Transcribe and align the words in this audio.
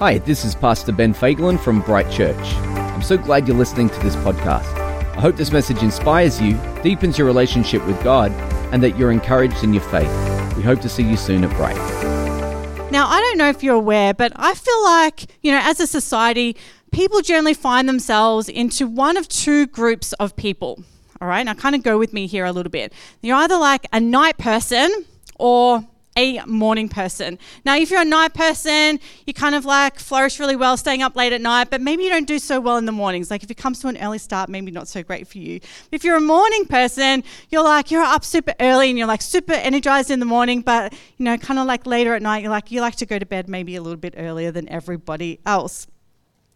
Hi, 0.00 0.16
this 0.16 0.46
is 0.46 0.54
Pastor 0.54 0.92
Ben 0.92 1.12
Fagelin 1.12 1.60
from 1.60 1.82
Bright 1.82 2.10
Church. 2.10 2.54
I'm 2.54 3.02
so 3.02 3.18
glad 3.18 3.46
you're 3.46 3.54
listening 3.54 3.90
to 3.90 4.00
this 4.00 4.16
podcast. 4.16 4.64
I 5.14 5.20
hope 5.20 5.36
this 5.36 5.52
message 5.52 5.82
inspires 5.82 6.40
you, 6.40 6.58
deepens 6.82 7.18
your 7.18 7.26
relationship 7.26 7.86
with 7.86 8.02
God, 8.02 8.32
and 8.72 8.82
that 8.82 8.96
you're 8.96 9.12
encouraged 9.12 9.62
in 9.62 9.74
your 9.74 9.82
faith. 9.82 10.08
We 10.56 10.62
hope 10.62 10.80
to 10.80 10.88
see 10.88 11.02
you 11.02 11.18
soon 11.18 11.44
at 11.44 11.54
Bright. 11.54 11.76
Now, 12.90 13.08
I 13.08 13.20
don't 13.20 13.36
know 13.36 13.50
if 13.50 13.62
you're 13.62 13.74
aware, 13.74 14.14
but 14.14 14.32
I 14.36 14.54
feel 14.54 14.84
like, 14.84 15.26
you 15.42 15.52
know, 15.52 15.60
as 15.62 15.80
a 15.80 15.86
society, 15.86 16.56
people 16.92 17.20
generally 17.20 17.52
find 17.52 17.86
themselves 17.86 18.48
into 18.48 18.86
one 18.86 19.18
of 19.18 19.28
two 19.28 19.66
groups 19.66 20.14
of 20.14 20.34
people. 20.34 20.82
All 21.20 21.28
right, 21.28 21.44
now 21.44 21.52
kind 21.52 21.74
of 21.74 21.82
go 21.82 21.98
with 21.98 22.14
me 22.14 22.26
here 22.26 22.46
a 22.46 22.52
little 22.52 22.70
bit. 22.70 22.94
You're 23.20 23.36
either 23.36 23.58
like 23.58 23.86
a 23.92 24.00
night 24.00 24.38
person 24.38 25.04
or 25.38 25.84
a 26.20 26.44
morning 26.46 26.88
person. 26.88 27.38
Now, 27.64 27.76
if 27.76 27.90
you're 27.90 28.02
a 28.02 28.04
night 28.04 28.34
person, 28.34 29.00
you 29.26 29.32
kind 29.32 29.54
of 29.54 29.64
like 29.64 29.98
flourish 29.98 30.38
really 30.38 30.56
well 30.56 30.76
staying 30.76 31.02
up 31.02 31.16
late 31.16 31.32
at 31.32 31.40
night, 31.40 31.70
but 31.70 31.80
maybe 31.80 32.04
you 32.04 32.10
don't 32.10 32.26
do 32.26 32.38
so 32.38 32.60
well 32.60 32.76
in 32.76 32.84
the 32.84 32.92
mornings. 32.92 33.30
Like 33.30 33.42
if 33.42 33.50
it 33.50 33.56
comes 33.56 33.80
to 33.80 33.88
an 33.88 33.96
early 33.96 34.18
start, 34.18 34.48
maybe 34.48 34.70
not 34.70 34.88
so 34.88 35.02
great 35.02 35.26
for 35.26 35.38
you. 35.38 35.60
If 35.90 36.04
you're 36.04 36.16
a 36.16 36.20
morning 36.20 36.66
person, 36.66 37.24
you're 37.48 37.64
like, 37.64 37.90
you're 37.90 38.02
up 38.02 38.24
super 38.24 38.54
early 38.60 38.90
and 38.90 38.98
you're 38.98 39.06
like 39.06 39.22
super 39.22 39.54
energized 39.54 40.10
in 40.10 40.20
the 40.20 40.26
morning, 40.26 40.60
but 40.60 40.92
you 41.16 41.24
know, 41.24 41.38
kind 41.38 41.58
of 41.58 41.66
like 41.66 41.86
later 41.86 42.14
at 42.14 42.22
night, 42.22 42.42
you're 42.42 42.50
like, 42.50 42.70
you 42.70 42.80
like 42.80 42.96
to 42.96 43.06
go 43.06 43.18
to 43.18 43.26
bed 43.26 43.48
maybe 43.48 43.76
a 43.76 43.82
little 43.82 43.96
bit 43.96 44.14
earlier 44.16 44.50
than 44.50 44.68
everybody 44.68 45.40
else. 45.46 45.86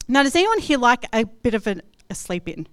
Now, 0.06 0.22
does 0.22 0.36
anyone 0.36 0.58
here 0.58 0.78
like 0.78 1.06
a 1.14 1.24
bit 1.24 1.54
of 1.54 1.66
an, 1.66 1.80
a 2.14 2.16
sleep 2.16 2.48
in? 2.48 2.66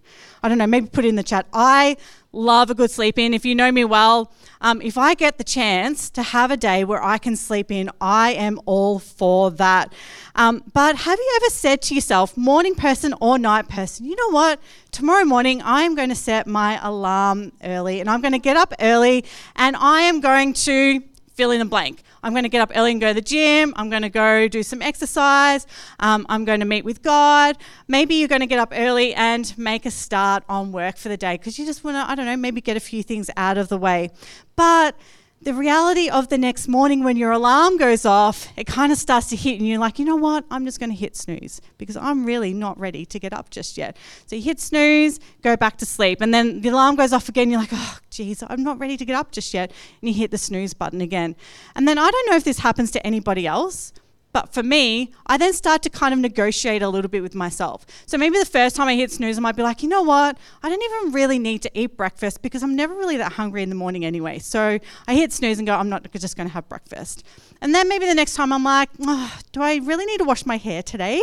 I 0.43 0.49
don't 0.49 0.57
know, 0.57 0.67
maybe 0.67 0.87
put 0.87 1.05
it 1.05 1.09
in 1.09 1.15
the 1.15 1.23
chat. 1.23 1.45
I 1.51 1.97
love 2.31 2.69
a 2.69 2.75
good 2.75 2.91
sleep 2.91 3.19
in. 3.19 3.33
If 3.33 3.45
you 3.45 3.55
know 3.55 3.71
me 3.71 3.83
well, 3.83 4.31
um, 4.61 4.81
if 4.81 4.97
I 4.97 5.13
get 5.15 5.37
the 5.37 5.43
chance 5.43 6.09
to 6.11 6.23
have 6.23 6.51
a 6.51 6.57
day 6.57 6.83
where 6.83 7.03
I 7.03 7.17
can 7.17 7.35
sleep 7.35 7.71
in, 7.71 7.89
I 7.99 8.31
am 8.33 8.59
all 8.65 8.99
for 8.99 9.51
that. 9.51 9.93
Um, 10.35 10.63
but 10.73 10.95
have 10.95 11.19
you 11.19 11.33
ever 11.37 11.49
said 11.49 11.81
to 11.83 11.95
yourself, 11.95 12.37
morning 12.37 12.75
person 12.75 13.13
or 13.19 13.37
night 13.37 13.67
person, 13.67 14.05
you 14.05 14.15
know 14.15 14.29
what? 14.29 14.59
Tomorrow 14.91 15.25
morning, 15.25 15.61
I 15.61 15.81
am 15.81 15.95
going 15.95 16.09
to 16.09 16.15
set 16.15 16.47
my 16.47 16.79
alarm 16.85 17.51
early 17.63 17.99
and 17.99 18.09
I'm 18.09 18.21
going 18.21 18.33
to 18.33 18.39
get 18.39 18.57
up 18.57 18.73
early 18.79 19.25
and 19.55 19.75
I 19.75 20.01
am 20.01 20.21
going 20.21 20.53
to 20.53 21.01
fill 21.33 21.51
in 21.51 21.59
the 21.59 21.65
blank. 21.65 22.03
I'm 22.23 22.33
going 22.33 22.43
to 22.43 22.49
get 22.49 22.61
up 22.61 22.71
early 22.75 22.91
and 22.91 23.01
go 23.01 23.09
to 23.09 23.13
the 23.13 23.21
gym. 23.21 23.73
I'm 23.75 23.89
going 23.89 24.01
to 24.03 24.09
go 24.09 24.47
do 24.47 24.63
some 24.63 24.81
exercise. 24.81 25.65
Um, 25.99 26.25
I'm 26.29 26.45
going 26.45 26.59
to 26.59 26.65
meet 26.65 26.85
with 26.85 27.01
God. 27.01 27.57
Maybe 27.87 28.15
you're 28.15 28.27
going 28.27 28.41
to 28.41 28.47
get 28.47 28.59
up 28.59 28.73
early 28.75 29.13
and 29.13 29.57
make 29.57 29.85
a 29.85 29.91
start 29.91 30.43
on 30.47 30.71
work 30.71 30.97
for 30.97 31.09
the 31.09 31.17
day 31.17 31.37
because 31.37 31.57
you 31.57 31.65
just 31.65 31.83
want 31.83 31.95
to, 31.95 32.09
I 32.09 32.15
don't 32.15 32.25
know, 32.25 32.37
maybe 32.37 32.61
get 32.61 32.77
a 32.77 32.81
few 32.81 33.03
things 33.03 33.29
out 33.37 33.57
of 33.57 33.69
the 33.69 33.77
way. 33.77 34.09
But 34.55 34.95
the 35.43 35.53
reality 35.55 36.07
of 36.07 36.29
the 36.29 36.37
next 36.37 36.67
morning 36.67 37.03
when 37.03 37.17
your 37.17 37.31
alarm 37.31 37.77
goes 37.77 38.05
off, 38.05 38.47
it 38.55 38.67
kind 38.67 38.91
of 38.91 38.97
starts 38.99 39.27
to 39.29 39.35
hit, 39.35 39.57
and 39.59 39.67
you're 39.67 39.79
like, 39.79 39.97
you 39.97 40.05
know 40.05 40.15
what? 40.15 40.45
I'm 40.51 40.65
just 40.65 40.79
going 40.79 40.91
to 40.91 40.95
hit 40.95 41.15
snooze 41.15 41.61
because 41.79 41.97
I'm 41.97 42.25
really 42.25 42.53
not 42.53 42.79
ready 42.79 43.05
to 43.07 43.19
get 43.19 43.33
up 43.33 43.49
just 43.49 43.77
yet. 43.77 43.97
So 44.27 44.35
you 44.35 44.43
hit 44.43 44.59
snooze, 44.59 45.19
go 45.41 45.57
back 45.57 45.77
to 45.77 45.85
sleep, 45.85 46.21
and 46.21 46.31
then 46.31 46.61
the 46.61 46.69
alarm 46.69 46.95
goes 46.95 47.11
off 47.11 47.27
again. 47.27 47.49
You're 47.49 47.59
like, 47.59 47.73
oh, 47.73 47.97
geez, 48.11 48.43
I'm 48.47 48.63
not 48.63 48.79
ready 48.79 48.97
to 48.97 49.05
get 49.05 49.15
up 49.15 49.31
just 49.31 49.53
yet. 49.53 49.71
And 50.01 50.09
you 50.09 50.13
hit 50.13 50.29
the 50.29 50.37
snooze 50.37 50.75
button 50.75 51.01
again. 51.01 51.35
And 51.75 51.87
then 51.87 51.97
I 51.97 52.09
don't 52.11 52.29
know 52.29 52.35
if 52.35 52.43
this 52.43 52.59
happens 52.59 52.91
to 52.91 53.05
anybody 53.05 53.47
else, 53.47 53.93
but 54.33 54.53
for 54.53 54.63
me, 54.63 55.11
I 55.27 55.37
then 55.37 55.53
start 55.53 55.81
to 55.83 55.89
kind 55.89 56.13
of 56.13 56.19
negotiate 56.19 56.81
a 56.81 56.89
little 56.89 57.09
bit 57.09 57.21
with 57.21 57.35
myself. 57.35 57.85
So 58.05 58.17
maybe 58.17 58.37
the 58.39 58.45
first 58.45 58.75
time 58.75 58.87
I 58.87 58.95
hit 58.95 59.11
snooze, 59.11 59.37
I 59.37 59.41
might 59.41 59.55
be 59.55 59.63
like, 59.63 59.83
you 59.83 59.89
know 59.89 60.01
what? 60.01 60.37
I 60.63 60.69
don't 60.69 60.81
even 60.81 61.13
really 61.13 61.39
need 61.39 61.61
to 61.63 61.71
eat 61.73 61.97
breakfast 61.97 62.41
because 62.41 62.63
I'm 62.63 62.75
never 62.75 62.93
really 62.95 63.17
that 63.17 63.33
hungry 63.33 63.63
in 63.63 63.69
the 63.69 63.75
morning 63.75 64.05
anyway. 64.05 64.39
So 64.39 64.79
I 65.07 65.15
hit 65.15 65.33
snooze 65.33 65.57
and 65.57 65.67
go, 65.67 65.75
I'm 65.75 65.89
not 65.89 66.09
just 66.13 66.37
going 66.37 66.47
to 66.47 66.53
have 66.53 66.67
breakfast. 66.69 67.23
And 67.61 67.75
then 67.75 67.89
maybe 67.89 68.05
the 68.05 68.15
next 68.15 68.35
time 68.35 68.53
I'm 68.53 68.63
like, 68.63 68.89
oh, 69.01 69.37
do 69.51 69.61
I 69.61 69.75
really 69.77 70.05
need 70.05 70.19
to 70.19 70.25
wash 70.25 70.45
my 70.45 70.57
hair 70.57 70.81
today? 70.81 71.21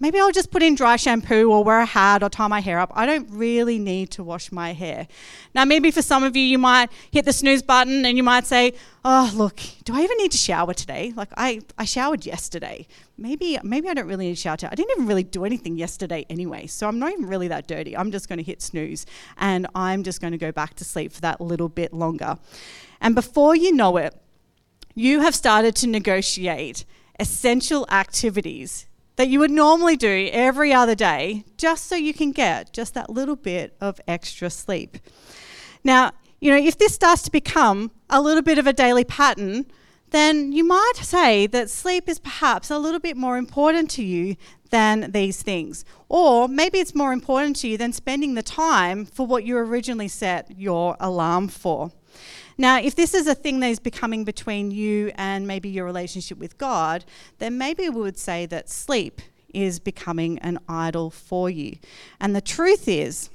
Maybe 0.00 0.18
I'll 0.18 0.32
just 0.32 0.50
put 0.50 0.62
in 0.62 0.74
dry 0.74 0.96
shampoo 0.96 1.52
or 1.52 1.62
wear 1.62 1.78
a 1.78 1.86
hat 1.86 2.22
or 2.22 2.30
tie 2.30 2.48
my 2.48 2.60
hair 2.60 2.78
up. 2.78 2.90
I 2.94 3.06
don't 3.06 3.28
really 3.30 3.78
need 3.78 4.10
to 4.12 4.24
wash 4.24 4.50
my 4.50 4.72
hair. 4.72 5.06
Now, 5.54 5.64
maybe 5.64 5.90
for 5.90 6.02
some 6.02 6.24
of 6.24 6.34
you, 6.34 6.42
you 6.42 6.58
might 6.58 6.90
hit 7.10 7.26
the 7.26 7.32
snooze 7.32 7.62
button 7.62 8.04
and 8.04 8.16
you 8.16 8.22
might 8.22 8.46
say, 8.46 8.72
Oh, 9.04 9.32
look, 9.34 9.60
do 9.84 9.94
I 9.94 10.02
even 10.02 10.18
need 10.18 10.32
to 10.32 10.38
shower 10.38 10.74
today? 10.74 11.12
Like, 11.16 11.30
I, 11.36 11.60
I 11.78 11.84
showered 11.84 12.26
yesterday. 12.26 12.86
Maybe, 13.16 13.58
maybe 13.62 13.88
I 13.88 13.94
don't 13.94 14.06
really 14.06 14.26
need 14.26 14.34
to 14.34 14.40
shower 14.40 14.56
today. 14.56 14.70
I 14.72 14.74
didn't 14.74 14.90
even 14.92 15.06
really 15.06 15.22
do 15.22 15.44
anything 15.44 15.76
yesterday 15.76 16.26
anyway, 16.28 16.66
so 16.66 16.86
I'm 16.86 16.98
not 16.98 17.12
even 17.12 17.26
really 17.26 17.48
that 17.48 17.66
dirty. 17.66 17.96
I'm 17.96 18.10
just 18.10 18.28
going 18.28 18.38
to 18.38 18.42
hit 18.42 18.60
snooze 18.60 19.06
and 19.38 19.66
I'm 19.74 20.02
just 20.02 20.20
going 20.20 20.32
to 20.32 20.38
go 20.38 20.52
back 20.52 20.74
to 20.74 20.84
sleep 20.84 21.12
for 21.12 21.20
that 21.22 21.40
little 21.40 21.68
bit 21.68 21.94
longer. 21.94 22.38
And 23.00 23.14
before 23.14 23.56
you 23.56 23.72
know 23.72 23.96
it, 23.96 24.14
you 24.94 25.20
have 25.20 25.34
started 25.34 25.76
to 25.76 25.86
negotiate 25.86 26.84
essential 27.18 27.86
activities 27.90 28.86
that 29.20 29.28
you 29.28 29.38
would 29.38 29.50
normally 29.50 29.98
do 29.98 30.30
every 30.32 30.72
other 30.72 30.94
day 30.94 31.44
just 31.58 31.86
so 31.86 31.94
you 31.94 32.14
can 32.14 32.32
get 32.32 32.72
just 32.72 32.94
that 32.94 33.10
little 33.10 33.36
bit 33.36 33.76
of 33.78 34.00
extra 34.08 34.48
sleep. 34.48 34.96
Now, 35.84 36.12
you 36.40 36.50
know, 36.50 36.56
if 36.56 36.78
this 36.78 36.94
starts 36.94 37.20
to 37.24 37.30
become 37.30 37.90
a 38.08 38.22
little 38.22 38.42
bit 38.42 38.56
of 38.56 38.66
a 38.66 38.72
daily 38.72 39.04
pattern, 39.04 39.66
then 40.08 40.52
you 40.52 40.64
might 40.64 40.94
say 41.02 41.46
that 41.48 41.68
sleep 41.68 42.08
is 42.08 42.18
perhaps 42.18 42.70
a 42.70 42.78
little 42.78 42.98
bit 42.98 43.14
more 43.14 43.36
important 43.36 43.90
to 43.90 44.02
you 44.02 44.36
than 44.70 45.12
these 45.12 45.42
things. 45.42 45.84
Or 46.08 46.48
maybe 46.48 46.78
it's 46.78 46.94
more 46.94 47.12
important 47.12 47.56
to 47.56 47.68
you 47.68 47.76
than 47.76 47.92
spending 47.92 48.34
the 48.34 48.42
time 48.42 49.04
for 49.04 49.26
what 49.26 49.44
you 49.44 49.56
originally 49.56 50.08
set 50.08 50.58
your 50.58 50.96
alarm 51.00 51.48
for. 51.48 51.92
Now, 52.56 52.78
if 52.78 52.94
this 52.94 53.14
is 53.14 53.26
a 53.26 53.34
thing 53.34 53.60
that 53.60 53.68
is 53.68 53.78
becoming 53.78 54.24
between 54.24 54.70
you 54.70 55.12
and 55.14 55.46
maybe 55.46 55.68
your 55.68 55.84
relationship 55.84 56.38
with 56.38 56.58
God, 56.58 57.04
then 57.38 57.56
maybe 57.56 57.88
we 57.88 58.00
would 58.00 58.18
say 58.18 58.46
that 58.46 58.68
sleep 58.68 59.20
is 59.54 59.80
becoming 59.80 60.38
an 60.40 60.58
idol 60.68 61.10
for 61.10 61.48
you. 61.48 61.76
And 62.20 62.36
the 62.36 62.40
truth 62.40 62.86
is, 62.86 63.30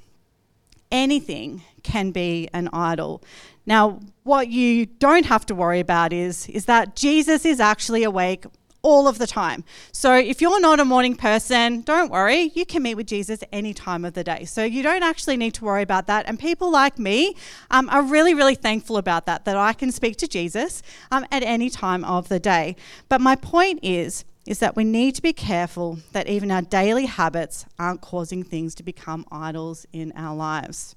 anything 0.92 1.64
can 1.84 2.12
be 2.12 2.50
an 2.54 2.70
idol. 2.72 3.24
Now, 3.66 4.00
what 4.24 4.50
you 4.50 4.86
don't 4.86 5.26
have 5.26 5.46
to 5.48 5.56
worry 5.56 5.80
about 5.80 6.14
is, 6.14 6.48
is 6.50 6.66
that 6.66 6.96
Jesus 6.96 7.46
is 7.46 7.60
actually 7.60 8.04
awake 8.04 8.46
all 8.86 9.08
of 9.08 9.18
the 9.18 9.26
time. 9.26 9.64
So 9.92 10.14
if 10.14 10.42
you're 10.42 10.62
not 10.62 10.80
a 10.80 10.86
morning 10.86 11.16
person, 11.16 11.82
don't 11.82 12.12
worry, 12.12 12.52
you 12.54 12.68
can 12.68 12.84
meet 12.84 12.94
with 12.94 13.08
Jesus 13.08 13.40
any 13.52 13.74
time 13.74 14.06
of 14.06 14.14
the 14.14 14.24
day. 14.24 14.46
So 14.46 14.64
you 14.64 14.84
don't 14.84 15.02
actually 15.02 15.38
need 15.38 15.56
to 15.56 15.66
worry 15.66 15.82
about 15.82 16.06
that. 16.06 16.28
And 16.28 16.38
people 16.40 16.70
like 16.72 17.00
me 17.00 17.36
um, 17.72 17.90
are 17.90 18.04
really, 18.04 18.36
really 18.36 18.54
thankful 18.54 18.98
about 18.98 19.26
that, 19.26 19.44
that 19.46 19.58
I 19.58 19.74
can 19.74 19.92
speak 19.92 20.18
to 20.18 20.28
Jesus 20.28 20.84
um, 21.12 21.26
at 21.32 21.42
any 21.42 21.72
time 21.72 22.06
of 22.06 22.30
the 22.30 22.40
day. 22.40 22.76
But 23.10 23.22
my 23.22 23.36
point 23.36 23.80
is, 23.82 24.24
is 24.46 24.60
that 24.60 24.76
we 24.76 24.84
need 24.84 25.16
to 25.16 25.24
be 25.24 25.34
careful 25.34 25.98
that 26.12 26.30
even 26.30 26.52
our 26.52 26.62
daily 26.62 27.08
habits 27.08 27.66
aren't 27.80 28.02
causing 28.02 28.44
things 28.44 28.76
to 28.76 28.84
become 28.84 29.26
idols 29.32 29.88
in 29.92 30.14
our 30.16 30.36
lives. 30.36 30.96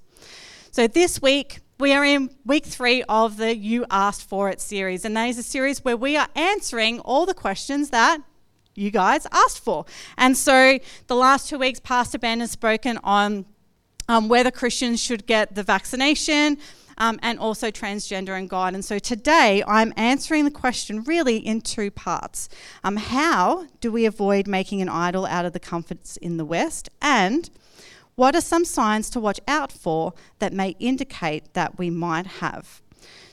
So 0.69 0.85
this 0.85 1.19
week, 1.23 1.61
we 1.79 1.93
are 1.93 2.03
in 2.03 2.29
week 2.45 2.65
three 2.65 3.03
of 3.03 3.37
the 3.37 3.55
You 3.55 3.85
Asked 3.89 4.27
For 4.27 4.49
It 4.49 4.59
series, 4.59 5.05
and 5.05 5.15
that 5.15 5.29
is 5.29 5.37
a 5.37 5.43
series 5.43 5.81
where 5.85 5.95
we 5.95 6.17
are 6.17 6.27
answering 6.35 6.99
all 6.99 7.25
the 7.25 7.33
questions 7.33 7.89
that 7.91 8.21
you 8.75 8.91
guys 8.91 9.25
asked 9.31 9.63
for. 9.63 9.85
And 10.17 10.35
so 10.35 10.79
the 11.07 11.15
last 11.15 11.47
two 11.47 11.57
weeks, 11.57 11.79
Pastor 11.79 12.19
Ben 12.19 12.41
has 12.41 12.51
spoken 12.51 12.99
on 13.01 13.45
um, 14.09 14.27
whether 14.27 14.51
Christians 14.51 15.01
should 15.01 15.25
get 15.25 15.55
the 15.55 15.63
vaccination. 15.63 16.57
Um, 17.01 17.17
and 17.23 17.39
also 17.39 17.71
transgender 17.71 18.37
and 18.37 18.49
God. 18.49 18.73
And 18.73 18.83
so 18.83 18.99
today 18.99 19.63
I'm 19.65 19.93
answering 19.95 20.43
the 20.43 20.51
question 20.51 21.01
really 21.05 21.37
in 21.37 21.61
two 21.61 21.91
parts. 21.91 22.49
Um, 22.83 22.97
how 22.97 23.67
do 23.79 23.89
we 23.89 24.05
avoid 24.05 24.47
making 24.47 24.81
an 24.81 24.89
idol 24.89 25.25
out 25.25 25.45
of 25.45 25.53
the 25.53 25.61
comforts 25.61 26.17
in 26.17 26.35
the 26.35 26.43
West? 26.43 26.89
And 27.01 27.49
what 28.19 28.35
are 28.35 28.41
some 28.41 28.65
signs 28.65 29.09
to 29.11 29.19
watch 29.19 29.39
out 29.47 29.71
for 29.71 30.13
that 30.39 30.51
may 30.51 30.75
indicate 30.77 31.53
that 31.53 31.79
we 31.79 31.89
might 31.89 32.27
have? 32.27 32.81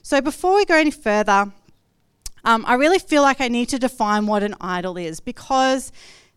So, 0.01 0.21
before 0.21 0.55
we 0.55 0.65
go 0.65 0.77
any 0.77 0.93
further, 0.93 1.53
um, 2.45 2.65
I 2.65 2.75
really 2.75 3.01
feel 3.01 3.23
like 3.23 3.41
I 3.41 3.49
need 3.49 3.69
to 3.71 3.81
define 3.81 4.29
what 4.29 4.45
an 4.45 4.55
idol 4.61 4.97
is 4.97 5.19
because 5.19 5.91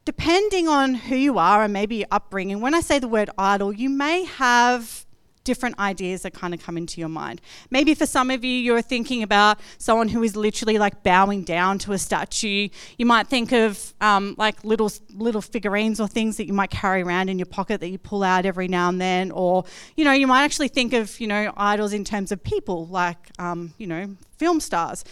depending 0.04 0.68
on 0.68 0.96
who 0.96 1.16
you 1.16 1.38
are 1.38 1.64
and 1.64 1.72
maybe 1.72 1.98
your 1.98 2.08
upbringing, 2.10 2.60
when 2.60 2.74
I 2.74 2.82
say 2.82 2.98
the 2.98 3.08
word 3.08 3.30
idol, 3.38 3.72
you 3.72 3.88
may 3.88 4.26
have 4.26 5.06
different 5.50 5.80
ideas 5.80 6.22
that 6.22 6.32
kind 6.32 6.54
of 6.54 6.62
come 6.62 6.78
into 6.78 7.00
your 7.00 7.10
mind. 7.10 7.42
Maybe 7.72 7.96
for 7.96 8.06
some 8.06 8.30
of 8.30 8.44
you, 8.44 8.52
you're 8.52 8.84
thinking 8.84 9.24
about 9.24 9.60
someone 9.80 10.08
who 10.08 10.22
is 10.22 10.36
literally 10.36 10.78
like 10.78 11.02
bowing 11.02 11.42
down 11.44 11.80
to 11.80 11.94
a 11.94 11.98
statue. 11.98 12.70
You 13.00 13.08
might 13.08 13.28
think 13.28 13.52
of 13.52 13.96
um, 14.00 14.36
like 14.38 14.64
little 14.64 14.92
little 15.28 15.42
figurines 15.42 16.00
or 16.00 16.08
things 16.08 16.38
that 16.38 16.46
you 16.46 16.54
might 16.54 16.70
carry 16.70 17.02
around 17.02 17.30
in 17.30 17.40
your 17.40 17.48
pocket 17.48 17.82
that 17.82 17.90
you 17.90 17.98
pull 17.98 18.22
out 18.22 18.46
every 18.46 18.68
now 18.68 18.90
and 18.90 19.02
then, 19.02 19.32
or 19.32 19.66
you 19.98 20.06
know, 20.06 20.12
you 20.12 20.28
might 20.28 20.44
actually 20.44 20.68
think 20.68 20.94
of 20.94 21.20
you 21.20 21.26
know 21.26 21.52
idols 21.58 21.94
in 21.94 22.04
terms 22.04 22.32
of 22.32 22.44
people, 22.44 22.86
like 22.86 23.32
um, 23.40 23.74
you 23.80 23.88
know, 23.88 24.16
film 24.38 24.60
stars. 24.60 25.04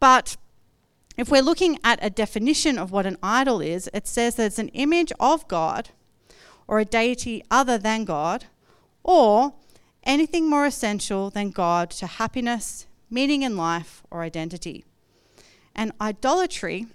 But 0.00 0.36
if 1.16 1.30
we're 1.30 1.48
looking 1.50 1.78
at 1.82 1.98
a 2.02 2.10
definition 2.10 2.76
of 2.76 2.92
what 2.92 3.06
an 3.06 3.16
idol 3.22 3.62
is, 3.62 3.88
it 3.94 4.06
says 4.06 4.34
that 4.34 4.44
it's 4.48 4.58
an 4.58 4.68
image 4.68 5.12
of 5.18 5.48
God 5.48 5.88
or 6.66 6.78
a 6.78 6.84
deity 6.84 7.42
other 7.50 7.78
than 7.78 8.04
God, 8.04 8.44
or 9.02 9.54
anything 10.08 10.48
more 10.48 10.64
essential 10.64 11.28
than 11.28 11.50
God 11.50 11.90
to 11.90 12.06
happiness, 12.06 12.86
meaning 13.10 13.42
in 13.42 13.56
life, 13.56 14.02
or 14.10 14.22
identity. 14.22 14.84
And 15.74 15.92
idolatry 16.00 16.86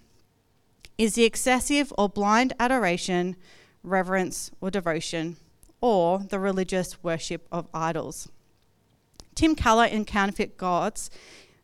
is 0.98 1.14
the 1.14 1.24
excessive 1.24 1.94
or 1.98 2.10
blind 2.10 2.54
adoration, 2.60 3.36
reverence, 3.84 4.52
or 4.60 4.72
devotion, 4.72 5.38
or 5.80 6.20
the 6.20 6.40
religious 6.40 7.04
worship 7.04 7.48
of 7.52 7.68
idols. 7.74 8.30
Tim 9.36 9.56
Keller 9.56 9.86
in 9.86 10.06
Counterfeit 10.06 10.58
Gods, 10.58 11.10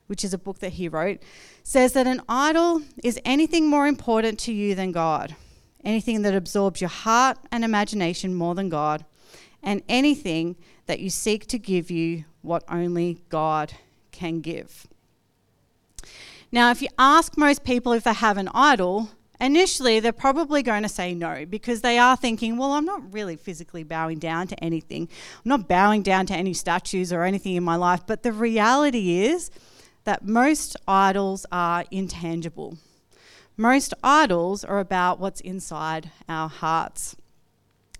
which 0.07 0.23
is 0.23 0.33
a 0.33 0.37
book 0.37 0.59
that 0.59 0.73
he 0.73 0.87
wrote, 0.87 1.19
says 1.63 1.93
that 1.93 2.07
an 2.07 2.21
idol 2.29 2.81
is 3.03 3.19
anything 3.25 3.67
more 3.67 3.87
important 3.87 4.39
to 4.39 4.53
you 4.53 4.75
than 4.75 4.91
God, 4.91 5.35
anything 5.83 6.21
that 6.23 6.35
absorbs 6.35 6.81
your 6.81 6.89
heart 6.89 7.37
and 7.51 7.63
imagination 7.63 8.33
more 8.35 8.55
than 8.55 8.69
God, 8.69 9.05
and 9.61 9.81
anything 9.89 10.55
that 10.89 11.00
you 11.00 11.09
seek 11.12 11.45
to 11.45 11.59
give 11.59 11.91
you 11.91 12.25
what 12.41 12.63
only 12.68 13.21
God 13.30 13.74
can 14.12 14.41
give. 14.41 14.88
Now, 16.51 16.71
if 16.71 16.81
you 16.81 16.88
ask 16.97 17.38
most 17.38 17.63
people 17.63 17.94
if 17.94 18.06
they 18.06 18.13
have 18.13 18.38
an 18.39 18.50
idol, 18.56 19.12
initially 19.39 20.00
they're 20.00 20.12
probably 20.12 20.63
going 20.63 20.81
to 20.81 20.89
say 20.89 21.13
no 21.13 21.45
because 21.45 21.81
they 21.81 22.00
are 22.00 22.18
thinking, 22.18 22.57
well, 22.57 22.71
I'm 22.71 22.86
not 22.86 23.13
really 23.13 23.36
physically 23.36 23.83
bowing 23.83 24.18
down 24.18 24.47
to 24.47 24.63
anything. 24.63 25.07
I'm 25.45 25.50
not 25.50 25.68
bowing 25.68 26.01
down 26.01 26.25
to 26.25 26.33
any 26.33 26.56
statues 26.56 27.13
or 27.13 27.21
anything 27.21 27.53
in 27.53 27.63
my 27.63 27.75
life. 27.75 28.01
But 28.07 28.24
the 28.24 28.33
reality 28.33 29.25
is 29.25 29.51
that 30.06 30.25
most 30.25 30.75
idols 30.88 31.45
are 31.51 31.85
intangible. 31.92 32.80
Most 33.57 33.94
idols 34.03 34.63
are 34.63 34.80
about 34.80 35.19
what's 35.19 35.42
inside 35.42 36.09
our 36.27 36.50
hearts. 36.50 37.15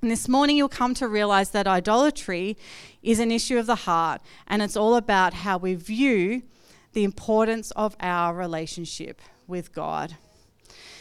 And 0.02 0.10
this 0.10 0.30
morning, 0.30 0.56
you'll 0.56 0.70
come 0.70 0.94
to 0.96 1.10
realize 1.10 1.50
that 1.50 1.68
idolatry 1.68 2.58
is 3.04 3.20
an 3.20 3.32
issue 3.32 3.58
of 3.58 3.66
the 3.66 3.76
heart, 3.76 4.22
and 4.48 4.62
it's 4.62 4.78
all 4.78 4.96
about 4.96 5.34
how 5.34 5.58
we 5.58 5.76
view 5.76 6.44
the 6.94 7.04
importance 7.04 7.72
of 7.72 7.98
our 8.00 8.34
relationship 8.34 9.22
with 9.46 9.74
God. 9.74 10.16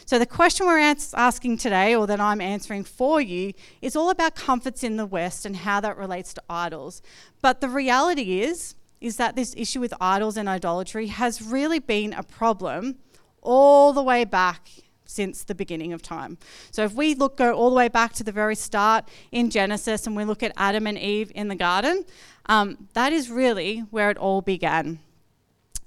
So, 0.04 0.18
the 0.18 0.26
question 0.26 0.66
we're 0.66 0.78
asking 0.78 1.58
today, 1.58 1.94
or 1.94 2.08
that 2.08 2.18
I'm 2.18 2.40
answering 2.40 2.82
for 2.82 3.20
you, 3.20 3.52
is 3.80 3.94
all 3.94 4.10
about 4.10 4.34
comforts 4.34 4.82
in 4.82 4.96
the 4.96 5.06
West 5.06 5.46
and 5.46 5.54
how 5.54 5.80
that 5.80 5.96
relates 5.96 6.34
to 6.34 6.42
idols. 6.50 7.00
But 7.40 7.60
the 7.60 7.68
reality 7.68 8.40
is, 8.40 8.74
is 9.00 9.16
that 9.18 9.36
this 9.36 9.54
issue 9.56 9.78
with 9.78 9.94
idols 10.00 10.36
and 10.36 10.48
idolatry 10.48 11.06
has 11.06 11.40
really 11.40 11.78
been 11.78 12.12
a 12.12 12.24
problem 12.24 12.96
all 13.42 13.92
the 13.92 14.02
way 14.02 14.24
back 14.24 14.68
since 15.08 15.42
the 15.42 15.54
beginning 15.54 15.92
of 15.92 16.02
time. 16.02 16.38
So 16.70 16.84
if 16.84 16.92
we 16.92 17.14
look 17.14 17.38
go 17.38 17.52
all 17.52 17.70
the 17.70 17.76
way 17.76 17.88
back 17.88 18.12
to 18.14 18.22
the 18.22 18.30
very 18.30 18.54
start 18.54 19.08
in 19.32 19.50
Genesis 19.50 20.06
and 20.06 20.14
we 20.14 20.24
look 20.24 20.42
at 20.42 20.52
Adam 20.56 20.86
and 20.86 20.98
Eve 20.98 21.32
in 21.34 21.48
the 21.48 21.56
garden, 21.56 22.04
um, 22.46 22.88
that 22.92 23.12
is 23.12 23.30
really 23.30 23.80
where 23.90 24.10
it 24.10 24.18
all 24.18 24.42
began. 24.42 25.00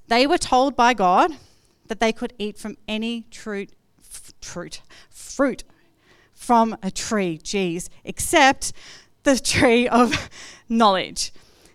They 0.07 0.27
were 0.27 0.39
told 0.39 0.75
by 0.75 0.93
God 0.93 1.31
that 1.87 1.99
they 1.99 2.11
could 2.11 2.33
eat 2.37 2.57
from 2.57 2.77
any 2.87 3.25
fruit, 3.31 3.69
fruit, 4.41 4.81
fruit 5.09 5.63
from 6.33 6.75
a 6.81 6.89
tree, 6.89 7.37
geez, 7.37 7.89
except 8.03 8.73
the 9.23 9.37
tree 9.39 9.87
of 9.87 10.29
knowledge. 10.69 11.31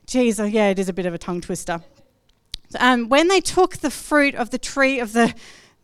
Geez, 0.07 0.41
oh 0.41 0.45
yeah, 0.45 0.69
it 0.69 0.79
is 0.81 0.89
a 0.89 0.93
bit 0.93 1.07
of 1.07 1.15
a 1.15 1.19
tongue 1.19 1.41
twister. 1.41 1.81
Um, 2.81 3.09
when 3.09 3.29
they 3.29 3.41
took 3.41 3.77
the 3.77 3.91
fruit 3.91 4.35
of 4.35 4.51
the 4.51 4.59
tree 4.59 4.99
of 4.99 5.13
the 5.13 5.33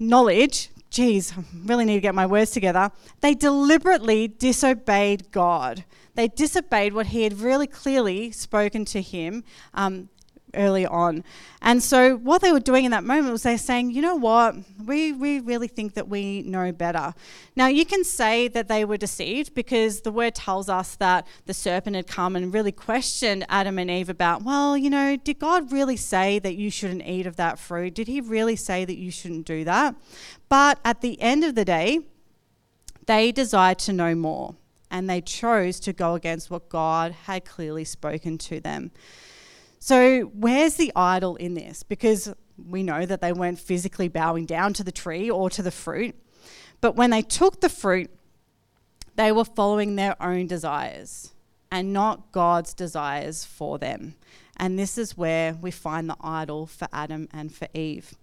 knowledge, 0.01 0.69
geez, 0.93 1.33
I 1.37 1.43
really 1.65 1.85
need 1.85 1.95
to 1.95 2.01
get 2.01 2.15
my 2.15 2.27
words 2.27 2.51
together. 2.53 2.93
They 3.21 3.35
deliberately 3.35 4.29
disobeyed 4.29 5.33
God. 5.33 5.85
They 6.15 6.29
disobeyed 6.29 6.93
what 6.93 7.07
He 7.07 7.23
had 7.25 7.41
really 7.41 7.67
clearly 7.67 8.31
spoken 8.31 8.85
to 8.87 9.01
him 9.01 9.43
um, 9.73 10.11
early 10.55 10.87
on. 10.87 11.25
And 11.61 11.83
so 11.83 12.17
what 12.17 12.43
they 12.43 12.53
were 12.53 12.61
doing 12.61 12.85
in 12.85 12.91
that 12.91 13.05
moment 13.05 13.33
was 13.33 13.43
they 13.43 13.57
saying, 13.57 13.91
you 13.91 14.03
know 14.03 14.17
what, 14.17 14.57
we, 14.85 15.13
we 15.13 15.41
really 15.41 15.69
think 15.69 15.95
that 15.95 16.09
we 16.09 16.43
know 16.43 16.73
better. 16.73 17.15
Now 17.57 17.67
you 17.67 17.85
can 17.85 18.05
say 18.05 18.49
that 18.49 18.69
they 18.69 18.85
were 18.85 18.97
deceived 18.97 19.55
because 19.55 20.01
the 20.01 20.13
word 20.13 20.35
tells 20.35 20.69
us 20.69 20.97
that 20.97 21.27
the 21.47 21.55
serpent 21.55 21.97
had 21.97 22.07
come 22.07 22.37
and 22.37 22.53
really 22.53 22.73
questioned 22.73 23.47
Adam 23.49 23.79
and 23.79 23.91
Eve 23.91 24.09
about, 24.09 24.43
well, 24.43 24.77
you 24.77 24.91
know, 24.91 25.17
did 25.17 25.39
God 25.39 25.73
really 25.73 25.97
say 25.97 26.39
that 26.39 26.55
you 26.55 26.71
shouldn't 26.71 27.07
eat 27.07 27.27
of 27.27 27.37
that 27.37 27.59
fruit? 27.59 27.95
Did 27.95 28.09
he 28.09 28.21
really 28.21 28.57
say 28.57 28.85
that 28.85 28.97
you 28.97 29.11
shouldn't 29.11 29.47
do 29.47 29.65
that? 29.65 29.95
But 30.49 30.79
at 30.85 31.01
the 31.01 31.21
end 31.21 31.45
of 31.45 31.55
the 31.55 31.65
day, 31.65 32.01
they 33.07 33.33
desired 33.33 33.79
to 33.81 33.93
know 33.93 34.15
more 34.15 34.57
and 34.91 35.09
they 35.09 35.21
chose 35.21 35.81
to 35.81 35.93
go 35.93 36.15
against 36.15 36.51
what 36.51 36.69
God 36.69 37.13
had 37.13 37.45
clearly 37.45 37.85
spoken 37.85 38.37
to 38.39 38.61
them. 38.61 38.93
So, 39.85 40.31
where's 40.33 40.77
the 40.77 40.93
idol 40.95 41.35
in 41.35 41.55
this? 41.55 41.83
Because 41.83 42.33
we 42.57 42.85
know 42.85 43.05
that 43.05 43.21
they 43.21 43.33
weren't 43.33 43.59
physically 43.59 44.07
bowing 44.07 44.47
down 44.47 44.75
to 44.75 44.85
the 44.85 44.93
tree 44.93 45.29
or 45.29 45.51
to 45.51 45.61
the 45.61 45.73
fruit. 45.73 46.15
But 46.81 46.95
when 46.95 47.11
they 47.11 47.23
took 47.23 47.61
the 47.61 47.69
fruit, 47.69 48.09
they 49.17 49.33
were 49.33 49.45
following 49.45 49.97
their 49.97 50.15
own 50.23 50.47
desires 50.47 51.33
and 51.73 51.93
not 51.93 52.31
God's 52.31 52.75
desires 52.75 53.45
for 53.45 53.77
them. 53.77 54.15
And 54.57 54.79
this 54.79 54.97
is 54.97 55.17
where 55.17 55.55
we 55.55 55.73
find 55.73 56.09
the 56.09 56.17
idol 56.21 56.69
for 56.69 56.87
Adam 56.93 57.29
and 57.33 57.53
for 57.53 57.67
Eve. 57.75 58.15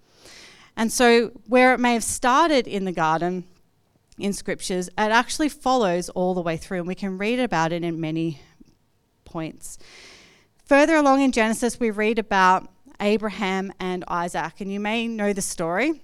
And 0.77 0.93
so, 0.93 1.27
where 1.45 1.73
it 1.73 1.81
may 1.81 1.91
have 1.91 2.05
started 2.05 2.69
in 2.69 2.85
the 2.85 2.93
garden 2.93 3.43
in 4.17 4.31
scriptures, 4.31 4.87
it 4.87 4.93
actually 4.97 5.49
follows 5.49 6.07
all 6.07 6.33
the 6.33 6.41
way 6.41 6.55
through, 6.55 6.77
and 6.77 6.87
we 6.87 6.95
can 6.95 7.17
read 7.17 7.41
about 7.41 7.73
it 7.73 7.83
in 7.83 7.99
many 7.99 8.39
points. 9.25 9.77
Further 10.69 10.97
along 10.97 11.21
in 11.21 11.31
Genesis, 11.31 11.79
we 11.79 11.89
read 11.89 12.19
about 12.19 12.69
Abraham 13.01 13.73
and 13.79 14.03
Isaac, 14.07 14.61
and 14.61 14.71
you 14.71 14.79
may 14.79 15.07
know 15.07 15.33
the 15.33 15.41
story. 15.41 16.03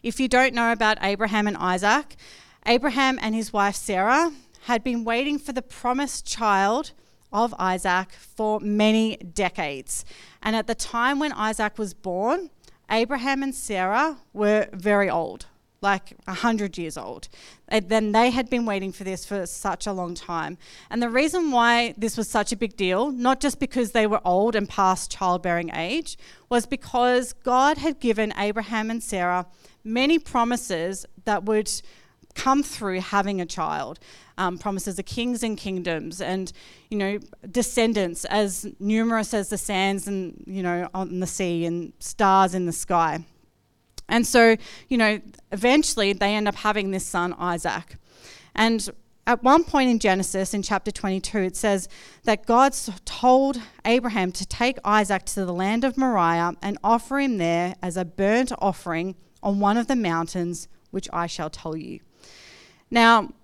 If 0.00 0.20
you 0.20 0.28
don't 0.28 0.54
know 0.54 0.70
about 0.70 0.98
Abraham 1.02 1.48
and 1.48 1.56
Isaac, 1.56 2.14
Abraham 2.66 3.18
and 3.20 3.34
his 3.34 3.52
wife 3.52 3.74
Sarah 3.74 4.30
had 4.66 4.84
been 4.84 5.02
waiting 5.02 5.40
for 5.40 5.50
the 5.50 5.60
promised 5.60 6.24
child 6.24 6.92
of 7.32 7.52
Isaac 7.58 8.12
for 8.12 8.60
many 8.60 9.16
decades. 9.16 10.04
And 10.40 10.54
at 10.54 10.68
the 10.68 10.76
time 10.76 11.18
when 11.18 11.32
Isaac 11.32 11.78
was 11.78 11.94
born, 11.94 12.50
Abraham 12.88 13.42
and 13.42 13.52
Sarah 13.52 14.18
were 14.32 14.68
very 14.72 15.10
old 15.10 15.46
like 15.80 16.14
100 16.24 16.76
years 16.76 16.96
old. 16.96 17.28
then 17.68 18.12
they 18.12 18.30
had 18.30 18.50
been 18.50 18.66
waiting 18.66 18.92
for 18.92 19.04
this 19.04 19.24
for 19.24 19.46
such 19.46 19.86
a 19.86 19.92
long 19.92 20.14
time. 20.14 20.58
And 20.90 21.02
the 21.02 21.08
reason 21.08 21.50
why 21.50 21.94
this 21.96 22.16
was 22.16 22.28
such 22.28 22.52
a 22.52 22.56
big 22.56 22.76
deal, 22.76 23.10
not 23.12 23.40
just 23.40 23.60
because 23.60 23.92
they 23.92 24.06
were 24.06 24.20
old 24.24 24.56
and 24.56 24.68
past 24.68 25.10
childbearing 25.10 25.70
age, 25.74 26.18
was 26.48 26.66
because 26.66 27.32
God 27.32 27.78
had 27.78 28.00
given 28.00 28.32
Abraham 28.36 28.90
and 28.90 29.02
Sarah 29.02 29.46
many 29.84 30.18
promises 30.18 31.06
that 31.24 31.44
would 31.44 31.70
come 32.34 32.62
through 32.62 33.00
having 33.00 33.40
a 33.40 33.46
child. 33.46 33.98
Um, 34.36 34.56
promises 34.56 35.00
of 35.00 35.04
kings 35.04 35.42
and 35.42 35.58
kingdoms 35.58 36.20
and 36.20 36.52
you 36.90 36.96
know 36.96 37.18
descendants 37.50 38.24
as 38.26 38.68
numerous 38.78 39.34
as 39.34 39.48
the 39.48 39.58
sands 39.58 40.06
and 40.06 40.44
you 40.46 40.62
know 40.62 40.88
on 40.94 41.18
the 41.18 41.26
sea 41.26 41.66
and 41.66 41.92
stars 41.98 42.54
in 42.54 42.64
the 42.64 42.72
sky 42.72 43.24
and 44.08 44.26
so, 44.26 44.56
you 44.88 44.96
know, 44.96 45.20
eventually 45.52 46.12
they 46.12 46.34
end 46.34 46.48
up 46.48 46.56
having 46.56 46.90
this 46.90 47.06
son, 47.06 47.34
Isaac. 47.38 47.96
And 48.54 48.88
at 49.26 49.42
one 49.42 49.62
point 49.62 49.90
in 49.90 49.98
Genesis, 49.98 50.54
in 50.54 50.62
chapter 50.62 50.90
22, 50.90 51.38
it 51.38 51.56
says 51.56 51.88
that 52.24 52.46
God 52.46 52.74
told 53.04 53.60
Abraham 53.84 54.32
to 54.32 54.46
take 54.46 54.78
Isaac 54.84 55.26
to 55.26 55.44
the 55.44 55.52
land 55.52 55.84
of 55.84 55.98
Moriah 55.98 56.54
and 56.62 56.78
offer 56.82 57.20
him 57.20 57.36
there 57.36 57.74
as 57.82 57.98
a 57.98 58.06
burnt 58.06 58.52
offering 58.58 59.16
on 59.42 59.60
one 59.60 59.76
of 59.76 59.86
the 59.86 59.96
mountains, 59.96 60.66
which 60.90 61.08
I 61.12 61.26
shall 61.26 61.50
tell 61.50 61.76
you. 61.76 62.00
Now, 62.90 63.34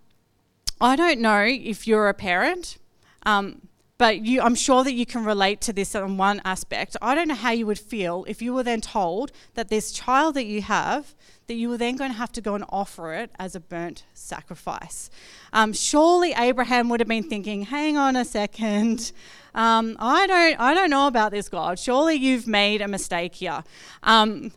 I 0.80 0.96
don't 0.96 1.20
know 1.20 1.44
if 1.46 1.86
you're 1.86 2.08
a 2.08 2.14
parent, 2.14 2.78
um, 3.26 3.68
but 4.04 4.20
you, 4.22 4.42
I'm 4.42 4.54
sure 4.54 4.84
that 4.84 4.92
you 4.92 5.06
can 5.06 5.24
relate 5.24 5.62
to 5.62 5.72
this 5.72 5.94
on 5.94 6.18
one 6.18 6.42
aspect. 6.44 6.94
I 7.00 7.14
don't 7.14 7.26
know 7.26 7.34
how 7.34 7.52
you 7.52 7.64
would 7.64 7.78
feel 7.78 8.26
if 8.28 8.42
you 8.42 8.52
were 8.52 8.62
then 8.62 8.82
told 8.82 9.32
that 9.54 9.68
this 9.68 9.92
child 9.92 10.34
that 10.34 10.44
you 10.44 10.60
have, 10.60 11.14
that 11.46 11.54
you 11.54 11.70
were 11.70 11.78
then 11.78 11.96
going 11.96 12.10
to 12.10 12.18
have 12.18 12.30
to 12.32 12.42
go 12.42 12.54
and 12.54 12.66
offer 12.68 13.14
it 13.14 13.30
as 13.38 13.54
a 13.54 13.60
burnt 13.60 14.04
sacrifice. 14.12 15.08
Um, 15.54 15.72
surely 15.72 16.34
Abraham 16.36 16.90
would 16.90 17.00
have 17.00 17.08
been 17.08 17.22
thinking, 17.22 17.62
"Hang 17.62 17.96
on 17.96 18.14
a 18.14 18.26
second, 18.26 19.12
um, 19.54 19.96
I 19.98 20.26
don't, 20.26 20.60
I 20.60 20.74
don't 20.74 20.90
know 20.90 21.06
about 21.06 21.30
this 21.30 21.48
God. 21.48 21.78
Surely 21.78 22.16
you've 22.16 22.46
made 22.46 22.82
a 22.82 22.88
mistake 22.88 23.36
here." 23.36 23.64
Um, 24.02 24.52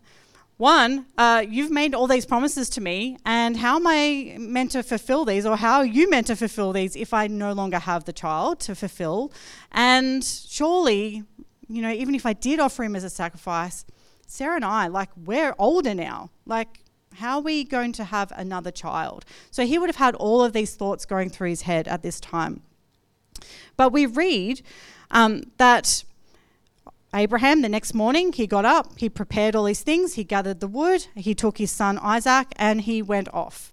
one, 0.57 1.05
uh, 1.19 1.45
you've 1.47 1.69
made 1.69 1.93
all 1.93 2.07
these 2.07 2.25
promises 2.25 2.67
to 2.71 2.81
me, 2.81 3.17
and 3.25 3.57
how 3.57 3.75
am 3.75 3.85
I 3.85 4.35
meant 4.39 4.71
to 4.71 4.81
fulfill 4.81 5.23
these, 5.23 5.45
or 5.45 5.55
how 5.55 5.77
are 5.77 5.85
you 5.85 6.09
meant 6.09 6.27
to 6.27 6.35
fulfill 6.35 6.73
these 6.73 6.95
if 6.95 7.13
I 7.13 7.27
no 7.27 7.53
longer 7.53 7.77
have 7.77 8.05
the 8.05 8.13
child 8.13 8.59
to 8.61 8.73
fulfill? 8.73 9.31
And 9.71 10.23
surely, 10.23 11.23
you 11.69 11.81
know, 11.81 11.91
even 11.91 12.15
if 12.15 12.25
I 12.25 12.33
did 12.33 12.59
offer 12.59 12.83
him 12.83 12.95
as 12.95 13.03
a 13.03 13.09
sacrifice, 13.09 13.85
Sarah 14.25 14.55
and 14.55 14.65
I, 14.65 14.87
like, 14.87 15.09
we're 15.15 15.53
older 15.59 15.93
now. 15.93 16.31
Like, 16.47 16.79
how 17.13 17.37
are 17.37 17.41
we 17.41 17.63
going 17.63 17.91
to 17.93 18.03
have 18.03 18.31
another 18.35 18.71
child? 18.71 19.25
So 19.51 19.63
he 19.65 19.77
would 19.77 19.89
have 19.89 19.95
had 19.97 20.15
all 20.15 20.43
of 20.43 20.53
these 20.53 20.75
thoughts 20.75 21.05
going 21.05 21.29
through 21.29 21.49
his 21.49 21.61
head 21.63 21.87
at 21.87 22.01
this 22.01 22.19
time. 22.19 22.61
But 23.75 23.91
we 23.93 24.07
read 24.07 24.63
um, 25.11 25.43
that 25.57 26.03
Abraham, 27.13 27.61
the 27.61 27.69
next 27.69 27.93
morning, 27.93 28.33
he 28.33 28.47
got 28.47 28.65
up, 28.65 28.97
he 28.97 29.09
prepared 29.09 29.55
all 29.55 29.63
these 29.63 29.81
things, 29.81 30.15
he 30.15 30.23
gathered 30.23 30.59
the 30.59 30.67
wood, 30.67 31.07
he 31.15 31.33
took 31.33 31.57
his 31.57 31.71
son 31.71 31.97
Isaac, 31.99 32.47
and 32.57 32.81
he 32.81 33.01
went 33.01 33.33
off. 33.33 33.71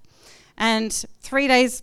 And 0.56 0.92
three 1.20 1.48
days 1.48 1.82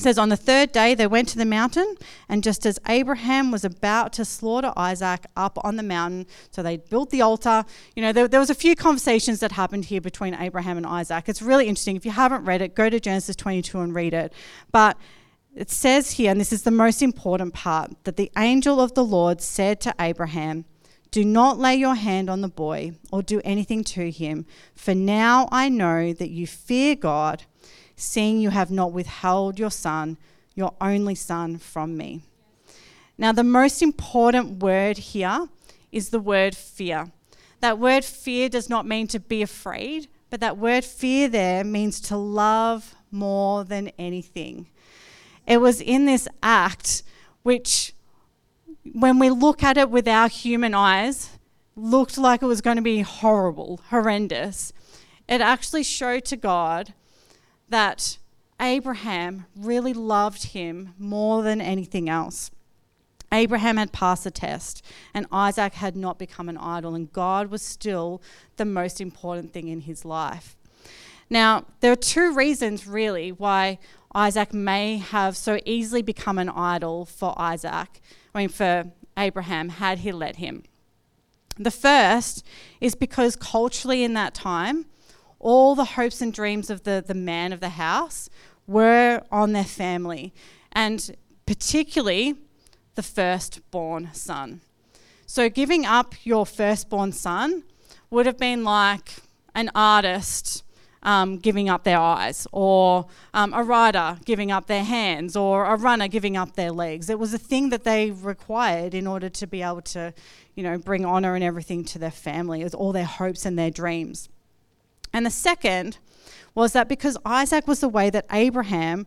says 0.00 0.16
on 0.16 0.28
the 0.28 0.36
third 0.36 0.70
day 0.70 0.94
they 0.94 1.08
went 1.08 1.28
to 1.28 1.36
the 1.36 1.44
mountain 1.44 1.96
and 2.28 2.44
just 2.44 2.64
as 2.64 2.78
abraham 2.86 3.50
was 3.50 3.64
about 3.64 4.12
to 4.12 4.24
slaughter 4.24 4.72
isaac 4.76 5.26
up 5.36 5.58
on 5.64 5.74
the 5.74 5.82
mountain 5.82 6.24
so 6.52 6.62
they 6.62 6.76
built 6.76 7.10
the 7.10 7.20
altar. 7.20 7.64
You 7.96 8.02
know 8.02 8.12
there, 8.12 8.28
there, 8.28 8.38
was 8.38 8.48
a 8.48 8.54
few 8.54 8.76
conversations 8.76 9.40
that 9.40 9.52
happened 9.52 9.86
here 9.86 10.00
between 10.00 10.34
abraham 10.34 10.76
and 10.76 10.86
isaac. 10.86 11.24
It's 11.28 11.42
really 11.42 11.66
interesting. 11.66 11.96
If 11.96 12.04
you 12.04 12.12
haven't 12.12 12.44
read 12.44 12.62
it 12.62 12.76
go 12.76 12.88
to 12.88 13.00
genesis 13.00 13.34
22 13.34 13.80
and 13.80 13.92
read 13.92 14.14
it. 14.14 14.32
But 14.70 14.96
it 15.58 15.70
says 15.70 16.12
here 16.12 16.30
and 16.30 16.40
this 16.40 16.52
is 16.52 16.62
the 16.62 16.70
most 16.70 17.02
important 17.02 17.52
part 17.52 17.92
that 18.04 18.16
the 18.16 18.30
angel 18.36 18.80
of 18.80 18.94
the 18.94 19.04
lord 19.04 19.40
said 19.40 19.80
to 19.80 19.94
abraham 19.98 20.64
do 21.10 21.24
not 21.24 21.58
lay 21.58 21.74
your 21.74 21.94
hand 21.94 22.28
on 22.28 22.42
the 22.42 22.48
boy 22.48 22.92
or 23.10 23.22
do 23.22 23.40
anything 23.44 23.82
to 23.82 24.10
him 24.10 24.46
for 24.74 24.94
now 24.94 25.48
i 25.50 25.68
know 25.68 26.12
that 26.12 26.30
you 26.30 26.46
fear 26.46 26.94
god 26.94 27.44
seeing 27.98 28.38
you 28.38 28.50
have 28.50 28.70
not 28.70 28.92
withheld 28.92 29.58
your 29.58 29.70
son, 29.70 30.16
your 30.54 30.74
only 30.80 31.14
son, 31.14 31.58
from 31.58 31.96
me. 31.96 32.22
Now, 33.18 33.32
the 33.32 33.44
most 33.44 33.82
important 33.82 34.62
word 34.62 34.98
here 34.98 35.48
is 35.90 36.10
the 36.10 36.20
word 36.20 36.54
fear. 36.54 37.10
That 37.60 37.78
word 37.78 38.04
fear 38.04 38.48
does 38.48 38.70
not 38.70 38.86
mean 38.86 39.08
to 39.08 39.18
be 39.18 39.42
afraid, 39.42 40.08
but 40.30 40.38
that 40.40 40.56
word 40.56 40.84
fear 40.84 41.28
there 41.28 41.64
means 41.64 42.00
to 42.02 42.16
love 42.16 42.94
more 43.10 43.64
than 43.64 43.88
anything. 43.98 44.68
It 45.48 45.62
was 45.62 45.80
in 45.80 46.04
this 46.04 46.28
act 46.42 47.02
which, 47.42 47.94
when 48.92 49.18
we 49.18 49.30
look 49.30 49.62
at 49.62 49.78
it 49.78 49.88
with 49.88 50.06
our 50.06 50.28
human 50.28 50.74
eyes, 50.74 51.30
looked 51.74 52.18
like 52.18 52.42
it 52.42 52.46
was 52.46 52.60
going 52.60 52.76
to 52.76 52.82
be 52.82 53.00
horrible, 53.00 53.80
horrendous. 53.88 54.74
It 55.26 55.40
actually 55.40 55.84
showed 55.84 56.26
to 56.26 56.36
God 56.36 56.92
that 57.70 58.18
Abraham 58.60 59.46
really 59.56 59.94
loved 59.94 60.48
him 60.48 60.94
more 60.98 61.42
than 61.42 61.62
anything 61.62 62.10
else. 62.10 62.50
Abraham 63.32 63.78
had 63.78 63.92
passed 63.92 64.24
the 64.24 64.30
test, 64.30 64.84
and 65.14 65.26
Isaac 65.32 65.74
had 65.74 65.96
not 65.96 66.18
become 66.18 66.50
an 66.50 66.58
idol, 66.58 66.94
and 66.94 67.12
God 67.12 67.50
was 67.50 67.62
still 67.62 68.20
the 68.56 68.64
most 68.66 69.00
important 69.00 69.52
thing 69.52 69.68
in 69.68 69.82
his 69.82 70.04
life. 70.04 70.56
Now, 71.30 71.64
there 71.80 71.92
are 71.92 71.96
two 71.96 72.34
reasons 72.34 72.86
really 72.86 73.32
why 73.32 73.78
Isaac 74.14 74.54
may 74.54 74.98
have 74.98 75.36
so 75.36 75.58
easily 75.64 76.02
become 76.02 76.38
an 76.38 76.48
idol 76.48 77.04
for 77.04 77.34
Isaac, 77.36 78.00
I 78.34 78.38
mean, 78.38 78.48
for 78.48 78.90
Abraham, 79.16 79.68
had 79.68 79.98
he 79.98 80.12
let 80.12 80.36
him. 80.36 80.64
The 81.58 81.70
first 81.70 82.44
is 82.80 82.94
because 82.94 83.36
culturally 83.36 84.04
in 84.04 84.14
that 84.14 84.34
time, 84.34 84.86
all 85.40 85.74
the 85.74 85.84
hopes 85.84 86.20
and 86.20 86.32
dreams 86.32 86.70
of 86.70 86.84
the, 86.84 87.02
the 87.06 87.14
man 87.14 87.52
of 87.52 87.60
the 87.60 87.70
house 87.70 88.30
were 88.66 89.22
on 89.30 89.52
their 89.52 89.64
family, 89.64 90.32
and 90.72 91.16
particularly 91.46 92.36
the 92.94 93.02
firstborn 93.02 94.10
son. 94.12 94.60
So, 95.26 95.48
giving 95.48 95.84
up 95.84 96.14
your 96.24 96.46
firstborn 96.46 97.12
son 97.12 97.64
would 98.10 98.26
have 98.26 98.38
been 98.38 98.64
like 98.64 99.16
an 99.54 99.70
artist 99.74 100.62
um, 101.02 101.38
giving 101.38 101.68
up 101.68 101.84
their 101.84 101.98
eyes, 101.98 102.46
or 102.52 103.06
um, 103.34 103.52
a 103.54 103.62
rider 103.62 104.18
giving 104.24 104.50
up 104.50 104.66
their 104.66 104.84
hands, 104.84 105.36
or 105.36 105.64
a 105.64 105.76
runner 105.76 106.08
giving 106.08 106.36
up 106.36 106.54
their 106.56 106.72
legs. 106.72 107.08
It 107.08 107.18
was 107.18 107.32
a 107.32 107.38
thing 107.38 107.70
that 107.70 107.84
they 107.84 108.10
required 108.10 108.94
in 108.94 109.06
order 109.06 109.28
to 109.28 109.46
be 109.46 109.62
able 109.62 109.82
to, 109.82 110.12
you 110.54 110.62
know, 110.62 110.78
bring 110.78 111.04
honor 111.04 111.34
and 111.34 111.44
everything 111.44 111.84
to 111.86 111.98
their 111.98 112.10
family. 112.10 112.60
It 112.60 112.64
was 112.64 112.74
all 112.74 112.92
their 112.92 113.04
hopes 113.04 113.46
and 113.46 113.58
their 113.58 113.70
dreams. 113.70 114.28
And 115.12 115.24
the 115.24 115.30
second 115.30 115.98
was 116.54 116.72
that 116.72 116.88
because 116.88 117.16
Isaac 117.24 117.66
was 117.66 117.80
the 117.80 117.88
way 117.88 118.10
that 118.10 118.26
Abraham 118.30 119.06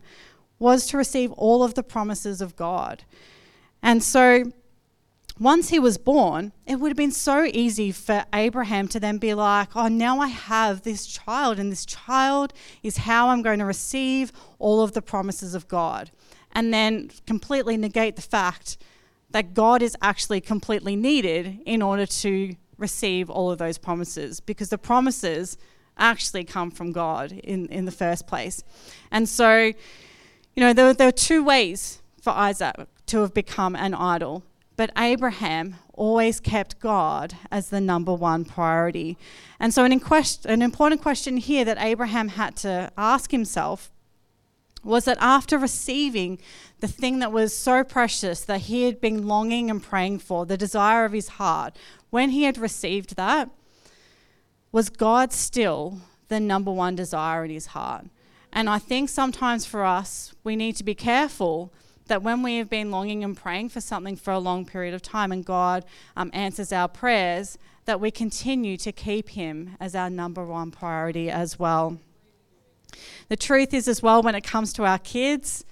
was 0.57 0.87
to 0.87 0.97
receive 0.97 1.31
all 1.33 1.63
of 1.63 1.73
the 1.73 1.83
promises 1.83 2.41
of 2.41 2.55
God. 2.55 3.03
And 3.83 4.03
so 4.03 4.51
once 5.41 5.69
he 5.69 5.79
was 5.79 5.97
born, 5.97 6.51
it 6.67 6.75
would 6.75 6.89
have 6.89 6.97
been 6.97 7.11
so 7.11 7.45
easy 7.45 7.91
for 7.91 8.23
Abraham 8.31 8.87
to 8.87 8.99
then 8.99 9.17
be 9.17 9.33
like, 9.33 9.75
oh, 9.75 9.87
now 9.87 10.19
I 10.19 10.27
have 10.27 10.83
this 10.83 11.07
child, 11.07 11.57
and 11.57 11.71
this 11.71 11.83
child 11.83 12.53
is 12.83 12.97
how 12.97 13.29
I'm 13.29 13.41
going 13.41 13.57
to 13.57 13.65
receive 13.65 14.31
all 14.59 14.83
of 14.83 14.91
the 14.91 15.01
promises 15.01 15.55
of 15.55 15.67
God. 15.67 16.11
And 16.51 16.71
then 16.71 17.09
completely 17.25 17.75
negate 17.75 18.17
the 18.17 18.21
fact 18.21 18.77
that 19.31 19.55
God 19.55 19.81
is 19.81 19.97
actually 19.99 20.41
completely 20.41 20.95
needed 20.95 21.59
in 21.65 21.81
order 21.81 22.05
to 22.05 22.55
receive 22.77 23.27
all 23.31 23.49
of 23.49 23.57
those 23.57 23.79
promises, 23.79 24.41
because 24.41 24.69
the 24.69 24.77
promises 24.77 25.57
actually 25.97 26.43
come 26.43 26.69
from 26.69 26.91
God 26.91 27.31
in, 27.31 27.65
in 27.69 27.85
the 27.85 27.91
first 27.91 28.27
place. 28.27 28.63
And 29.09 29.27
so, 29.27 29.57
you 29.57 29.73
know, 30.57 30.71
there, 30.71 30.93
there 30.93 31.07
are 31.07 31.11
two 31.11 31.43
ways 31.43 32.03
for 32.21 32.29
Isaac 32.29 32.75
to 33.07 33.21
have 33.21 33.33
become 33.33 33.75
an 33.75 33.95
idol. 33.95 34.43
But 34.77 34.91
Abraham 34.97 35.75
always 35.93 36.39
kept 36.39 36.79
God 36.79 37.35
as 37.51 37.69
the 37.69 37.81
number 37.81 38.13
one 38.13 38.45
priority. 38.45 39.17
And 39.59 39.73
so, 39.73 39.83
an, 39.83 39.91
inquest- 39.91 40.45
an 40.45 40.61
important 40.61 41.01
question 41.01 41.37
here 41.37 41.65
that 41.65 41.77
Abraham 41.79 42.29
had 42.29 42.55
to 42.57 42.91
ask 42.97 43.31
himself 43.31 43.91
was 44.83 45.05
that 45.05 45.17
after 45.19 45.57
receiving 45.57 46.39
the 46.79 46.87
thing 46.87 47.19
that 47.19 47.31
was 47.31 47.55
so 47.55 47.83
precious 47.83 48.41
that 48.41 48.61
he 48.61 48.83
had 48.83 48.99
been 48.99 49.27
longing 49.27 49.69
and 49.69 49.83
praying 49.83 50.19
for, 50.19 50.45
the 50.45 50.57
desire 50.57 51.05
of 51.05 51.11
his 51.11 51.29
heart, 51.29 51.75
when 52.09 52.31
he 52.31 52.43
had 52.43 52.57
received 52.57 53.15
that, 53.15 53.49
was 54.71 54.89
God 54.89 55.33
still 55.33 55.99
the 56.29 56.39
number 56.39 56.71
one 56.71 56.95
desire 56.95 57.43
in 57.45 57.51
his 57.51 57.67
heart? 57.67 58.05
And 58.53 58.69
I 58.69 58.79
think 58.79 59.09
sometimes 59.09 59.65
for 59.65 59.85
us, 59.85 60.33
we 60.43 60.55
need 60.55 60.75
to 60.77 60.83
be 60.83 60.95
careful 60.95 61.71
that 62.11 62.21
when 62.21 62.43
we 62.43 62.57
have 62.57 62.69
been 62.69 62.91
longing 62.91 63.23
and 63.23 63.37
praying 63.37 63.69
for 63.69 63.79
something 63.79 64.17
for 64.17 64.31
a 64.31 64.37
long 64.37 64.65
period 64.65 64.93
of 64.93 65.01
time 65.01 65.31
and 65.31 65.45
God 65.45 65.85
um, 66.17 66.29
answers 66.33 66.73
our 66.73 66.89
prayers, 66.89 67.57
that 67.85 68.01
we 68.01 68.11
continue 68.11 68.75
to 68.75 68.91
keep 68.91 69.29
Him 69.29 69.77
as 69.79 69.95
our 69.95 70.09
number 70.09 70.45
one 70.45 70.71
priority 70.71 71.29
as 71.29 71.57
well. 71.57 71.99
The 73.29 73.37
truth 73.37 73.73
is, 73.73 73.87
as 73.87 74.01
well, 74.01 74.21
when 74.21 74.35
it 74.35 74.41
comes 74.41 74.73
to 74.73 74.83
our 74.83 74.99
kids, 74.99 75.63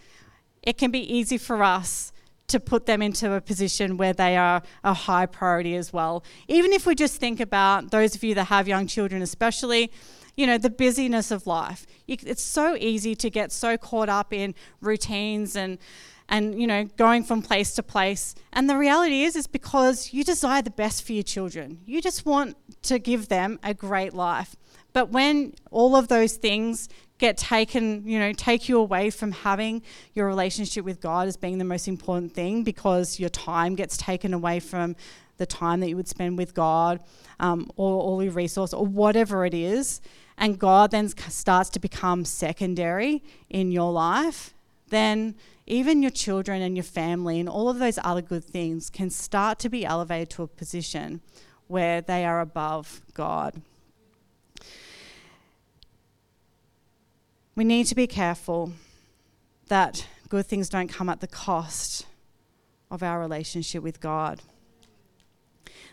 it 0.64 0.78
can 0.78 0.92
be 0.92 1.02
easy 1.14 1.38
for 1.38 1.62
us 1.62 2.14
to 2.48 2.58
put 2.58 2.86
them 2.86 3.02
into 3.02 3.34
a 3.34 3.42
position 3.42 3.98
where 3.98 4.14
they 4.14 4.38
are 4.38 4.62
a 4.86 4.94
high 4.94 5.26
priority 5.26 5.76
as 5.76 5.92
well. 5.92 6.24
Even 6.48 6.72
if 6.72 6.86
we 6.86 6.96
just 6.96 7.18
think 7.18 7.42
about 7.42 7.92
those 7.92 8.16
of 8.16 8.24
you 8.24 8.34
that 8.36 8.46
have 8.46 8.66
young 8.66 8.88
children, 8.88 9.22
especially, 9.22 9.92
you 10.38 10.48
know, 10.48 10.58
the 10.58 10.70
busyness 10.70 11.32
of 11.32 11.46
life. 11.46 11.86
It's 12.08 12.42
so 12.42 12.78
easy 12.78 13.14
to 13.16 13.30
get 13.30 13.52
so 13.52 13.76
caught 13.76 14.08
up 14.08 14.32
in 14.32 14.56
routines 14.80 15.58
and 15.58 15.78
and 16.30 16.62
you 16.62 16.68
know 16.68 16.86
going 16.96 17.24
from 17.24 17.42
place 17.42 17.74
to 17.76 17.84
place. 17.84 18.36
And 18.54 18.70
the 18.70 18.78
reality 18.78 19.24
is 19.24 19.36
is 19.36 19.48
because 19.48 20.14
you 20.14 20.24
desire 20.24 20.62
the 20.62 20.70
best 20.70 21.04
for 21.06 21.14
your 21.14 21.24
children. 21.24 21.80
You 21.86 22.02
just 22.02 22.26
want 22.26 22.56
to 22.84 23.00
give 23.00 23.28
them 23.28 23.60
a 23.64 23.74
great 23.74 24.14
life. 24.14 24.56
But 24.94 25.10
when 25.10 25.54
all 25.72 25.96
of 25.96 26.08
those 26.08 26.36
things 26.38 26.90
get 27.18 27.38
taken, 27.38 28.08
you 28.08 28.18
know, 28.18 28.32
take 28.32 28.70
you 28.70 28.80
away 28.80 29.10
from 29.10 29.32
having 29.32 29.82
your 30.14 30.26
relationship 30.26 30.86
with 30.86 31.02
God 31.02 31.28
as 31.28 31.36
being 31.36 31.58
the 31.58 31.66
most 31.66 31.88
important 31.88 32.34
thing 32.34 32.64
because 32.64 33.20
your 33.20 33.30
time 33.30 33.76
gets 33.76 33.98
taken 33.98 34.34
away 34.34 34.60
from 34.60 34.96
the 35.38 35.46
time 35.46 35.80
that 35.82 35.90
you 35.90 35.96
would 35.96 36.08
spend 36.08 36.38
with 36.38 36.54
God 36.54 37.02
um, 37.40 37.70
or 37.76 38.02
all 38.02 38.24
your 38.24 38.34
resource 38.34 38.74
or 38.74 38.86
whatever 38.86 39.46
it 39.46 39.54
is, 39.54 40.02
and 40.38 40.58
God 40.58 40.92
then 40.92 41.10
starts 41.10 41.70
to 41.72 41.80
become 41.80 42.24
secondary 42.26 43.22
in 43.50 43.72
your 43.72 43.92
life, 43.92 44.54
then 44.90 45.36
even 45.70 46.02
your 46.02 46.12
children 46.12 46.62
and 46.62 46.76
your 46.76 46.84
family 46.84 47.40
and 47.40 47.48
all 47.48 47.70
of 47.70 47.80
those 47.80 48.00
other 48.04 48.22
good 48.22 48.44
things 48.44 48.90
can 48.90 49.10
start 49.10 49.60
to 49.60 49.70
be 49.70 49.86
elevated 49.86 50.30
to 50.32 50.44
a 50.44 50.48
position 50.48 51.22
where 51.68 52.02
they 52.02 52.26
are 52.26 52.42
above 52.42 53.02
God. 53.14 53.62
We 57.56 57.64
need 57.64 57.86
to 57.86 57.96
be 57.96 58.08
careful 58.08 58.74
that 59.68 60.08
good 60.28 60.48
things 60.48 60.70
don't 60.70 60.88
come 60.88 61.10
at 61.10 61.20
the 61.20 61.28
cost 61.28 62.08
of 62.90 63.04
our 63.04 63.20
relationship 63.20 63.84
with 63.84 64.00
God. 64.00 64.42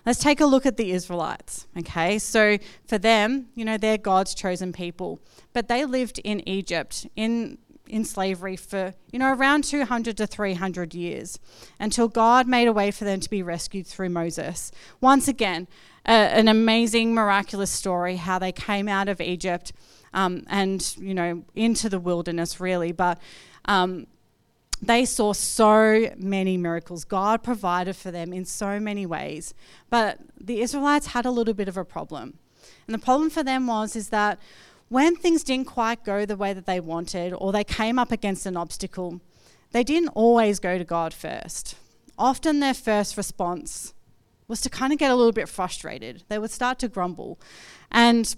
Let's 0.06 0.20
take 0.20 0.40
a 0.40 0.46
look 0.46 0.64
at 0.64 0.76
the 0.76 0.92
Israelites, 0.92 1.66
okay? 1.76 2.18
So 2.18 2.58
for 2.86 2.96
them, 2.96 3.48
you 3.54 3.64
know, 3.64 3.76
they're 3.76 3.98
God's 3.98 4.34
chosen 4.34 4.72
people, 4.72 5.20
but 5.52 5.68
they 5.68 5.84
lived 5.84 6.20
in 6.20 6.48
Egypt 6.48 7.06
in 7.16 7.58
in 7.88 8.04
slavery 8.04 8.56
for, 8.56 8.94
you 9.12 9.18
know, 9.18 9.32
around 9.32 9.64
200 9.64 10.16
to 10.16 10.26
300 10.26 10.94
years 10.94 11.38
until 11.78 12.08
God 12.08 12.46
made 12.46 12.68
a 12.68 12.72
way 12.72 12.90
for 12.90 13.04
them 13.04 13.20
to 13.20 13.30
be 13.30 13.42
rescued 13.42 13.86
through 13.86 14.10
Moses. 14.10 14.72
Once 15.00 15.28
again, 15.28 15.68
a, 16.06 16.12
an 16.12 16.48
amazing 16.48 17.14
miraculous 17.14 17.70
story 17.70 18.16
how 18.16 18.38
they 18.38 18.52
came 18.52 18.88
out 18.88 19.08
of 19.08 19.20
Egypt 19.20 19.72
um, 20.14 20.44
and 20.48 20.96
you 20.98 21.14
know 21.14 21.44
into 21.54 21.88
the 21.88 22.00
wilderness 22.00 22.60
really. 22.60 22.92
But 22.92 23.20
um, 23.66 24.06
they 24.80 25.04
saw 25.04 25.32
so 25.32 26.10
many 26.16 26.56
miracles. 26.56 27.04
God 27.04 27.42
provided 27.42 27.96
for 27.96 28.10
them 28.10 28.32
in 28.32 28.44
so 28.44 28.78
many 28.78 29.06
ways. 29.06 29.54
But 29.90 30.18
the 30.40 30.60
Israelites 30.60 31.08
had 31.08 31.26
a 31.26 31.30
little 31.30 31.54
bit 31.54 31.68
of 31.68 31.76
a 31.76 31.84
problem. 31.84 32.38
And 32.86 32.94
the 32.94 32.98
problem 32.98 33.30
for 33.30 33.42
them 33.42 33.66
was 33.66 33.96
is 33.96 34.10
that 34.10 34.38
when 34.88 35.16
things 35.16 35.42
didn't 35.42 35.66
quite 35.66 36.04
go 36.04 36.24
the 36.24 36.36
way 36.36 36.52
that 36.52 36.66
they 36.66 36.80
wanted 36.80 37.32
or 37.32 37.52
they 37.52 37.64
came 37.64 37.98
up 37.98 38.12
against 38.12 38.46
an 38.46 38.56
obstacle, 38.56 39.20
they 39.72 39.82
didn't 39.82 40.10
always 40.10 40.60
go 40.60 40.78
to 40.78 40.84
God 40.84 41.12
first. 41.12 41.76
Often 42.18 42.60
their 42.60 42.74
first 42.74 43.16
response 43.16 43.94
was 44.48 44.60
to 44.60 44.70
kind 44.70 44.92
of 44.92 44.98
get 44.98 45.10
a 45.10 45.16
little 45.16 45.32
bit 45.32 45.48
frustrated. 45.48 46.22
They 46.28 46.38
would 46.38 46.50
start 46.50 46.78
to 46.80 46.88
grumble. 46.88 47.38
And 47.90 48.36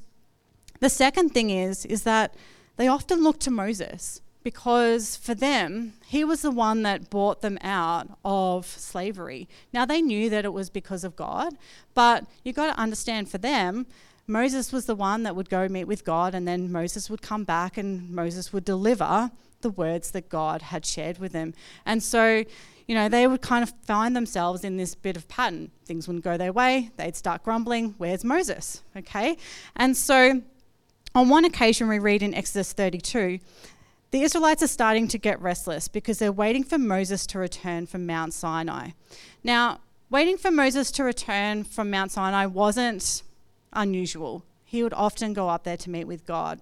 the 0.81 0.89
second 0.89 1.31
thing 1.31 1.51
is 1.51 1.85
is 1.85 2.05
that 2.05 2.35
they 2.77 2.89
often 2.89 3.23
looked 3.23 3.41
to 3.41 3.51
Moses 3.51 4.23
because 4.43 5.17
for 5.17 5.35
them, 5.35 5.93
he 6.07 6.25
was 6.25 6.43
the 6.43 6.51
one 6.51 6.83
that 6.83 7.11
brought 7.11 7.43
them 7.43 7.59
out 7.61 8.09
of 8.25 8.67
slavery. 8.67 9.49
Now 9.73 9.85
they 9.85 10.01
knew 10.01 10.31
that 10.31 10.45
it 10.45 10.53
was 10.53 10.71
because 10.71 11.05
of 11.05 11.17
God, 11.17 11.55
but 11.93 12.25
you've 12.45 12.57
got 12.57 12.73
to 12.73 12.81
understand 12.81 13.29
for 13.29 13.39
them, 13.39 13.87
Moses 14.29 14.73
was 14.73 14.85
the 14.85 14.95
one 14.95 15.23
that 15.23 15.35
would 15.35 15.49
go 15.49 15.67
meet 15.69 15.85
with 15.85 16.05
God, 16.05 16.35
and 16.35 16.47
then 16.47 16.71
Moses 16.71 17.09
would 17.09 17.23
come 17.23 17.45
back 17.45 17.79
and 17.79 18.11
Moses 18.11 18.53
would 18.53 18.65
deliver 18.65 19.31
the 19.63 19.71
words 19.71 20.11
that 20.13 20.29
God 20.29 20.63
had 20.63 20.85
shared 20.85 21.19
with 21.19 21.33
him. 21.33 21.55
And 21.87 22.03
so, 22.03 22.45
you 22.87 22.95
know, 22.95 23.09
they 23.09 23.27
would 23.27 23.41
kind 23.41 23.63
of 23.63 23.73
find 23.85 24.15
themselves 24.15 24.65
in 24.65 24.77
this 24.77 24.95
bit 24.95 25.17
of 25.17 25.27
pattern. 25.29 25.71
Things 25.87 26.07
wouldn't 26.07 26.25
go 26.25 26.37
their 26.37 26.53
way, 26.53 26.91
they'd 26.97 27.17
start 27.17 27.43
grumbling, 27.43 27.95
Where's 27.97 28.23
Moses? 28.23 28.83
Okay? 28.95 29.39
And 29.75 29.97
so, 29.97 30.43
on 31.15 31.29
one 31.31 31.45
occasion, 31.45 31.89
we 31.89 31.99
read 31.99 32.23
in 32.23 32.35
Exodus 32.35 32.73
32 32.73 33.41
the 34.11 34.23
Israelites 34.23 34.63
are 34.63 34.69
starting 34.69 35.07
to 35.09 35.19
get 35.19 35.41
restless 35.41 35.87
because 35.87 36.19
they're 36.19 36.33
waiting 36.33 36.65
for 36.65 36.79
Moses 36.79 37.27
to 37.27 37.39
return 37.39 37.87
from 37.87 38.07
Mount 38.07 38.33
Sinai. 38.33 38.91
Now, 39.45 39.81
waiting 40.09 40.39
for 40.39 40.51
Moses 40.51 40.91
to 40.93 41.05
return 41.05 41.65
from 41.65 41.91
Mount 41.91 42.11
Sinai 42.11 42.47
wasn't 42.47 43.23
unusual. 43.79 44.45
He 44.65 44.83
would 44.83 44.93
often 44.93 45.33
go 45.33 45.49
up 45.49 45.65
there 45.65 45.77
to 45.79 45.91
meet 45.91 46.05
with 46.05 46.27
God. 46.27 46.61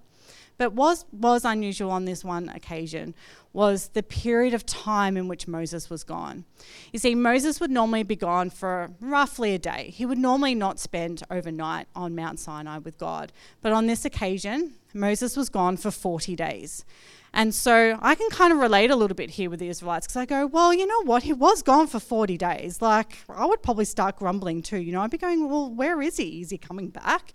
But 0.57 0.73
what 0.73 1.03
was 1.11 1.45
unusual 1.45 1.91
on 1.91 2.05
this 2.05 2.23
one 2.23 2.49
occasion 2.49 3.13
was 3.53 3.89
the 3.89 4.03
period 4.03 4.53
of 4.53 4.65
time 4.65 5.15
in 5.15 5.27
which 5.27 5.47
Moses 5.47 5.89
was 5.89 6.03
gone. 6.03 6.45
You 6.91 6.99
see, 6.99 7.15
Moses 7.15 7.59
would 7.59 7.69
normally 7.69 8.03
be 8.03 8.15
gone 8.15 8.49
for 8.49 8.91
roughly 8.99 9.53
a 9.53 9.59
day. 9.59 9.91
He 9.93 10.05
would 10.05 10.17
normally 10.17 10.55
not 10.55 10.79
spend 10.79 11.23
overnight 11.29 11.87
on 11.95 12.15
Mount 12.15 12.39
Sinai 12.39 12.79
with 12.79 12.97
God. 12.97 13.31
But 13.61 13.71
on 13.71 13.87
this 13.87 14.03
occasion, 14.03 14.73
Moses 14.93 15.37
was 15.37 15.49
gone 15.49 15.77
for 15.77 15.91
40 15.91 16.35
days. 16.35 16.85
And 17.33 17.53
so 17.53 17.97
I 18.01 18.15
can 18.15 18.29
kind 18.29 18.51
of 18.51 18.59
relate 18.59 18.89
a 18.89 18.95
little 18.95 19.15
bit 19.15 19.31
here 19.31 19.49
with 19.49 19.59
the 19.59 19.67
Israelites 19.67 20.07
because 20.07 20.17
I 20.17 20.25
go, 20.25 20.47
well, 20.47 20.73
you 20.73 20.87
know 20.87 21.03
what? 21.03 21.23
He 21.23 21.33
was 21.33 21.61
gone 21.61 21.87
for 21.87 21.99
40 21.99 22.37
days. 22.37 22.81
Like, 22.81 23.17
I 23.29 23.45
would 23.45 23.61
probably 23.61 23.85
start 23.85 24.17
grumbling 24.17 24.61
too. 24.61 24.77
You 24.77 24.93
know, 24.93 25.01
I'd 25.01 25.11
be 25.11 25.17
going, 25.17 25.49
well, 25.49 25.69
where 25.69 26.01
is 26.01 26.17
he? 26.17 26.41
Is 26.41 26.49
he 26.49 26.57
coming 26.57 26.89
back? 26.89 27.33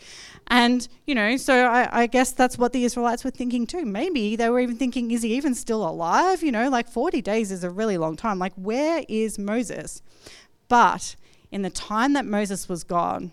And, 0.48 0.86
you 1.06 1.14
know, 1.14 1.36
so 1.36 1.66
I, 1.66 2.02
I 2.02 2.06
guess 2.06 2.32
that's 2.32 2.58
what 2.58 2.72
the 2.72 2.84
Israelites 2.84 3.24
were 3.24 3.30
thinking 3.30 3.66
too. 3.66 3.84
Maybe 3.84 4.34
they 4.36 4.48
were 4.48 4.60
even 4.60 4.76
thinking, 4.76 5.10
is 5.10 5.22
he 5.22 5.34
even 5.34 5.54
still 5.54 5.86
alive? 5.86 6.42
You 6.42 6.52
know, 6.52 6.68
like 6.68 6.88
40 6.88 7.22
days 7.22 7.52
is 7.52 7.62
a 7.62 7.70
really 7.70 7.98
long 7.98 8.16
time. 8.16 8.38
Like, 8.38 8.54
where 8.54 9.04
is 9.08 9.38
Moses? 9.38 10.02
But 10.68 11.16
in 11.50 11.62
the 11.62 11.70
time 11.70 12.14
that 12.14 12.24
Moses 12.24 12.68
was 12.68 12.82
gone, 12.82 13.32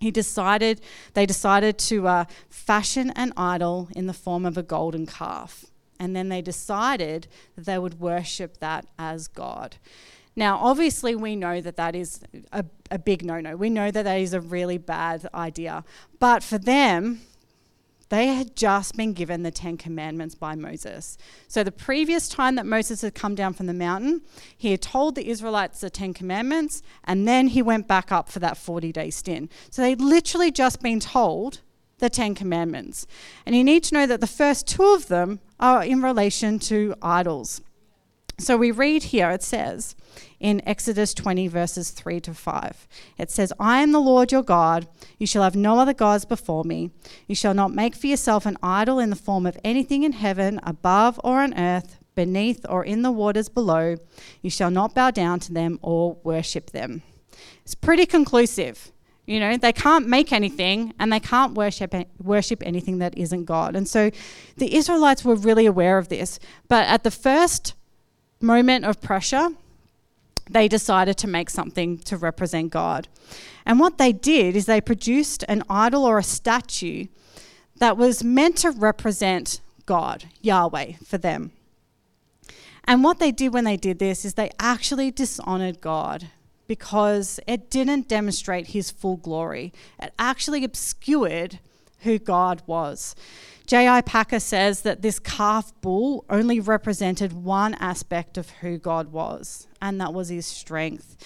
he 0.00 0.10
decided 0.10 0.80
they 1.14 1.26
decided 1.26 1.78
to 1.78 2.06
uh, 2.06 2.24
fashion 2.48 3.10
an 3.16 3.32
idol 3.36 3.88
in 3.94 4.06
the 4.06 4.12
form 4.12 4.46
of 4.46 4.56
a 4.56 4.62
golden 4.62 5.06
calf 5.06 5.64
and 5.98 6.14
then 6.14 6.28
they 6.28 6.42
decided 6.42 7.26
that 7.56 7.66
they 7.66 7.78
would 7.78 8.00
worship 8.00 8.58
that 8.58 8.86
as 8.98 9.28
God. 9.28 9.76
Now, 10.36 10.58
obviously, 10.58 11.16
we 11.16 11.34
know 11.34 11.60
that 11.60 11.76
that 11.76 11.96
is 11.96 12.20
a, 12.52 12.64
a 12.90 12.98
big 12.98 13.24
no 13.24 13.40
no. 13.40 13.56
We 13.56 13.70
know 13.70 13.90
that 13.90 14.04
that 14.04 14.20
is 14.20 14.32
a 14.32 14.40
really 14.40 14.78
bad 14.78 15.28
idea. 15.34 15.84
But 16.20 16.44
for 16.44 16.58
them, 16.58 17.22
they 18.08 18.28
had 18.28 18.56
just 18.56 18.96
been 18.96 19.12
given 19.12 19.42
the 19.42 19.50
Ten 19.50 19.76
Commandments 19.76 20.34
by 20.34 20.54
Moses. 20.54 21.18
So, 21.46 21.62
the 21.62 21.72
previous 21.72 22.28
time 22.28 22.54
that 22.54 22.66
Moses 22.66 23.02
had 23.02 23.14
come 23.14 23.34
down 23.34 23.52
from 23.52 23.66
the 23.66 23.74
mountain, 23.74 24.22
he 24.56 24.70
had 24.70 24.82
told 24.82 25.14
the 25.14 25.28
Israelites 25.28 25.80
the 25.80 25.90
Ten 25.90 26.14
Commandments, 26.14 26.82
and 27.04 27.28
then 27.28 27.48
he 27.48 27.62
went 27.62 27.86
back 27.86 28.10
up 28.10 28.30
for 28.30 28.38
that 28.38 28.56
40 28.56 28.92
day 28.92 29.10
stint. 29.10 29.52
So, 29.70 29.82
they'd 29.82 30.00
literally 30.00 30.50
just 30.50 30.80
been 30.82 31.00
told 31.00 31.60
the 31.98 32.08
Ten 32.08 32.34
Commandments. 32.34 33.06
And 33.44 33.54
you 33.54 33.64
need 33.64 33.84
to 33.84 33.94
know 33.94 34.06
that 34.06 34.20
the 34.20 34.26
first 34.26 34.66
two 34.66 34.94
of 34.94 35.08
them 35.08 35.40
are 35.60 35.84
in 35.84 36.00
relation 36.00 36.58
to 36.60 36.94
idols. 37.02 37.60
So 38.40 38.56
we 38.56 38.70
read 38.70 39.04
here, 39.04 39.30
it 39.30 39.42
says 39.42 39.96
in 40.38 40.62
Exodus 40.64 41.12
20, 41.12 41.48
verses 41.48 41.90
3 41.90 42.20
to 42.20 42.34
5, 42.34 42.88
it 43.18 43.32
says, 43.32 43.52
I 43.58 43.82
am 43.82 43.90
the 43.90 44.00
Lord 44.00 44.30
your 44.30 44.44
God. 44.44 44.86
You 45.18 45.26
shall 45.26 45.42
have 45.42 45.56
no 45.56 45.80
other 45.80 45.92
gods 45.92 46.24
before 46.24 46.62
me. 46.62 46.92
You 47.26 47.34
shall 47.34 47.52
not 47.52 47.74
make 47.74 47.96
for 47.96 48.06
yourself 48.06 48.46
an 48.46 48.56
idol 48.62 49.00
in 49.00 49.10
the 49.10 49.16
form 49.16 49.44
of 49.44 49.58
anything 49.64 50.04
in 50.04 50.12
heaven, 50.12 50.60
above, 50.62 51.20
or 51.24 51.42
on 51.42 51.58
earth, 51.58 51.98
beneath, 52.14 52.64
or 52.68 52.84
in 52.84 53.02
the 53.02 53.10
waters 53.10 53.48
below. 53.48 53.96
You 54.40 54.50
shall 54.50 54.70
not 54.70 54.94
bow 54.94 55.10
down 55.10 55.40
to 55.40 55.52
them 55.52 55.80
or 55.82 56.18
worship 56.22 56.70
them. 56.70 57.02
It's 57.64 57.74
pretty 57.74 58.06
conclusive. 58.06 58.92
You 59.26 59.40
know, 59.40 59.56
they 59.56 59.72
can't 59.72 60.08
make 60.08 60.32
anything 60.32 60.94
and 60.98 61.12
they 61.12 61.20
can't 61.20 61.54
worship 61.54 61.94
worship 62.18 62.62
anything 62.64 62.98
that 63.00 63.18
isn't 63.18 63.44
God. 63.44 63.76
And 63.76 63.86
so 63.86 64.10
the 64.56 64.74
Israelites 64.74 65.22
were 65.22 65.34
really 65.34 65.66
aware 65.66 65.98
of 65.98 66.08
this. 66.08 66.38
But 66.68 66.86
at 66.86 67.02
the 67.02 67.10
first 67.10 67.74
moment 68.40 68.84
of 68.84 69.00
pressure, 69.00 69.50
they 70.50 70.68
decided 70.68 71.16
to 71.18 71.28
make 71.28 71.50
something 71.50 71.98
to 71.98 72.16
represent 72.16 72.70
God. 72.70 73.08
And 73.66 73.78
what 73.78 73.98
they 73.98 74.12
did 74.12 74.56
is 74.56 74.66
they 74.66 74.80
produced 74.80 75.44
an 75.48 75.62
idol 75.68 76.04
or 76.04 76.18
a 76.18 76.22
statue 76.22 77.06
that 77.78 77.96
was 77.96 78.24
meant 78.24 78.56
to 78.58 78.70
represent 78.70 79.60
God, 79.86 80.24
Yahweh, 80.40 80.94
for 81.04 81.18
them. 81.18 81.52
And 82.84 83.04
what 83.04 83.18
they 83.18 83.30
did 83.30 83.52
when 83.52 83.64
they 83.64 83.76
did 83.76 83.98
this 83.98 84.24
is 84.24 84.34
they 84.34 84.50
actually 84.58 85.10
dishonored 85.10 85.80
God 85.80 86.28
because 86.66 87.40
it 87.46 87.70
didn't 87.70 88.08
demonstrate 88.08 88.68
his 88.68 88.90
full 88.90 89.16
glory. 89.16 89.72
It 90.00 90.12
actually 90.18 90.64
obscured 90.64 91.58
who 92.00 92.18
God 92.18 92.62
was. 92.66 93.14
J.I. 93.68 94.00
Packer 94.00 94.40
says 94.40 94.80
that 94.80 95.02
this 95.02 95.18
calf 95.18 95.78
bull 95.82 96.24
only 96.30 96.58
represented 96.58 97.34
one 97.34 97.74
aspect 97.74 98.38
of 98.38 98.48
who 98.48 98.78
God 98.78 99.12
was, 99.12 99.68
and 99.82 100.00
that 100.00 100.14
was 100.14 100.30
his 100.30 100.46
strength. 100.46 101.22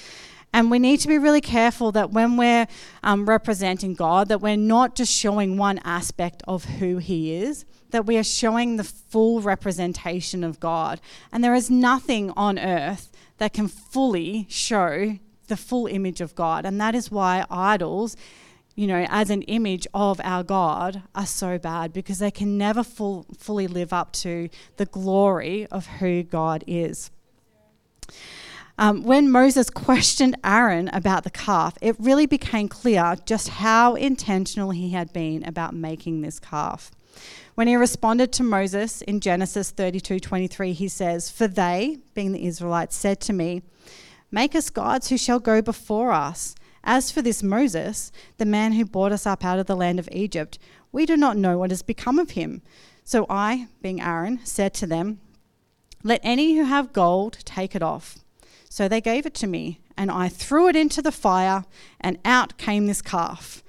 And 0.52 0.68
we 0.68 0.80
need 0.80 0.98
to 0.98 1.08
be 1.08 1.18
really 1.18 1.40
careful 1.40 1.92
that 1.92 2.10
when 2.10 2.36
we're 2.36 2.66
um, 3.04 3.26
representing 3.26 3.94
God, 3.94 4.26
that 4.28 4.40
we're 4.40 4.56
not 4.56 4.96
just 4.96 5.12
showing 5.12 5.56
one 5.56 5.78
aspect 5.84 6.42
of 6.48 6.64
who 6.64 6.98
He 6.98 7.32
is, 7.32 7.64
that 7.90 8.06
we 8.06 8.18
are 8.18 8.24
showing 8.24 8.76
the 8.76 8.84
full 8.84 9.40
representation 9.40 10.42
of 10.42 10.58
God. 10.58 11.00
And 11.30 11.44
there 11.44 11.54
is 11.54 11.70
nothing 11.70 12.32
on 12.36 12.58
earth 12.58 13.12
that 13.38 13.52
can 13.52 13.68
fully 13.68 14.46
show 14.50 15.16
the 15.46 15.56
full 15.56 15.86
image 15.86 16.20
of 16.20 16.34
God. 16.34 16.66
And 16.66 16.80
that 16.80 16.96
is 16.96 17.10
why 17.10 17.46
idols, 17.48 18.16
you 18.74 18.86
know, 18.86 19.06
as 19.08 19.30
an 19.30 19.42
image 19.42 19.86
of 19.92 20.20
our 20.24 20.42
God, 20.42 21.02
are 21.14 21.26
so 21.26 21.58
bad 21.58 21.92
because 21.92 22.18
they 22.18 22.30
can 22.30 22.56
never 22.56 22.82
full, 22.82 23.26
fully 23.36 23.66
live 23.66 23.92
up 23.92 24.12
to 24.12 24.48
the 24.76 24.86
glory 24.86 25.66
of 25.66 25.86
who 25.86 26.22
God 26.22 26.64
is. 26.66 27.10
Um, 28.78 29.02
when 29.02 29.30
Moses 29.30 29.68
questioned 29.70 30.36
Aaron 30.42 30.88
about 30.88 31.24
the 31.24 31.30
calf, 31.30 31.76
it 31.80 31.94
really 31.98 32.26
became 32.26 32.68
clear 32.68 33.16
just 33.26 33.48
how 33.48 33.94
intentional 33.94 34.70
he 34.70 34.90
had 34.90 35.12
been 35.12 35.44
about 35.44 35.74
making 35.74 36.22
this 36.22 36.38
calf. 36.38 36.90
When 37.54 37.68
he 37.68 37.76
responded 37.76 38.32
to 38.32 38.42
Moses 38.42 39.02
in 39.02 39.20
Genesis 39.20 39.70
32 39.70 40.20
23, 40.20 40.72
he 40.72 40.88
says, 40.88 41.30
For 41.30 41.46
they, 41.46 41.98
being 42.14 42.32
the 42.32 42.46
Israelites, 42.46 42.96
said 42.96 43.20
to 43.20 43.34
me, 43.34 43.62
Make 44.30 44.54
us 44.54 44.70
gods 44.70 45.10
who 45.10 45.18
shall 45.18 45.38
go 45.38 45.60
before 45.60 46.10
us. 46.10 46.54
As 46.84 47.10
for 47.10 47.22
this 47.22 47.42
Moses, 47.42 48.10
the 48.38 48.44
man 48.44 48.72
who 48.72 48.84
brought 48.84 49.12
us 49.12 49.26
up 49.26 49.44
out 49.44 49.58
of 49.58 49.66
the 49.66 49.76
land 49.76 49.98
of 49.98 50.08
Egypt, 50.12 50.58
we 50.90 51.06
do 51.06 51.16
not 51.16 51.36
know 51.36 51.58
what 51.58 51.70
has 51.70 51.82
become 51.82 52.18
of 52.18 52.30
him. 52.30 52.62
So 53.04 53.26
I, 53.28 53.68
being 53.80 54.00
Aaron, 54.00 54.40
said 54.44 54.74
to 54.74 54.86
them, 54.86 55.20
Let 56.02 56.20
any 56.22 56.56
who 56.56 56.64
have 56.64 56.92
gold 56.92 57.38
take 57.44 57.74
it 57.74 57.82
off. 57.82 58.18
So 58.68 58.88
they 58.88 59.00
gave 59.00 59.26
it 59.26 59.34
to 59.34 59.46
me, 59.46 59.80
and 59.96 60.10
I 60.10 60.28
threw 60.28 60.68
it 60.68 60.76
into 60.76 61.02
the 61.02 61.12
fire, 61.12 61.64
and 62.00 62.18
out 62.24 62.58
came 62.58 62.86
this 62.86 63.02
calf. 63.02 63.62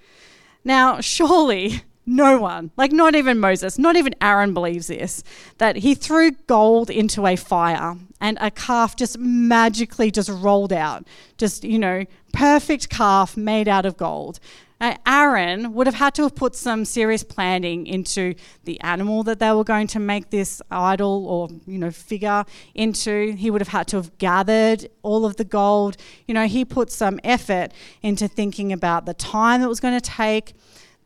Now, 0.63 1.01
surely 1.01 1.83
No 2.05 2.37
one, 2.37 2.71
like 2.75 2.91
not 2.91 3.15
even 3.15 3.39
Moses, 3.39 3.79
not 3.79 3.95
even 3.95 4.13
Aaron 4.21 4.53
believes 4.53 4.87
this, 4.87 5.23
that 5.57 5.77
he 5.77 5.95
threw 5.95 6.31
gold 6.31 6.89
into 6.89 7.25
a 7.25 7.37
fire 7.37 7.95
and 8.19 8.37
a 8.41 8.51
calf 8.51 8.95
just 8.95 9.17
magically 9.17 10.11
just 10.11 10.29
rolled 10.29 10.73
out. 10.73 11.07
Just, 11.37 11.63
you 11.63 11.79
know, 11.79 12.05
perfect 12.33 12.89
calf 12.89 13.37
made 13.37 13.69
out 13.69 13.85
of 13.85 13.95
gold. 13.95 14.39
Uh, 14.81 14.95
Aaron 15.07 15.73
would 15.73 15.87
have 15.87 15.95
had 15.95 16.13
to 16.13 16.23
have 16.23 16.35
put 16.35 16.55
some 16.55 16.83
serious 16.83 17.23
planning 17.23 17.87
into 17.87 18.35
the 18.65 18.77
animal 18.81 19.23
that 19.23 19.39
they 19.39 19.49
were 19.53 19.63
going 19.63 19.87
to 19.87 19.97
make 19.97 20.29
this 20.29 20.61
idol 20.69 21.25
or 21.25 21.47
you 21.65 21.77
know 21.77 21.89
figure 21.89 22.43
into. 22.75 23.31
He 23.31 23.49
would 23.49 23.61
have 23.61 23.69
had 23.69 23.87
to 23.89 23.95
have 23.95 24.17
gathered 24.17 24.89
all 25.01 25.25
of 25.25 25.37
the 25.37 25.45
gold. 25.45 25.95
You 26.27 26.33
know, 26.33 26.47
he 26.47 26.65
put 26.65 26.91
some 26.91 27.17
effort 27.23 27.71
into 28.01 28.27
thinking 28.27 28.73
about 28.73 29.05
the 29.05 29.13
time 29.13 29.61
it 29.61 29.67
was 29.67 29.79
going 29.79 29.97
to 29.97 30.01
take, 30.01 30.53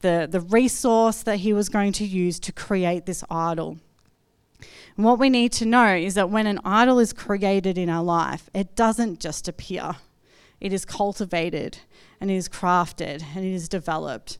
the 0.01 0.27
the 0.29 0.41
resource 0.41 1.23
that 1.23 1.37
he 1.37 1.53
was 1.53 1.69
going 1.69 1.91
to 1.93 2.05
use 2.05 2.39
to 2.39 2.51
create 2.51 3.05
this 3.05 3.23
idol. 3.29 3.77
And 4.95 5.05
what 5.05 5.19
we 5.19 5.29
need 5.29 5.51
to 5.53 5.65
know 5.65 5.95
is 5.95 6.15
that 6.15 6.31
when 6.31 6.47
an 6.47 6.59
idol 6.65 6.99
is 6.99 7.13
created 7.13 7.77
in 7.77 7.89
our 7.89 8.03
life, 8.03 8.49
it 8.53 8.75
doesn't 8.75 9.19
just 9.19 9.47
appear. 9.47 9.97
It 10.59 10.73
is 10.73 10.85
cultivated 10.85 11.77
and 12.19 12.31
it 12.31 12.35
is 12.35 12.49
crafted 12.49 13.23
and 13.35 13.45
it 13.45 13.53
is 13.53 13.69
developed. 13.69 14.39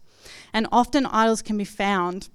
And 0.51 0.67
often 0.71 1.05
idols 1.05 1.43
can 1.43 1.57
be 1.57 1.63
found 1.63 2.29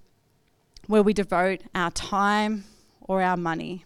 where 0.87 1.02
we 1.02 1.12
devote 1.12 1.62
our 1.74 1.90
time 1.90 2.64
or 3.00 3.22
our 3.22 3.37
money. 3.37 3.85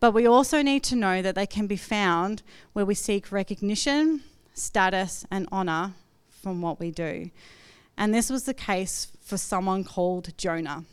But 0.00 0.12
we 0.12 0.26
also 0.26 0.60
need 0.60 0.82
to 0.84 0.96
know 0.96 1.22
that 1.22 1.34
they 1.34 1.46
can 1.46 1.66
be 1.66 1.76
found 1.76 2.42
where 2.72 2.84
we 2.84 2.94
seek 2.94 3.30
recognition, 3.30 4.22
status, 4.52 5.24
and 5.30 5.48
honour 5.52 5.94
from 6.28 6.60
what 6.60 6.80
we 6.80 6.90
do. 6.90 7.30
And 7.96 8.14
this 8.14 8.30
was 8.30 8.44
the 8.44 8.54
case 8.54 9.08
for 9.20 9.36
someone 9.36 9.84
called 9.84 10.36
Jonah. 10.36 10.84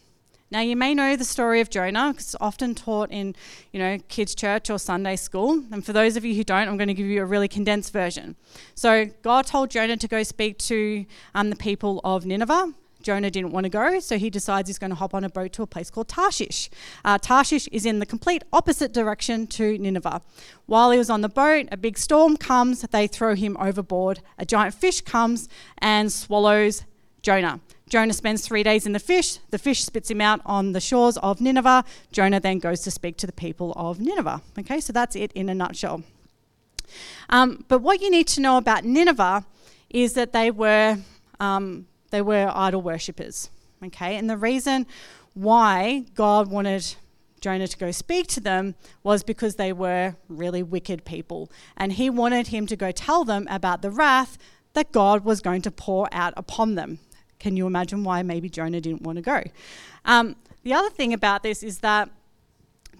Now, 0.51 0.59
you 0.59 0.75
may 0.75 0.93
know 0.93 1.15
the 1.15 1.23
story 1.23 1.61
of 1.61 1.69
Jonah 1.69 2.11
because 2.11 2.25
it's 2.25 2.35
often 2.41 2.75
taught 2.75 3.09
in, 3.09 3.35
you 3.71 3.79
know, 3.79 3.99
kids' 4.09 4.35
church 4.35 4.69
or 4.69 4.77
Sunday 4.77 5.15
school. 5.15 5.63
And 5.71 5.85
for 5.85 5.93
those 5.93 6.17
of 6.17 6.25
you 6.25 6.35
who 6.35 6.43
don't, 6.43 6.67
I'm 6.67 6.75
going 6.75 6.89
to 6.89 6.93
give 6.93 7.07
you 7.07 7.21
a 7.21 7.25
really 7.25 7.47
condensed 7.47 7.93
version. 7.93 8.35
So, 8.75 9.05
God 9.21 9.47
told 9.47 9.69
Jonah 9.69 9.95
to 9.95 10.07
go 10.09 10.23
speak 10.23 10.57
to 10.59 11.05
um, 11.33 11.51
the 11.51 11.55
people 11.55 12.01
of 12.03 12.25
Nineveh. 12.25 12.73
Jonah 13.01 13.31
didn't 13.31 13.51
want 13.51 13.63
to 13.63 13.69
go, 13.69 13.99
so 13.99 14.17
he 14.17 14.29
decides 14.29 14.69
he's 14.69 14.77
going 14.77 14.89
to 14.89 14.95
hop 14.95 15.13
on 15.13 15.23
a 15.23 15.29
boat 15.29 15.53
to 15.53 15.63
a 15.63 15.67
place 15.67 15.89
called 15.89 16.07
Tarshish. 16.07 16.69
Uh, 17.03 17.17
Tarshish 17.17 17.67
is 17.71 17.85
in 17.85 17.99
the 17.99 18.05
complete 18.05 18.43
opposite 18.53 18.91
direction 18.91 19.47
to 19.47 19.77
Nineveh. 19.77 20.21
While 20.65 20.91
he 20.91 20.97
was 20.97 21.09
on 21.09 21.21
the 21.21 21.29
boat, 21.29 21.67
a 21.71 21.77
big 21.77 21.97
storm 21.97 22.37
comes, 22.37 22.81
they 22.81 23.07
throw 23.07 23.35
him 23.35 23.57
overboard. 23.59 24.21
A 24.37 24.45
giant 24.45 24.75
fish 24.75 25.01
comes 25.01 25.49
and 25.79 26.11
swallows 26.11 26.83
Jonah. 27.21 27.59
Jonah 27.89 28.13
spends 28.13 28.47
three 28.47 28.63
days 28.63 28.85
in 28.85 28.93
the 28.93 28.99
fish. 28.99 29.37
The 29.49 29.57
fish 29.57 29.83
spits 29.83 30.09
him 30.09 30.21
out 30.21 30.39
on 30.45 30.71
the 30.71 30.79
shores 30.79 31.17
of 31.17 31.41
Nineveh. 31.41 31.83
Jonah 32.11 32.39
then 32.39 32.59
goes 32.59 32.81
to 32.81 32.91
speak 32.91 33.17
to 33.17 33.27
the 33.27 33.33
people 33.33 33.73
of 33.75 33.99
Nineveh. 33.99 34.41
Okay, 34.59 34.79
so 34.79 34.93
that's 34.93 35.15
it 35.15 35.31
in 35.33 35.49
a 35.49 35.53
nutshell. 35.53 36.03
Um, 37.29 37.65
but 37.67 37.79
what 37.79 38.01
you 38.01 38.09
need 38.09 38.27
to 38.29 38.41
know 38.41 38.57
about 38.57 38.85
Nineveh 38.85 39.45
is 39.89 40.13
that 40.13 40.33
they 40.33 40.51
were 40.51 40.97
um, 41.39 41.87
they 42.11 42.21
were 42.21 42.51
idol 42.53 42.81
worshippers. 42.81 43.49
Okay, 43.83 44.15
and 44.15 44.29
the 44.29 44.37
reason 44.37 44.85
why 45.33 46.05
God 46.13 46.47
wanted 46.47 46.95
Jonah 47.39 47.67
to 47.67 47.77
go 47.77 47.91
speak 47.91 48.27
to 48.27 48.39
them 48.39 48.75
was 49.03 49.23
because 49.23 49.55
they 49.55 49.73
were 49.73 50.15
really 50.29 50.61
wicked 50.63 51.03
people, 51.03 51.51
and 51.75 51.93
He 51.93 52.09
wanted 52.09 52.47
him 52.47 52.67
to 52.67 52.75
go 52.75 52.91
tell 52.91 53.25
them 53.25 53.47
about 53.49 53.81
the 53.81 53.89
wrath 53.89 54.37
that 54.73 54.91
God 54.91 55.25
was 55.25 55.41
going 55.41 55.61
to 55.63 55.71
pour 55.71 56.07
out 56.13 56.33
upon 56.37 56.75
them. 56.75 56.99
Can 57.41 57.57
you 57.57 57.65
imagine 57.65 58.03
why 58.03 58.21
maybe 58.21 58.49
Jonah 58.49 58.79
didn't 58.79 59.01
want 59.01 59.15
to 59.15 59.23
go? 59.23 59.41
Um, 60.05 60.35
the 60.61 60.75
other 60.75 60.91
thing 60.91 61.11
about 61.11 61.41
this 61.41 61.63
is 61.63 61.79
that 61.79 62.07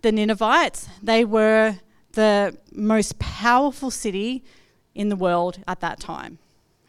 the 0.02 0.12
Ninevites, 0.12 0.90
they 1.04 1.24
were 1.24 1.76
the 2.14 2.58
most 2.74 3.20
powerful 3.20 3.92
city 3.92 4.44
in 4.96 5.10
the 5.10 5.16
world 5.16 5.60
at 5.68 5.80
that 5.82 6.00
time. 6.00 6.40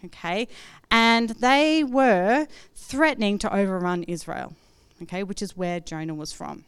Okay? 0.02 0.48
And 0.90 1.28
they 1.28 1.84
were 1.84 2.48
threatening 2.74 3.36
to 3.40 3.54
overrun 3.54 4.04
Israel, 4.04 4.54
okay, 5.02 5.22
which 5.22 5.42
is 5.42 5.54
where 5.54 5.78
Jonah 5.78 6.14
was 6.14 6.32
from. 6.32 6.64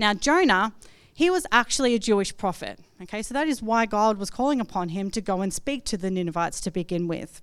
Now, 0.00 0.14
Jonah, 0.14 0.72
he 1.14 1.30
was 1.30 1.46
actually 1.52 1.94
a 1.94 2.00
Jewish 2.00 2.36
prophet, 2.36 2.80
okay, 3.00 3.22
so 3.22 3.34
that 3.34 3.46
is 3.46 3.62
why 3.62 3.86
God 3.86 4.18
was 4.18 4.30
calling 4.30 4.60
upon 4.60 4.88
him 4.88 5.12
to 5.12 5.20
go 5.20 5.42
and 5.42 5.54
speak 5.54 5.84
to 5.84 5.96
the 5.96 6.10
Ninevites 6.10 6.60
to 6.62 6.72
begin 6.72 7.06
with. 7.06 7.40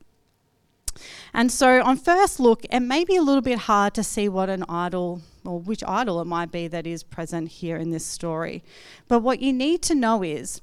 And 1.34 1.51
so, 1.51 1.82
on 1.82 1.97
first 1.97 2.39
look, 2.39 2.65
it 2.69 2.80
may 2.82 3.04
be 3.04 3.15
a 3.15 3.21
little 3.21 3.41
bit 3.41 3.60
hard 3.60 3.93
to 3.95 4.04
see 4.04 4.30
what 4.30 4.49
an 4.49 4.63
idol 4.67 5.21
or 5.43 5.60
which 5.60 5.84
idol 5.88 6.21
it 6.21 6.25
might 6.25 6.51
be 6.51 6.67
that 6.67 6.86
is 6.86 7.04
present 7.04 7.49
here 7.49 7.77
in 7.77 7.91
this 7.91 8.06
story. 8.06 8.63
But 9.08 9.19
what 9.19 9.41
you 9.41 9.54
need 9.54 9.82
to 9.84 9.95
know 9.95 10.23
is 10.23 10.62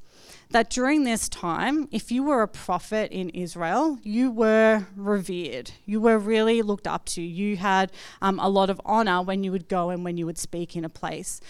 that 0.51 0.71
during 0.71 1.05
this 1.05 1.29
time, 1.29 1.89
if 1.91 2.11
you 2.11 2.23
were 2.23 2.43
a 2.43 2.49
prophet 2.49 3.11
in 3.13 3.29
Israel, 3.31 3.99
you 4.03 4.31
were 4.31 4.87
revered. 4.97 5.73
You 5.85 6.01
were 6.01 6.19
really 6.19 6.63
looked 6.63 6.87
up 6.87 7.05
to. 7.07 7.23
You 7.23 7.57
had 7.57 7.93
um, 8.23 8.39
a 8.41 8.49
lot 8.49 8.71
of 8.71 8.81
honor 8.85 9.23
when 9.23 9.45
you 9.45 9.53
would 9.53 9.69
go 9.69 9.91
and 9.91 10.05
when 10.05 10.17
you 10.17 10.27
would 10.27 10.39
speak 10.39 10.77
in 10.77 10.85
a 10.85 10.89
place. 10.89 11.41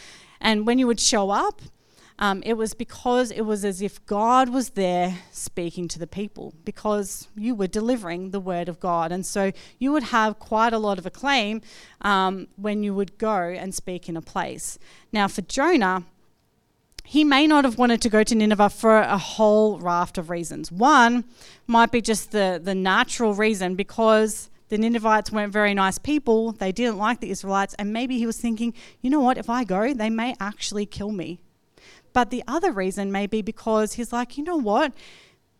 And 0.41 0.67
when 0.67 0.79
you 0.79 0.87
would 0.87 1.01
show 1.01 1.31
up, 1.31 1.63
um, 2.19 2.43
it 2.45 2.55
was 2.55 2.75
because 2.75 3.31
it 3.31 3.43
was 3.43 3.65
as 3.65 3.81
if 3.81 4.05
God 4.07 4.49
was 4.49 4.71
there 4.71 5.19
speaking 5.31 5.87
to 5.89 5.99
the 5.99 6.07
people, 6.07 6.53
because 6.65 7.29
you 7.37 7.55
were 7.55 7.69
delivering 7.69 8.31
the 8.31 8.41
word 8.41 8.69
of 8.69 8.81
God. 8.81 9.13
And 9.13 9.25
so 9.25 9.53
you 9.79 9.93
would 9.93 10.05
have 10.05 10.39
quite 10.39 10.73
a 10.73 10.79
lot 10.79 10.99
of 10.99 11.07
acclaim 11.07 11.63
um, 12.01 12.49
when 12.57 12.83
you 12.83 12.93
would 12.95 13.19
go 13.19 13.37
and 13.37 13.75
speak 13.75 14.09
in 14.09 14.17
a 14.17 14.23
place. 14.23 14.79
Now, 15.13 15.29
for 15.29 15.43
Jonah, 15.43 16.05
he 17.05 17.25
may 17.25 17.47
not 17.47 17.65
have 17.65 17.79
wanted 17.79 18.03
to 18.03 18.11
go 18.11 18.23
to 18.23 18.35
Nineveh 18.35 18.69
for 18.69 18.99
a 18.99 19.17
whole 19.17 19.79
raft 19.79 20.19
of 20.19 20.29
reasons. 20.29 20.71
One 20.71 21.25
might 21.67 21.91
be 21.91 22.03
just 22.03 22.33
the, 22.33 22.61
the 22.63 22.75
natural 22.75 23.33
reason 23.33 23.77
because 23.77 24.51
the 24.69 24.77
Ninevites 24.77 25.33
weren't 25.33 25.53
very 25.53 25.73
nice 25.73 25.97
people. 25.99 26.53
They 26.53 26.73
didn't 26.73 26.99
like 26.99 27.21
the 27.21 27.31
Israelites. 27.31 27.75
And 27.79 27.93
maybe 27.93 28.19
he 28.19 28.27
was 28.27 28.39
thinking, 28.39 28.75
you 29.01 29.09
know 29.09 29.21
what, 29.21 29.39
if 29.39 29.49
I 29.49 29.65
go, 29.65 29.95
they 29.95 30.11
may 30.11 30.35
actually 30.39 30.85
kill 30.85 31.13
me. 31.13 31.41
But 32.13 32.31
the 32.31 32.43
other 32.47 32.73
reason 32.73 33.13
may 33.13 33.27
be 33.27 33.43
because 33.43 33.95
he's 33.95 34.13
like, 34.13 34.39
you 34.39 34.45
know 34.45 34.57
what? 34.57 34.93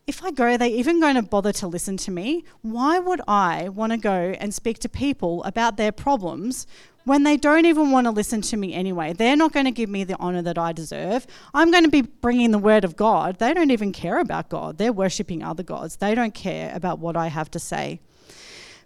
If 0.07 0.23
I 0.23 0.31
go, 0.31 0.45
are 0.45 0.57
they 0.57 0.69
even 0.69 0.99
going 0.99 1.15
to 1.15 1.21
bother 1.21 1.53
to 1.53 1.67
listen 1.67 1.95
to 1.97 2.11
me? 2.11 2.43
Why 2.61 2.97
would 2.97 3.21
I 3.27 3.69
want 3.69 3.91
to 3.91 3.97
go 3.97 4.35
and 4.39 4.53
speak 4.53 4.79
to 4.79 4.89
people 4.89 5.43
about 5.43 5.77
their 5.77 5.91
problems 5.91 6.65
when 7.05 7.23
they 7.23 7.37
don't 7.37 7.65
even 7.65 7.91
want 7.91 8.05
to 8.05 8.11
listen 8.11 8.41
to 8.41 8.57
me 8.57 8.73
anyway? 8.73 9.13
They're 9.13 9.35
not 9.35 9.53
going 9.53 9.65
to 9.65 9.71
give 9.71 9.89
me 9.89 10.03
the 10.03 10.17
honor 10.17 10.41
that 10.41 10.57
I 10.57 10.71
deserve. 10.71 11.27
I'm 11.53 11.69
going 11.69 11.83
to 11.83 11.91
be 11.91 12.01
bringing 12.01 12.49
the 12.49 12.57
word 12.57 12.83
of 12.83 12.95
God. 12.95 13.37
They 13.37 13.53
don't 13.53 13.69
even 13.69 13.91
care 13.91 14.19
about 14.19 14.49
God. 14.49 14.79
They're 14.79 14.91
worshiping 14.91 15.43
other 15.43 15.63
gods. 15.63 15.97
They 15.97 16.15
don't 16.15 16.33
care 16.33 16.71
about 16.73 16.97
what 16.97 17.15
I 17.15 17.27
have 17.27 17.51
to 17.51 17.59
say. 17.59 17.99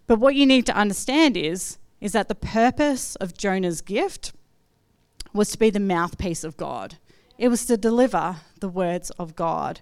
But 0.08 0.19
what 0.19 0.36
you 0.36 0.45
need 0.45 0.65
to 0.65 0.76
understand 0.76 1.38
is, 1.38 1.78
is 2.02 2.12
that 2.12 2.28
the 2.28 2.36
purpose 2.36 3.15
of 3.15 3.38
Jonah's 3.38 3.80
gift 3.80 4.34
was 5.34 5.52
to 5.52 5.58
be 5.58 5.69
the 5.69 5.80
mouthpiece 5.80 6.43
of 6.43 6.58
God. 6.58 6.97
It 7.37 7.47
was 7.49 7.65
to 7.65 7.77
deliver 7.77 8.37
the 8.59 8.69
words 8.69 9.09
of 9.11 9.35
God. 9.35 9.81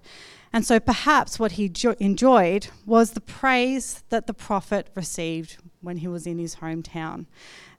And 0.52 0.66
so 0.66 0.78
perhaps 0.78 1.38
what 1.38 1.52
he 1.52 1.68
jo- 1.68 1.96
enjoyed 1.98 2.68
was 2.84 3.12
the 3.12 3.20
praise 3.20 4.04
that 4.10 4.26
the 4.26 4.34
prophet 4.34 4.88
received 4.94 5.56
when 5.80 5.98
he 5.98 6.08
was 6.08 6.26
in 6.26 6.38
his 6.38 6.56
hometown. 6.56 7.26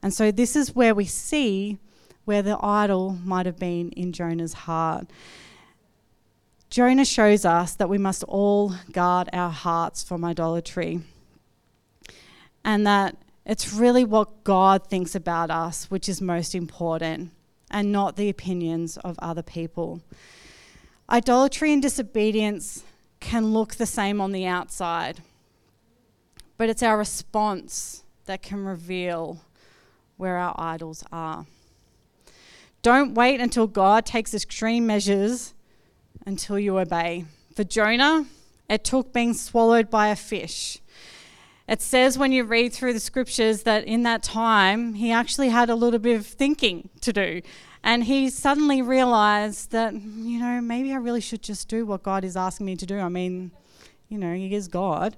And 0.01 0.13
so 0.13 0.31
this 0.31 0.55
is 0.55 0.75
where 0.75 0.95
we 0.95 1.05
see 1.05 1.77
where 2.25 2.41
the 2.41 2.57
idol 2.63 3.17
might 3.23 3.45
have 3.45 3.59
been 3.59 3.89
in 3.91 4.11
Jonah's 4.11 4.53
heart. 4.53 5.07
Jonah 6.69 7.05
shows 7.05 7.45
us 7.45 7.75
that 7.75 7.89
we 7.89 7.97
must 7.97 8.23
all 8.23 8.73
guard 8.91 9.29
our 9.33 9.51
hearts 9.51 10.03
from 10.03 10.25
idolatry. 10.25 11.01
And 12.65 12.87
that 12.87 13.17
it's 13.45 13.73
really 13.73 14.05
what 14.05 14.43
God 14.43 14.87
thinks 14.87 15.13
about 15.13 15.51
us, 15.51 15.91
which 15.91 16.09
is 16.09 16.21
most 16.21 16.55
important 16.55 17.31
and 17.73 17.91
not 17.91 18.15
the 18.15 18.29
opinions 18.29 18.97
of 18.97 19.17
other 19.19 19.41
people. 19.41 20.01
Idolatry 21.09 21.73
and 21.73 21.81
disobedience 21.81 22.83
can 23.19 23.47
look 23.47 23.75
the 23.75 23.85
same 23.85 24.21
on 24.21 24.31
the 24.31 24.45
outside, 24.45 25.21
but 26.57 26.69
it's 26.69 26.83
our 26.83 26.97
response 26.97 28.03
that 28.25 28.41
can 28.41 28.63
reveal 28.63 29.41
where 30.15 30.37
our 30.37 30.55
idols 30.57 31.03
are. 31.11 31.45
Don't 32.83 33.15
wait 33.15 33.41
until 33.41 33.65
God 33.65 34.05
takes 34.05 34.33
extreme 34.33 34.85
measures 34.85 35.53
until 36.25 36.59
you 36.59 36.77
obey. 36.77 37.25
For 37.55 37.63
Jonah, 37.63 38.25
it 38.69 38.83
took 38.83 39.11
being 39.11 39.33
swallowed 39.33 39.89
by 39.89 40.09
a 40.09 40.15
fish. 40.15 40.79
It 41.67 41.81
says 41.81 42.17
when 42.17 42.31
you 42.31 42.43
read 42.43 42.73
through 42.73 42.93
the 42.93 42.99
scriptures 42.99 43.63
that 43.63 43.85
in 43.85 44.03
that 44.03 44.21
time 44.21 44.95
he 44.95 45.11
actually 45.11 45.49
had 45.49 45.69
a 45.69 45.75
little 45.75 45.99
bit 45.99 46.15
of 46.17 46.25
thinking 46.25 46.89
to 47.01 47.13
do. 47.13 47.41
And 47.83 48.05
he 48.05 48.29
suddenly 48.29 48.81
realized 48.81 49.71
that, 49.71 49.93
you 49.93 50.39
know, 50.39 50.61
maybe 50.61 50.93
I 50.93 50.97
really 50.97 51.21
should 51.21 51.41
just 51.41 51.67
do 51.67 51.85
what 51.85 52.03
God 52.03 52.23
is 52.23 52.37
asking 52.37 52.65
me 52.65 52.75
to 52.77 52.85
do. 52.85 52.99
I 52.99 53.09
mean, 53.09 53.51
you 54.09 54.17
know, 54.17 54.33
he 54.33 54.53
is 54.53 54.67
God. 54.67 55.15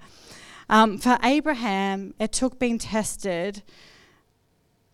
Um, 0.69 0.97
for 0.97 1.19
Abraham, 1.23 2.13
it 2.19 2.31
took 2.31 2.57
being 2.57 2.79
tested 2.79 3.61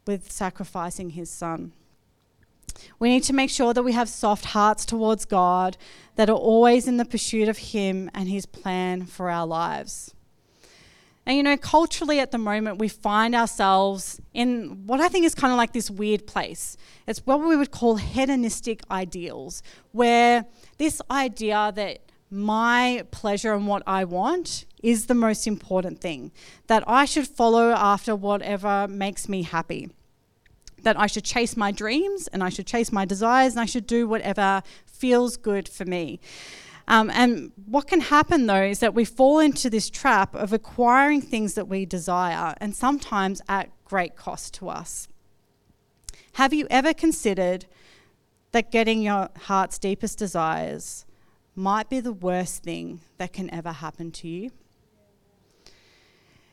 with 0.06 0.32
sacrificing 0.32 1.12
his 1.12 1.30
son. 1.30 1.72
We 3.00 3.10
need 3.10 3.24
to 3.24 3.34
make 3.34 3.50
sure 3.50 3.74
that 3.74 3.84
we 3.84 3.94
have 3.94 4.10
soft 4.10 4.46
hearts 4.46 4.86
towards 4.86 5.26
God, 5.26 5.78
that 6.16 6.30
are 6.30 6.36
always 6.36 6.88
in 6.88 6.98
the 6.98 7.06
pursuit 7.06 7.48
of 7.48 7.58
Him 7.58 8.10
and 8.14 8.30
His 8.30 8.46
plan 8.46 9.06
for 9.06 9.30
our 9.30 9.46
lives. 9.46 10.14
And 11.26 11.38
you 11.38 11.44
know, 11.44 11.56
culturally 11.56 12.20
at 12.20 12.32
the 12.32 12.38
moment, 12.38 12.80
we 12.80 12.88
find 12.88 13.36
ourselves 13.36 14.20
in 14.34 14.88
what 14.88 15.00
I 15.00 15.08
think 15.08 15.26
is 15.26 15.36
kind 15.36 15.52
of 15.52 15.58
like 15.58 15.72
this 15.72 15.90
weird 15.90 16.26
place. 16.26 16.78
It's 17.08 17.20
what 17.26 17.40
we 17.42 17.56
would 17.56 17.72
call 17.72 17.98
hedonistic 17.98 18.82
ideals, 18.90 19.62
where 19.92 20.46
this 20.78 21.02
idea 21.12 21.72
that 21.76 22.00
my 22.32 23.06
pleasure 23.12 23.54
and 23.54 23.68
what 23.68 23.84
I 23.86 24.04
want 24.06 24.66
is 24.82 25.06
the 25.06 25.14
most 25.14 25.46
important 25.46 26.00
thing, 26.00 26.32
that 26.68 26.84
I 26.88 27.06
should 27.06 27.28
follow 27.28 27.72
after 27.72 28.16
whatever 28.16 28.88
makes 28.88 29.30
me 29.30 29.44
happy 29.44 29.92
that 30.84 31.00
I 31.00 31.08
should 31.08 31.24
chase 31.24 31.56
my 31.56 31.72
dreams 31.72 32.28
and 32.28 32.44
I 32.44 32.50
should 32.50 32.68
chase 32.68 32.92
my 32.92 33.06
desires 33.06 33.54
and 33.54 33.60
I 33.60 33.66
should 33.66 33.88
do 33.88 34.08
whatever 34.08 34.64
feels 34.86 35.38
good 35.38 35.68
for 35.68 35.86
me. 35.86 36.20
Um, 36.88 37.10
and 37.10 37.52
what 37.66 37.88
can 37.88 38.02
happen 38.02 38.48
though 38.48 38.64
is 38.64 38.80
that 38.80 38.94
we 38.94 39.06
fall 39.06 39.40
into 39.40 39.70
this 39.70 39.90
trap 39.90 40.36
of 40.36 40.52
acquiring 40.52 41.22
things 41.22 41.54
that 41.54 41.68
we 41.68 41.86
desire 41.86 42.56
and 42.60 42.76
sometimes 42.76 43.42
at 43.48 43.70
great 43.86 44.16
cost 44.16 44.54
to 44.56 44.70
us. 44.70 45.08
Have 46.34 46.54
you 46.54 46.68
ever 46.70 46.94
considered 46.94 47.66
that 48.52 48.72
getting 48.72 49.02
your 49.02 49.30
heart's 49.44 49.78
deepest 49.78 50.18
desires 50.18 51.06
might 51.56 51.90
be 51.90 52.00
the 52.00 52.14
worst 52.14 52.64
thing 52.64 53.02
that 53.18 53.34
can 53.34 53.54
ever 53.54 53.72
happen 53.72 54.12
to 54.12 54.28
you? 54.28 54.52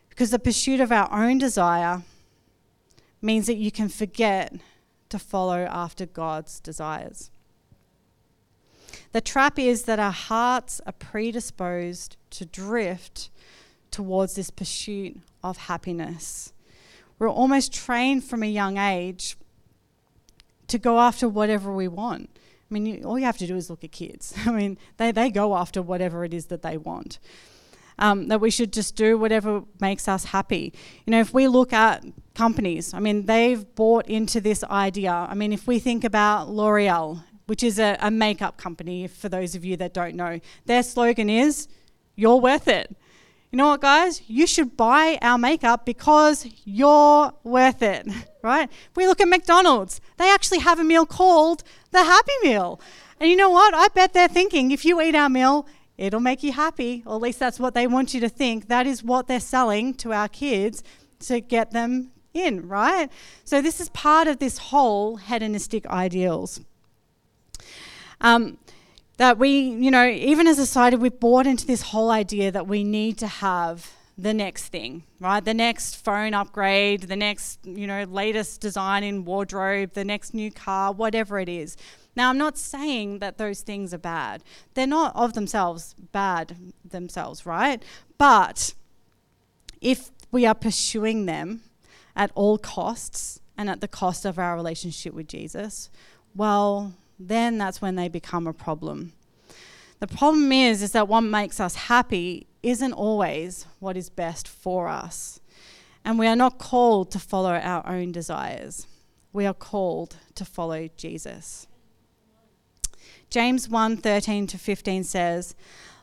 Because 0.08 0.30
the 0.30 0.38
pursuit 0.38 0.80
of 0.80 0.90
our 0.90 1.08
own 1.12 1.38
desire 1.38 2.02
means 3.22 3.46
that 3.46 3.56
you 3.56 3.70
can 3.70 3.88
forget 3.88 4.52
to 5.08 5.18
follow 5.18 5.66
after 5.70 6.06
God's 6.06 6.60
desires. 6.60 7.30
The 9.12 9.20
trap 9.20 9.58
is 9.58 9.84
that 9.84 9.98
our 9.98 10.12
hearts 10.12 10.80
are 10.86 10.92
predisposed 10.92 12.16
to 12.30 12.44
drift 12.44 13.30
towards 13.90 14.34
this 14.34 14.50
pursuit 14.50 15.18
of 15.42 15.56
happiness. 15.56 16.52
We're 17.18 17.30
almost 17.30 17.72
trained 17.72 18.24
from 18.24 18.42
a 18.42 18.46
young 18.46 18.76
age 18.76 19.36
to 20.68 20.78
go 20.78 21.00
after 21.00 21.28
whatever 21.28 21.72
we 21.72 21.88
want. 21.88 22.28
I 22.70 22.74
mean, 22.74 22.84
you, 22.84 23.02
all 23.02 23.18
you 23.18 23.24
have 23.24 23.38
to 23.38 23.46
do 23.46 23.56
is 23.56 23.70
look 23.70 23.82
at 23.82 23.92
kids. 23.92 24.34
I 24.46 24.52
mean, 24.52 24.76
they, 24.98 25.10
they 25.10 25.30
go 25.30 25.56
after 25.56 25.80
whatever 25.80 26.24
it 26.24 26.34
is 26.34 26.46
that 26.46 26.62
they 26.62 26.76
want 26.76 27.18
um, 27.98 28.28
that 28.28 28.40
we 28.40 28.50
should 28.50 28.72
just 28.72 28.96
do 28.96 29.18
whatever 29.18 29.62
makes 29.80 30.08
us 30.08 30.26
happy. 30.26 30.72
You 31.06 31.10
know, 31.10 31.20
if 31.20 31.34
we 31.34 31.48
look 31.48 31.72
at 31.72 32.04
companies, 32.34 32.94
I 32.94 33.00
mean, 33.00 33.26
they've 33.26 33.64
bought 33.74 34.06
into 34.06 34.40
this 34.40 34.62
idea. 34.64 35.12
I 35.12 35.34
mean, 35.34 35.52
if 35.52 35.66
we 35.66 35.78
think 35.78 36.04
about 36.04 36.48
L'Oreal, 36.48 37.22
which 37.48 37.62
is 37.62 37.78
a, 37.78 37.96
a 38.00 38.10
makeup 38.10 38.56
company, 38.56 39.06
for 39.08 39.28
those 39.28 39.54
of 39.54 39.64
you 39.64 39.76
that 39.76 39.92
don't 39.92 40.14
know, 40.14 40.40
their 40.66 40.82
slogan 40.82 41.28
is, 41.28 41.68
You're 42.14 42.40
worth 42.40 42.68
it. 42.68 42.94
You 43.50 43.56
know 43.56 43.68
what, 43.68 43.80
guys? 43.80 44.22
You 44.26 44.46
should 44.46 44.76
buy 44.76 45.18
our 45.22 45.38
makeup 45.38 45.86
because 45.86 46.46
you're 46.64 47.32
worth 47.44 47.80
it, 47.80 48.06
right? 48.42 48.68
If 48.70 48.96
we 48.96 49.06
look 49.06 49.20
at 49.20 49.28
McDonald's, 49.28 50.00
they 50.18 50.30
actually 50.30 50.58
have 50.58 50.78
a 50.78 50.84
meal 50.84 51.06
called 51.06 51.64
the 51.90 52.04
Happy 52.04 52.32
Meal. 52.42 52.80
And 53.18 53.30
you 53.30 53.36
know 53.36 53.50
what? 53.50 53.74
I 53.74 53.88
bet 53.88 54.12
they're 54.12 54.28
thinking 54.28 54.70
if 54.70 54.84
you 54.84 55.00
eat 55.00 55.14
our 55.14 55.30
meal, 55.30 55.66
It'll 55.98 56.20
make 56.20 56.44
you 56.44 56.52
happy, 56.52 57.02
or 57.04 57.16
at 57.16 57.22
least 57.22 57.40
that's 57.40 57.58
what 57.58 57.74
they 57.74 57.88
want 57.88 58.14
you 58.14 58.20
to 58.20 58.28
think. 58.28 58.68
That 58.68 58.86
is 58.86 59.02
what 59.02 59.26
they're 59.26 59.40
selling 59.40 59.94
to 59.94 60.12
our 60.12 60.28
kids 60.28 60.84
to 61.20 61.40
get 61.40 61.72
them 61.72 62.12
in, 62.32 62.68
right? 62.68 63.10
So, 63.42 63.60
this 63.60 63.80
is 63.80 63.88
part 63.88 64.28
of 64.28 64.38
this 64.38 64.58
whole 64.58 65.16
hedonistic 65.16 65.84
ideals. 65.88 66.60
Um, 68.20 68.58
that 69.18 69.36
we, 69.36 69.50
you 69.50 69.90
know, 69.90 70.06
even 70.06 70.46
as 70.46 70.58
a 70.58 70.66
society, 70.66 70.96
we've 70.96 71.18
bought 71.18 71.46
into 71.46 71.66
this 71.66 71.82
whole 71.82 72.10
idea 72.10 72.52
that 72.52 72.66
we 72.66 72.84
need 72.84 73.18
to 73.18 73.26
have 73.26 73.92
the 74.16 74.34
next 74.34 74.68
thing, 74.68 75.04
right? 75.20 75.44
The 75.44 75.54
next 75.54 75.96
phone 75.96 76.34
upgrade, 76.34 77.02
the 77.02 77.16
next, 77.16 77.60
you 77.64 77.86
know, 77.86 78.04
latest 78.04 78.60
design 78.60 79.04
in 79.04 79.24
wardrobe, 79.24 79.92
the 79.94 80.04
next 80.04 80.34
new 80.34 80.50
car, 80.50 80.92
whatever 80.92 81.38
it 81.38 81.48
is. 81.48 81.76
Now, 82.16 82.30
I'm 82.30 82.38
not 82.38 82.58
saying 82.58 83.20
that 83.20 83.38
those 83.38 83.60
things 83.60 83.94
are 83.94 83.98
bad. 83.98 84.42
They're 84.74 84.88
not 84.88 85.14
of 85.14 85.34
themselves 85.34 85.94
bad 86.12 86.56
themselves, 86.84 87.46
right? 87.46 87.80
But 88.18 88.74
if 89.80 90.10
we 90.32 90.44
are 90.44 90.54
pursuing 90.54 91.26
them 91.26 91.62
at 92.16 92.32
all 92.34 92.58
costs 92.58 93.40
and 93.56 93.70
at 93.70 93.80
the 93.80 93.88
cost 93.88 94.24
of 94.24 94.36
our 94.36 94.56
relationship 94.56 95.14
with 95.14 95.28
Jesus, 95.28 95.90
well, 96.34 96.94
then 97.18 97.58
that's 97.58 97.82
when 97.82 97.96
they 97.96 98.08
become 98.08 98.46
a 98.46 98.52
problem. 98.52 99.12
The 100.00 100.06
problem 100.06 100.52
is 100.52 100.82
is 100.82 100.92
that 100.92 101.08
what 101.08 101.22
makes 101.22 101.58
us 101.58 101.74
happy 101.74 102.46
isn't 102.62 102.92
always 102.92 103.66
what 103.80 103.96
is 103.96 104.10
best 104.10 104.46
for 104.46 104.88
us. 104.88 105.40
And 106.04 106.18
we 106.18 106.26
are 106.26 106.36
not 106.36 106.58
called 106.58 107.10
to 107.12 107.18
follow 107.18 107.52
our 107.52 107.86
own 107.86 108.12
desires. 108.12 108.86
We 109.32 109.46
are 109.46 109.54
called 109.54 110.16
to 110.36 110.44
follow 110.44 110.88
Jesus. 110.96 111.66
James 113.30 113.68
1 113.68 113.98
13 113.98 114.46
to 114.46 114.58
15 114.58 115.04
says, 115.04 115.54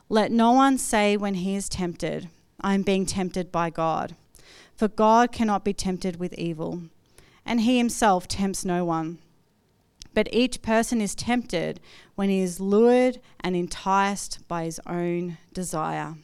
Let 0.08 0.30
no 0.30 0.52
one 0.52 0.78
say 0.78 1.16
when 1.16 1.34
he 1.34 1.56
is 1.56 1.68
tempted, 1.68 2.28
I 2.60 2.74
am 2.74 2.82
being 2.82 3.06
tempted 3.06 3.50
by 3.50 3.70
God. 3.70 4.14
For 4.76 4.88
God 4.88 5.32
cannot 5.32 5.64
be 5.64 5.72
tempted 5.72 6.20
with 6.20 6.34
evil, 6.34 6.82
and 7.44 7.62
he 7.62 7.78
himself 7.78 8.28
tempts 8.28 8.64
no 8.64 8.84
one. 8.84 9.18
But 10.16 10.32
each 10.32 10.62
person 10.62 11.02
is 11.02 11.14
tempted 11.14 11.78
when 12.14 12.30
he 12.30 12.40
is 12.40 12.58
lured 12.58 13.20
and 13.40 13.54
enticed 13.54 14.38
by 14.48 14.64
his 14.64 14.80
own 14.86 15.36
desire. 15.52 16.14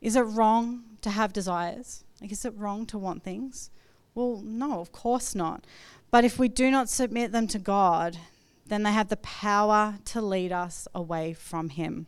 Is 0.00 0.14
it 0.14 0.20
wrong 0.20 0.84
to 1.02 1.10
have 1.10 1.32
desires? 1.32 2.04
Like, 2.20 2.30
is 2.30 2.44
it 2.44 2.54
wrong 2.56 2.86
to 2.86 2.98
want 2.98 3.24
things? 3.24 3.70
Well, 4.14 4.42
no, 4.44 4.78
of 4.78 4.92
course 4.92 5.34
not. 5.34 5.66
But 6.12 6.24
if 6.24 6.38
we 6.38 6.46
do 6.46 6.70
not 6.70 6.88
submit 6.88 7.32
them 7.32 7.48
to 7.48 7.58
God, 7.58 8.16
then 8.64 8.84
they 8.84 8.92
have 8.92 9.08
the 9.08 9.16
power 9.16 9.98
to 10.04 10.20
lead 10.20 10.52
us 10.52 10.86
away 10.94 11.32
from 11.32 11.70
Him. 11.70 12.06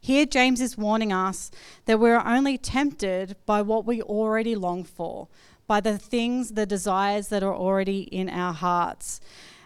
Here, 0.00 0.24
James 0.24 0.60
is 0.60 0.78
warning 0.78 1.12
us 1.12 1.50
that 1.86 1.98
we're 1.98 2.24
only 2.24 2.56
tempted 2.56 3.34
by 3.44 3.60
what 3.62 3.84
we 3.84 4.02
already 4.02 4.54
long 4.54 4.84
for, 4.84 5.26
by 5.70 5.80
the 5.80 5.96
things, 5.96 6.54
the 6.54 6.66
desires 6.66 7.28
that 7.28 7.44
are 7.44 7.54
already 7.54 8.00
in 8.00 8.28
our 8.28 8.52
hearts. 8.52 9.20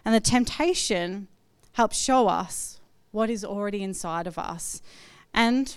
And 0.04 0.14
the 0.14 0.20
temptation 0.20 1.28
helps 1.72 1.96
show 1.96 2.28
us 2.28 2.78
what 3.10 3.30
is 3.30 3.42
already 3.42 3.82
inside 3.82 4.26
of 4.26 4.36
us. 4.36 4.82
And 5.32 5.74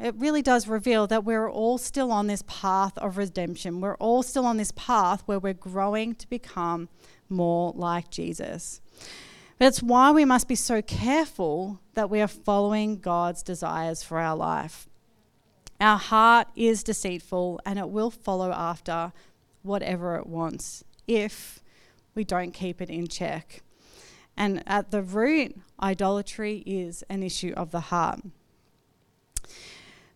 it 0.00 0.16
really 0.16 0.42
does 0.42 0.66
reveal 0.66 1.06
that 1.06 1.22
we're 1.24 1.48
all 1.48 1.78
still 1.78 2.10
on 2.10 2.26
this 2.26 2.42
path 2.48 2.98
of 2.98 3.16
redemption. 3.16 3.80
We're 3.80 3.94
all 3.98 4.24
still 4.24 4.46
on 4.46 4.56
this 4.56 4.72
path 4.74 5.22
where 5.26 5.38
we're 5.38 5.54
growing 5.54 6.16
to 6.16 6.28
become 6.28 6.88
more 7.28 7.72
like 7.76 8.10
Jesus. 8.10 8.80
That's 9.58 9.80
why 9.80 10.10
we 10.10 10.24
must 10.24 10.48
be 10.48 10.56
so 10.56 10.82
careful 10.82 11.78
that 11.94 12.10
we 12.10 12.20
are 12.20 12.26
following 12.26 12.98
God's 12.98 13.44
desires 13.44 14.02
for 14.02 14.18
our 14.18 14.34
life. 14.34 14.88
Our 15.80 15.98
heart 15.98 16.48
is 16.56 16.82
deceitful 16.82 17.60
and 17.64 17.78
it 17.78 17.90
will 17.90 18.10
follow 18.10 18.50
after 18.50 19.12
whatever 19.62 20.16
it 20.16 20.26
wants 20.26 20.84
if 21.06 21.60
we 22.14 22.24
don't 22.24 22.52
keep 22.52 22.80
it 22.80 22.90
in 22.90 23.06
check. 23.06 23.62
And 24.36 24.62
at 24.66 24.90
the 24.90 25.02
root, 25.02 25.56
idolatry 25.80 26.62
is 26.66 27.02
an 27.08 27.22
issue 27.22 27.52
of 27.56 27.70
the 27.70 27.80
heart. 27.80 28.20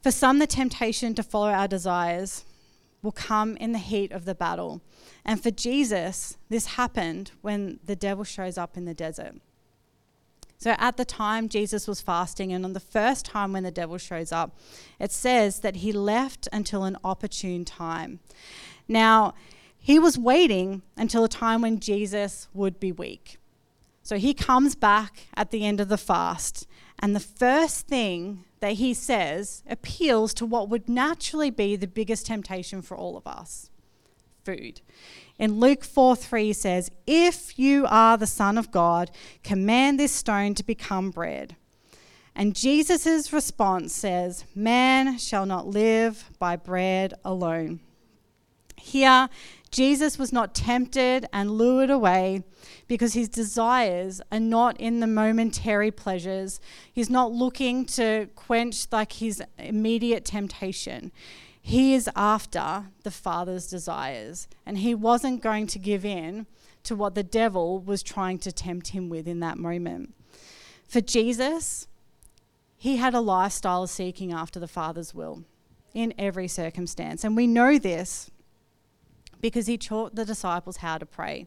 For 0.02 0.10
some, 0.10 0.38
the 0.38 0.46
temptation 0.46 1.14
to 1.14 1.22
follow 1.22 1.50
our 1.50 1.68
desires 1.68 2.44
will 3.02 3.12
come 3.12 3.56
in 3.56 3.72
the 3.72 3.78
heat 3.78 4.12
of 4.12 4.24
the 4.24 4.34
battle. 4.34 4.80
And 5.24 5.42
for 5.42 5.50
Jesus, 5.50 6.36
this 6.48 6.66
happened 6.66 7.32
when 7.42 7.80
the 7.84 7.96
devil 7.96 8.24
shows 8.24 8.56
up 8.56 8.76
in 8.76 8.84
the 8.84 8.94
desert. 8.94 9.34
So 10.58 10.74
at 10.78 10.96
the 10.96 11.04
time, 11.04 11.48
Jesus 11.48 11.86
was 11.86 12.00
fasting, 12.00 12.52
and 12.52 12.64
on 12.64 12.72
the 12.72 12.80
first 12.80 13.26
time 13.26 13.52
when 13.52 13.62
the 13.62 13.70
devil 13.70 13.98
shows 13.98 14.32
up, 14.32 14.58
it 14.98 15.12
says 15.12 15.60
that 15.60 15.76
he 15.76 15.92
left 15.92 16.48
until 16.52 16.84
an 16.84 16.96
opportune 17.04 17.64
time. 17.64 18.20
Now, 18.88 19.34
he 19.78 19.98
was 19.98 20.18
waiting 20.18 20.82
until 20.96 21.24
a 21.24 21.28
time 21.28 21.62
when 21.62 21.80
Jesus 21.80 22.48
would 22.52 22.80
be 22.80 22.92
weak. 22.92 23.38
So 24.02 24.18
he 24.18 24.34
comes 24.34 24.74
back 24.74 25.26
at 25.34 25.50
the 25.50 25.64
end 25.64 25.80
of 25.80 25.88
the 25.88 25.98
fast, 25.98 26.66
and 26.98 27.14
the 27.14 27.20
first 27.20 27.88
thing 27.88 28.44
that 28.60 28.74
he 28.74 28.94
says 28.94 29.62
appeals 29.68 30.32
to 30.34 30.46
what 30.46 30.68
would 30.68 30.88
naturally 30.88 31.50
be 31.50 31.76
the 31.76 31.86
biggest 31.86 32.26
temptation 32.26 32.82
for 32.82 32.96
all 32.96 33.16
of 33.16 33.26
us 33.26 33.70
food. 34.46 34.80
In 35.40 35.58
Luke 35.58 35.82
4 35.84 36.14
3 36.14 36.44
he 36.44 36.52
says, 36.52 36.90
If 37.06 37.58
you 37.58 37.84
are 37.88 38.16
the 38.16 38.28
Son 38.28 38.56
of 38.56 38.70
God, 38.70 39.10
command 39.42 39.98
this 39.98 40.12
stone 40.12 40.54
to 40.54 40.64
become 40.64 41.10
bread. 41.10 41.56
And 42.34 42.54
Jesus' 42.54 43.32
response 43.32 43.92
says, 43.92 44.44
Man 44.54 45.18
shall 45.18 45.46
not 45.46 45.66
live 45.66 46.30
by 46.38 46.54
bread 46.54 47.14
alone. 47.24 47.80
Here, 48.86 49.28
Jesus 49.72 50.16
was 50.16 50.32
not 50.32 50.54
tempted 50.54 51.26
and 51.32 51.50
lured 51.50 51.90
away 51.90 52.44
because 52.86 53.14
his 53.14 53.28
desires 53.28 54.22
are 54.30 54.38
not 54.38 54.80
in 54.80 55.00
the 55.00 55.08
momentary 55.08 55.90
pleasures. 55.90 56.60
He's 56.92 57.10
not 57.10 57.32
looking 57.32 57.84
to 57.86 58.28
quench 58.36 58.86
like 58.92 59.14
his 59.14 59.42
immediate 59.58 60.24
temptation. 60.24 61.10
He 61.60 61.94
is 61.94 62.08
after 62.14 62.84
the 63.02 63.10
Father's 63.10 63.66
desires, 63.66 64.46
and 64.64 64.78
he 64.78 64.94
wasn't 64.94 65.42
going 65.42 65.66
to 65.66 65.80
give 65.80 66.04
in 66.04 66.46
to 66.84 66.94
what 66.94 67.16
the 67.16 67.24
devil 67.24 67.80
was 67.80 68.04
trying 68.04 68.38
to 68.38 68.52
tempt 68.52 68.88
him 68.88 69.08
with 69.08 69.26
in 69.26 69.40
that 69.40 69.58
moment. 69.58 70.14
For 70.86 71.00
Jesus, 71.00 71.88
he 72.76 72.98
had 72.98 73.14
a 73.14 73.20
lifestyle 73.20 73.82
of 73.82 73.90
seeking 73.90 74.32
after 74.32 74.60
the 74.60 74.68
Father's 74.68 75.12
will 75.12 75.42
in 75.92 76.14
every 76.16 76.46
circumstance. 76.46 77.24
And 77.24 77.34
we 77.34 77.48
know 77.48 77.80
this 77.80 78.30
because 79.40 79.66
he 79.66 79.78
taught 79.78 80.14
the 80.14 80.24
disciples 80.24 80.78
how 80.78 80.98
to 80.98 81.06
pray. 81.06 81.46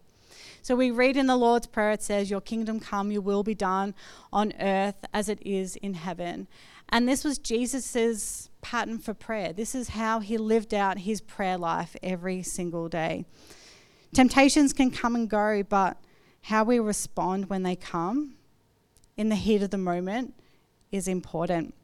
So 0.61 0.75
we 0.75 0.91
read 0.91 1.17
in 1.17 1.27
the 1.27 1.37
Lord's 1.37 1.67
Prayer, 1.67 1.91
it 1.91 2.03
says, 2.03 2.29
Your 2.29 2.41
kingdom 2.41 2.79
come, 2.79 3.11
your 3.11 3.21
will 3.21 3.43
be 3.43 3.55
done 3.55 3.95
on 4.31 4.53
earth 4.59 5.05
as 5.13 5.29
it 5.29 5.39
is 5.45 5.75
in 5.77 5.95
heaven. 5.95 6.47
And 6.89 7.07
this 7.07 7.23
was 7.23 7.37
Jesus' 7.37 8.49
pattern 8.61 8.99
for 8.99 9.13
prayer. 9.13 9.53
This 9.53 9.75
is 9.75 9.89
how 9.89 10.19
he 10.19 10.37
lived 10.37 10.73
out 10.73 10.99
his 10.99 11.21
prayer 11.21 11.57
life 11.57 11.95
every 12.01 12.41
single 12.43 12.89
day. 12.89 13.25
Temptations 14.13 14.73
can 14.73 14.89
come 14.89 15.15
and 15.15 15.29
go, 15.29 15.63
but 15.63 15.97
how 16.43 16.63
we 16.63 16.79
respond 16.79 17.49
when 17.49 17.63
they 17.63 17.75
come 17.75 18.35
in 19.17 19.29
the 19.29 19.35
heat 19.35 19.61
of 19.61 19.69
the 19.69 19.77
moment 19.77 20.33
is 20.91 21.07
important. 21.07 21.75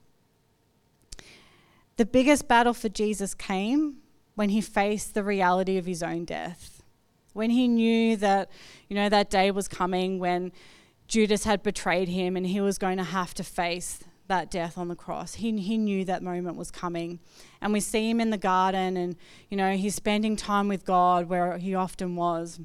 The 1.97 2.05
biggest 2.05 2.47
battle 2.47 2.73
for 2.73 2.89
Jesus 2.89 3.33
came 3.33 3.97
when 4.35 4.49
he 4.49 4.61
faced 4.61 5.13
the 5.13 5.23
reality 5.23 5.77
of 5.77 5.85
his 5.85 6.03
own 6.03 6.25
death. 6.25 6.83
When 7.33 7.49
he 7.49 7.67
knew 7.67 8.15
that, 8.17 8.49
you 8.87 8.95
know, 8.95 9.09
that 9.09 9.29
day 9.29 9.51
was 9.51 9.67
coming 9.67 10.19
when 10.19 10.51
Judas 11.07 11.43
had 11.43 11.63
betrayed 11.63 12.07
him 12.07 12.37
and 12.37 12.45
he 12.45 12.61
was 12.61 12.77
going 12.77 12.97
to 12.97 13.03
have 13.03 13.33
to 13.35 13.43
face 13.43 14.03
that 14.27 14.49
death 14.49 14.77
on 14.77 14.87
the 14.87 14.95
cross. 14.95 15.35
He, 15.35 15.57
he 15.59 15.77
knew 15.77 16.03
that 16.05 16.23
moment 16.23 16.57
was 16.57 16.71
coming. 16.71 17.19
And 17.61 17.73
we 17.73 17.79
see 17.79 18.09
him 18.09 18.19
in 18.19 18.29
the 18.29 18.37
garden 18.37 18.97
and, 18.97 19.15
you 19.49 19.57
know, 19.57 19.75
he's 19.75 19.95
spending 19.95 20.35
time 20.35 20.67
with 20.67 20.85
God 20.85 21.29
where 21.29 21.57
he 21.57 21.75
often 21.75 22.15
was. 22.15 22.59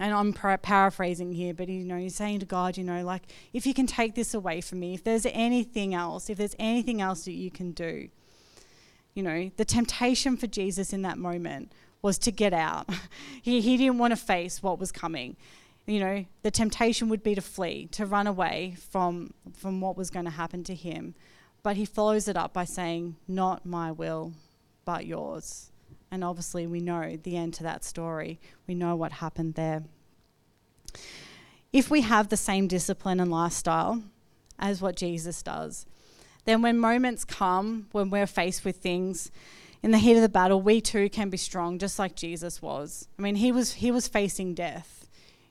And 0.00 0.14
I'm 0.14 0.32
par- 0.32 0.58
paraphrasing 0.58 1.32
here, 1.32 1.54
but 1.54 1.68
you 1.68 1.84
know, 1.84 1.96
he's 1.96 2.14
saying 2.14 2.40
to 2.40 2.46
God, 2.46 2.76
you 2.76 2.84
know, 2.84 3.02
like, 3.02 3.22
if 3.52 3.66
you 3.66 3.74
can 3.74 3.86
take 3.86 4.14
this 4.14 4.32
away 4.32 4.60
from 4.60 4.78
me, 4.78 4.94
if 4.94 5.02
there's 5.02 5.26
anything 5.26 5.92
else, 5.92 6.30
if 6.30 6.38
there's 6.38 6.54
anything 6.58 7.00
else 7.00 7.24
that 7.24 7.32
you 7.32 7.50
can 7.50 7.72
do, 7.72 8.08
you 9.18 9.24
know, 9.24 9.50
the 9.56 9.64
temptation 9.64 10.36
for 10.36 10.46
Jesus 10.46 10.92
in 10.92 11.02
that 11.02 11.18
moment 11.18 11.72
was 12.02 12.18
to 12.18 12.30
get 12.30 12.52
out. 12.52 12.88
he, 13.42 13.60
he 13.60 13.76
didn't 13.76 13.98
want 13.98 14.12
to 14.12 14.16
face 14.16 14.62
what 14.62 14.78
was 14.78 14.92
coming. 14.92 15.36
You 15.86 15.98
know, 15.98 16.24
the 16.42 16.52
temptation 16.52 17.08
would 17.08 17.24
be 17.24 17.34
to 17.34 17.40
flee, 17.40 17.88
to 17.90 18.06
run 18.06 18.28
away 18.28 18.76
from, 18.92 19.34
from 19.56 19.80
what 19.80 19.96
was 19.96 20.08
going 20.10 20.26
to 20.26 20.30
happen 20.30 20.62
to 20.62 20.74
him. 20.74 21.16
But 21.64 21.76
he 21.76 21.84
follows 21.84 22.28
it 22.28 22.36
up 22.36 22.52
by 22.52 22.64
saying, 22.64 23.16
Not 23.26 23.66
my 23.66 23.90
will, 23.90 24.34
but 24.84 25.04
yours. 25.04 25.72
And 26.12 26.22
obviously, 26.22 26.68
we 26.68 26.78
know 26.78 27.16
the 27.16 27.36
end 27.36 27.54
to 27.54 27.64
that 27.64 27.82
story. 27.82 28.38
We 28.68 28.76
know 28.76 28.94
what 28.94 29.10
happened 29.14 29.54
there. 29.54 29.82
If 31.72 31.90
we 31.90 32.02
have 32.02 32.28
the 32.28 32.36
same 32.36 32.68
discipline 32.68 33.18
and 33.18 33.32
lifestyle 33.32 34.00
as 34.60 34.80
what 34.80 34.94
Jesus 34.94 35.42
does, 35.42 35.86
then 36.48 36.62
when 36.62 36.78
moments 36.78 37.26
come, 37.26 37.88
when 37.92 38.08
we're 38.08 38.26
faced 38.26 38.64
with 38.64 38.78
things 38.78 39.30
in 39.82 39.90
the 39.90 39.98
heat 39.98 40.16
of 40.16 40.22
the 40.22 40.30
battle, 40.30 40.62
we 40.62 40.80
too 40.80 41.10
can 41.10 41.28
be 41.28 41.36
strong, 41.36 41.78
just 41.78 41.98
like 41.98 42.14
Jesus 42.14 42.62
was. 42.62 43.06
I 43.18 43.22
mean, 43.22 43.34
he 43.34 43.52
was, 43.52 43.74
he 43.74 43.90
was 43.90 44.08
facing 44.08 44.54
death. 44.54 45.06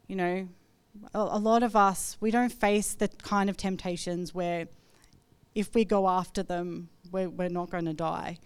You 0.08 0.16
know, 0.16 0.48
a, 1.14 1.20
a 1.20 1.38
lot 1.38 1.62
of 1.62 1.76
us, 1.76 2.18
we 2.20 2.32
don't 2.32 2.52
face 2.52 2.96
the 2.96 3.10
kind 3.10 3.48
of 3.48 3.58
temptations 3.58 4.34
where 4.34 4.68
if 5.54 5.76
we 5.76 5.86
go 5.86 6.10
after 6.10 6.42
them, 6.42 6.90
we're, 7.12 7.30
we're 7.30 7.50
not 7.50 7.70
going 7.70 7.86
to 7.86 7.94
die. 7.94 8.40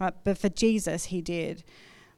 Right? 0.00 0.12
But 0.24 0.38
for 0.38 0.48
Jesus, 0.48 1.04
he 1.04 1.20
did. 1.20 1.62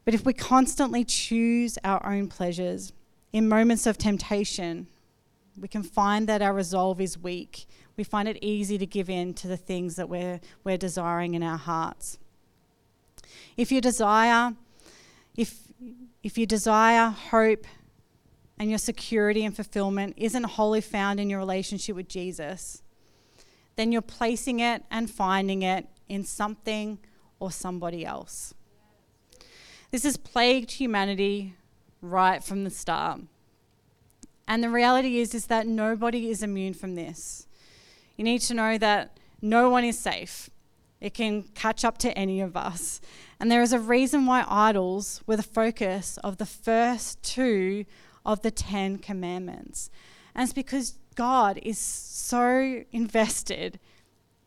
But 0.07 0.14
if 0.14 0.25
we 0.25 0.33
constantly 0.33 1.05
choose 1.05 1.77
our 1.85 2.05
own 2.07 2.29
pleasures 2.29 2.94
in 3.35 3.51
moments 3.51 3.87
of 3.87 3.99
temptation, 3.99 4.87
we 5.61 5.68
can 5.68 5.83
find 5.83 6.27
that 6.27 6.40
our 6.40 6.55
resolve 6.55 7.03
is 7.03 7.18
weak 7.18 7.66
we 7.96 8.04
find 8.04 8.28
it 8.28 8.38
easy 8.42 8.78
to 8.78 8.87
give 8.87 9.09
in 9.09 9.35
to 9.35 9.48
the 9.48 9.57
things 9.57 9.96
that 9.96 10.09
we're, 10.09 10.40
we're 10.64 10.76
desiring 10.76 11.35
in 11.35 11.42
our 11.42 11.59
hearts. 11.59 12.18
If 13.57 13.70
you 13.70 13.80
desire, 13.80 14.54
if, 15.37 15.72
if 16.22 16.37
you 16.37 16.46
desire 16.46 17.11
hope 17.11 17.66
and 18.59 18.68
your 18.68 18.78
security 18.78 19.44
and 19.44 19.54
fulfillment 19.54 20.14
isn't 20.16 20.44
wholly 20.44 20.80
found 20.80 21.20
in 21.20 21.30
your 21.30 21.38
relationship 21.38 21.96
with 21.96 22.09
Jesus, 22.09 22.83
then 23.76 23.92
you're 23.92 24.02
placing 24.02 24.61
it 24.61 24.85
and 24.90 25.11
finding 25.11 25.62
it 25.62 25.87
in 26.09 26.24
something 26.24 26.98
or 27.38 27.50
somebody 27.50 28.04
else. 28.04 28.54
This 29.90 30.04
has 30.04 30.16
plagued 30.16 30.72
humanity 30.72 31.54
right 32.00 32.42
from 32.42 32.64
the 32.64 32.70
start. 32.70 33.20
And 34.46 34.62
the 34.62 34.70
reality 34.70 35.18
is 35.18 35.35
is 35.35 35.46
that 35.46 35.66
nobody 35.66 36.30
is 36.30 36.42
immune 36.42 36.74
from 36.74 36.94
this. 36.94 37.46
You 38.16 38.24
need 38.24 38.40
to 38.42 38.55
know 38.55 38.79
that 38.79 39.18
no 39.42 39.70
one 39.70 39.85
is 39.85 39.98
safe. 39.98 40.50
It 41.00 41.14
can 41.14 41.42
catch 41.42 41.85
up 41.85 41.98
to 41.98 42.16
any 42.16 42.40
of 42.40 42.57
us. 42.57 43.00
And 43.38 43.50
there 43.50 43.62
is 43.62 43.72
a 43.72 43.79
reason 43.79 44.24
why 44.24 44.44
idols 44.48 45.22
were 45.27 45.37
the 45.37 45.42
focus 45.42 46.18
of 46.24 46.38
the 46.38 46.46
first 46.46 47.22
two 47.22 47.85
of 48.24 48.40
the 48.40 48.50
Ten 48.50 48.96
Commandments. 48.98 49.90
And 50.35 50.44
it's 50.44 50.53
because 50.53 50.94
God 51.14 51.59
is 51.62 51.79
so 51.79 52.85
invested 52.90 53.79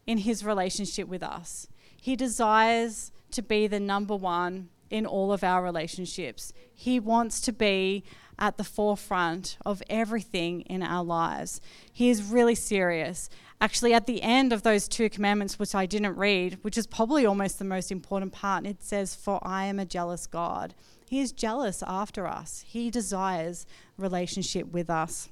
in 0.08 0.20
his 0.20 0.44
relationship 0.44 1.08
with 1.08 1.22
us. 1.22 1.68
He 2.02 2.16
desires 2.16 3.12
to 3.32 3.42
be 3.42 3.68
the 3.68 3.80
number 3.80 4.16
one 4.16 4.70
in 4.90 5.06
all 5.06 5.32
of 5.32 5.44
our 5.44 5.62
relationships. 5.62 6.54
He 6.74 7.00
wants 7.00 7.42
to 7.42 7.54
be 7.54 8.04
at 8.40 8.58
the 8.58 8.64
forefront 8.64 9.58
of 9.66 9.84
everything 9.90 10.62
in 10.62 10.84
our 10.84 11.04
lives. 11.04 11.60
He 11.92 12.10
is 12.10 12.24
really 12.24 12.56
serious 12.56 13.30
actually 13.60 13.94
at 13.94 14.06
the 14.06 14.22
end 14.22 14.54
of 14.54 14.64
those 14.64 14.88
two 14.88 15.10
commandments, 15.10 15.58
which 15.58 15.74
I 15.74 15.86
didn't 15.86 16.16
read, 16.16 16.60
which 16.62 16.78
is 16.78 16.88
probably 16.88 17.26
almost 17.26 17.60
the 17.60 17.66
most 17.66 17.92
important 17.92 18.34
part, 18.34 18.66
it 18.66 18.84
says, 18.84 19.16
For 19.16 19.40
I 19.42 19.66
am 19.66 19.80
a 19.80 19.86
jealous 19.86 20.28
God. 20.28 20.76
He 21.10 21.20
is 21.22 21.32
jealous 21.32 21.84
after 21.86 22.28
us, 22.28 22.64
He 22.68 22.90
desires 22.92 23.66
relationship 23.98 24.72
with 24.72 24.90
us. 24.90 25.30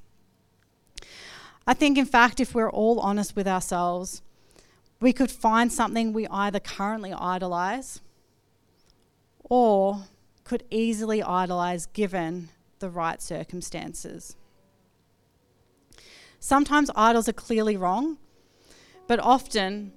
I 1.68 1.74
think, 1.74 1.98
in 1.98 2.06
fact, 2.06 2.40
if 2.40 2.54
we're 2.54 2.70
all 2.70 3.00
honest 3.00 3.36
with 3.36 3.48
ourselves, 3.48 4.22
we 5.02 5.12
could 5.12 5.32
find 5.32 5.72
something 5.72 6.14
we 6.14 6.28
either 6.28 6.60
currently 6.60 7.14
idolize 7.14 8.02
or 9.44 10.04
could 10.44 10.64
easily 10.70 11.22
idolize 11.22 11.88
given 11.88 12.50
the 12.80 12.90
right 12.90 13.22
circumstances. 13.22 14.36
Sometimes 16.46 16.92
idols 16.96 17.28
are 17.28 17.34
clearly 17.34 17.76
wrong, 17.76 18.20
but 19.08 19.20
often 19.20 19.92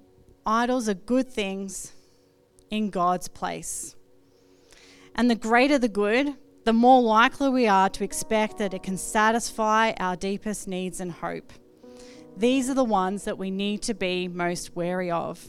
idols 0.46 0.88
are 0.88 0.94
good 0.94 1.28
things 1.28 1.92
in 2.70 2.88
God's 2.88 3.28
place. 3.28 3.94
And 5.14 5.30
the 5.30 5.34
greater 5.34 5.78
the 5.78 5.90
good, 5.90 6.37
the 6.64 6.72
more 6.72 7.02
likely 7.02 7.50
we 7.50 7.68
are 7.68 7.90
to 7.90 8.02
expect 8.02 8.56
that 8.56 8.72
it 8.72 8.82
can 8.82 8.96
satisfy 8.96 9.92
our 10.00 10.16
deepest 10.16 10.66
needs 10.66 11.00
and 11.00 11.12
hope. 11.12 11.52
These 12.34 12.70
are 12.70 12.74
the 12.74 12.82
ones 12.82 13.24
that 13.24 13.37
we 13.37 13.50
need 13.50 13.82
to 13.82 13.92
be 13.92 14.26
most 14.26 14.74
wary 14.74 15.11
of. 15.11 15.46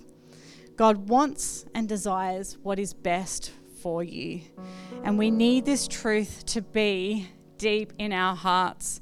God 0.75 1.07
wants 1.07 1.63
and 1.73 1.87
desires 1.87 2.57
what 2.61 2.77
is 2.77 2.93
best 2.93 3.53
for 3.81 4.03
you. 4.03 4.41
And 5.05 5.17
we 5.17 5.31
need 5.31 5.63
this 5.63 5.87
truth 5.87 6.45
to 6.47 6.61
be 6.61 7.29
deep 7.57 7.93
in 7.97 8.11
our 8.11 8.35
hearts 8.35 8.99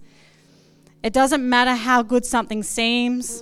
it 1.08 1.14
doesn't 1.14 1.48
matter 1.48 1.74
how 1.74 2.04
good 2.04 2.26
something 2.26 2.62
seems, 2.62 3.42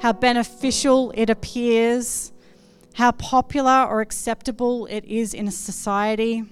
how 0.00 0.12
beneficial 0.12 1.12
it 1.14 1.30
appears, 1.30 2.32
how 2.94 3.12
popular 3.12 3.86
or 3.88 4.00
acceptable 4.00 4.84
it 4.86 5.04
is 5.04 5.32
in 5.32 5.46
a 5.46 5.52
society, 5.52 6.42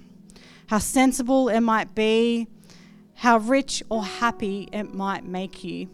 how 0.67 0.77
sensible 0.77 1.49
it 1.49 1.59
might 1.59 1.93
be, 1.93 2.47
how 3.15 3.39
rich 3.39 3.83
or 3.89 4.05
happy 4.05 4.69
it 4.71 4.93
might 4.93 5.25
make 5.25 5.65
you. 5.65 5.89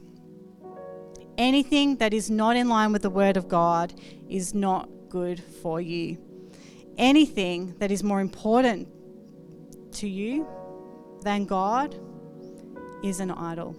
Anything 1.36 1.96
that 1.96 2.14
is 2.14 2.30
not 2.30 2.56
in 2.56 2.70
line 2.70 2.92
with 2.92 3.02
the 3.02 3.10
Word 3.10 3.38
of 3.38 3.48
God 3.48 3.92
is 4.30 4.54
not 4.54 4.88
good 5.10 5.42
for 5.64 5.82
you. 5.82 6.20
Anything 7.00 7.74
that 7.80 7.90
is 7.90 8.04
more 8.04 8.22
important 8.22 8.88
to 9.94 10.08
you 10.08 10.46
than 11.24 11.46
God 11.46 12.00
is 13.04 13.20
an 13.20 13.32
idol. 13.32 13.76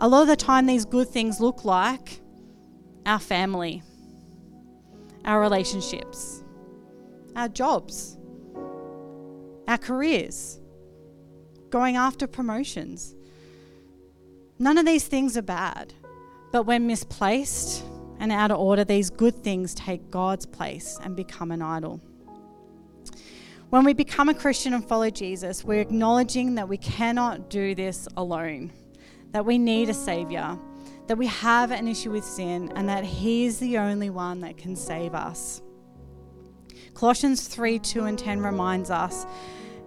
A 0.00 0.08
lot 0.08 0.22
of 0.22 0.28
the 0.28 0.36
time, 0.36 0.66
these 0.66 0.84
good 0.84 1.08
things 1.08 1.40
look 1.40 1.64
like 1.64 2.20
our 3.06 3.18
family, 3.20 3.82
our 5.24 5.40
relationships, 5.40 6.42
our 7.36 7.48
jobs, 7.48 8.18
our 9.68 9.78
careers, 9.78 10.60
going 11.70 11.96
after 11.96 12.26
promotions. 12.26 13.14
None 14.58 14.78
of 14.78 14.86
these 14.86 15.06
things 15.06 15.36
are 15.36 15.42
bad, 15.42 15.92
but 16.52 16.64
when 16.64 16.86
misplaced 16.86 17.84
and 18.18 18.30
out 18.30 18.50
of 18.50 18.58
order, 18.58 18.84
these 18.84 19.10
good 19.10 19.42
things 19.42 19.74
take 19.74 20.10
God's 20.10 20.46
place 20.46 20.98
and 21.02 21.16
become 21.16 21.50
an 21.50 21.62
idol. 21.62 22.00
When 23.70 23.84
we 23.84 23.92
become 23.92 24.28
a 24.28 24.34
Christian 24.34 24.72
and 24.72 24.86
follow 24.86 25.10
Jesus, 25.10 25.64
we're 25.64 25.80
acknowledging 25.80 26.54
that 26.54 26.68
we 26.68 26.76
cannot 26.76 27.50
do 27.50 27.74
this 27.74 28.06
alone, 28.16 28.72
that 29.34 29.44
we 29.44 29.58
need 29.58 29.88
a 29.88 29.94
Savior, 29.94 30.56
that 31.08 31.18
we 31.18 31.26
have 31.26 31.72
an 31.72 31.88
issue 31.88 32.12
with 32.12 32.24
sin, 32.24 32.72
and 32.76 32.88
that 32.88 33.02
He 33.02 33.46
is 33.46 33.58
the 33.58 33.78
only 33.78 34.08
one 34.08 34.40
that 34.42 34.56
can 34.56 34.76
save 34.76 35.12
us. 35.12 35.60
Colossians 36.94 37.48
3 37.48 37.80
2 37.80 38.04
and 38.04 38.16
10 38.16 38.40
reminds 38.40 38.90
us, 38.90 39.26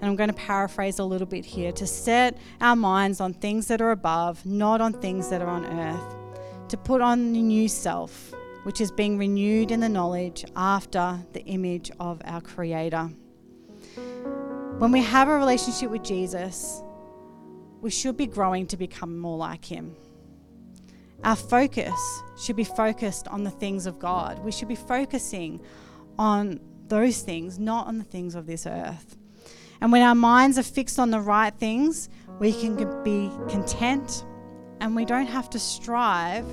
and 0.02 0.10
I'm 0.10 0.18
going 0.18 0.30
to 0.30 0.36
paraphrase 0.36 1.00
a 1.00 1.06
little 1.06 1.26
bit 1.26 1.46
here, 1.46 1.72
to 1.72 1.88
set 1.88 2.38
our 2.60 2.76
minds 2.76 3.22
on 3.22 3.34
things 3.34 3.68
that 3.68 3.80
are 3.80 3.92
above, 3.92 4.46
not 4.46 4.82
on 4.82 4.92
things 4.92 5.30
that 5.30 5.42
are 5.42 5.48
on 5.48 5.66
earth, 5.66 6.16
to 6.68 6.76
put 6.76 7.00
on 7.00 7.32
the 7.32 7.42
new 7.42 7.70
self, 7.70 8.34
which 8.64 8.82
is 8.82 8.92
being 8.92 9.18
renewed 9.18 9.72
in 9.72 9.80
the 9.80 9.88
knowledge 9.88 10.44
after 10.58 11.18
the 11.32 11.44
image 11.46 11.90
of 12.02 12.22
our 12.26 12.42
Creator. 12.42 13.12
When 14.78 14.92
we 14.92 15.02
have 15.04 15.30
a 15.30 15.38
relationship 15.38 15.90
with 15.90 16.04
Jesus, 16.04 16.84
we 17.82 17.90
should 17.90 18.18
be 18.18 18.28
growing 18.28 18.68
to 18.68 18.78
become 18.78 19.18
more 19.18 19.38
like 19.38 19.66
Him. 19.66 19.96
Our 21.24 21.36
focus 21.36 22.00
should 22.38 22.56
be 22.56 22.64
focused 22.64 23.28
on 23.28 23.44
the 23.44 23.50
things 23.50 23.86
of 23.86 24.00
God. 24.00 24.40
We 24.40 24.52
should 24.52 24.68
be 24.68 24.76
focusing 24.76 25.62
on 26.18 26.60
those 26.88 27.22
things, 27.22 27.60
not 27.60 27.88
on 27.88 27.98
the 27.98 28.04
things 28.04 28.36
of 28.36 28.46
this 28.46 28.66
earth. 28.66 29.18
And 29.82 29.92
when 29.92 30.02
our 30.02 30.16
minds 30.16 30.58
are 30.58 30.64
fixed 30.64 31.00
on 31.00 31.12
the 31.12 31.20
right 31.20 31.54
things, 31.54 32.10
we 32.40 32.52
can 32.52 32.76
be 33.04 33.32
content 33.50 34.26
and 34.80 34.96
we 34.96 35.06
don't 35.06 35.28
have 35.28 35.50
to 35.52 35.60
strive 35.60 36.46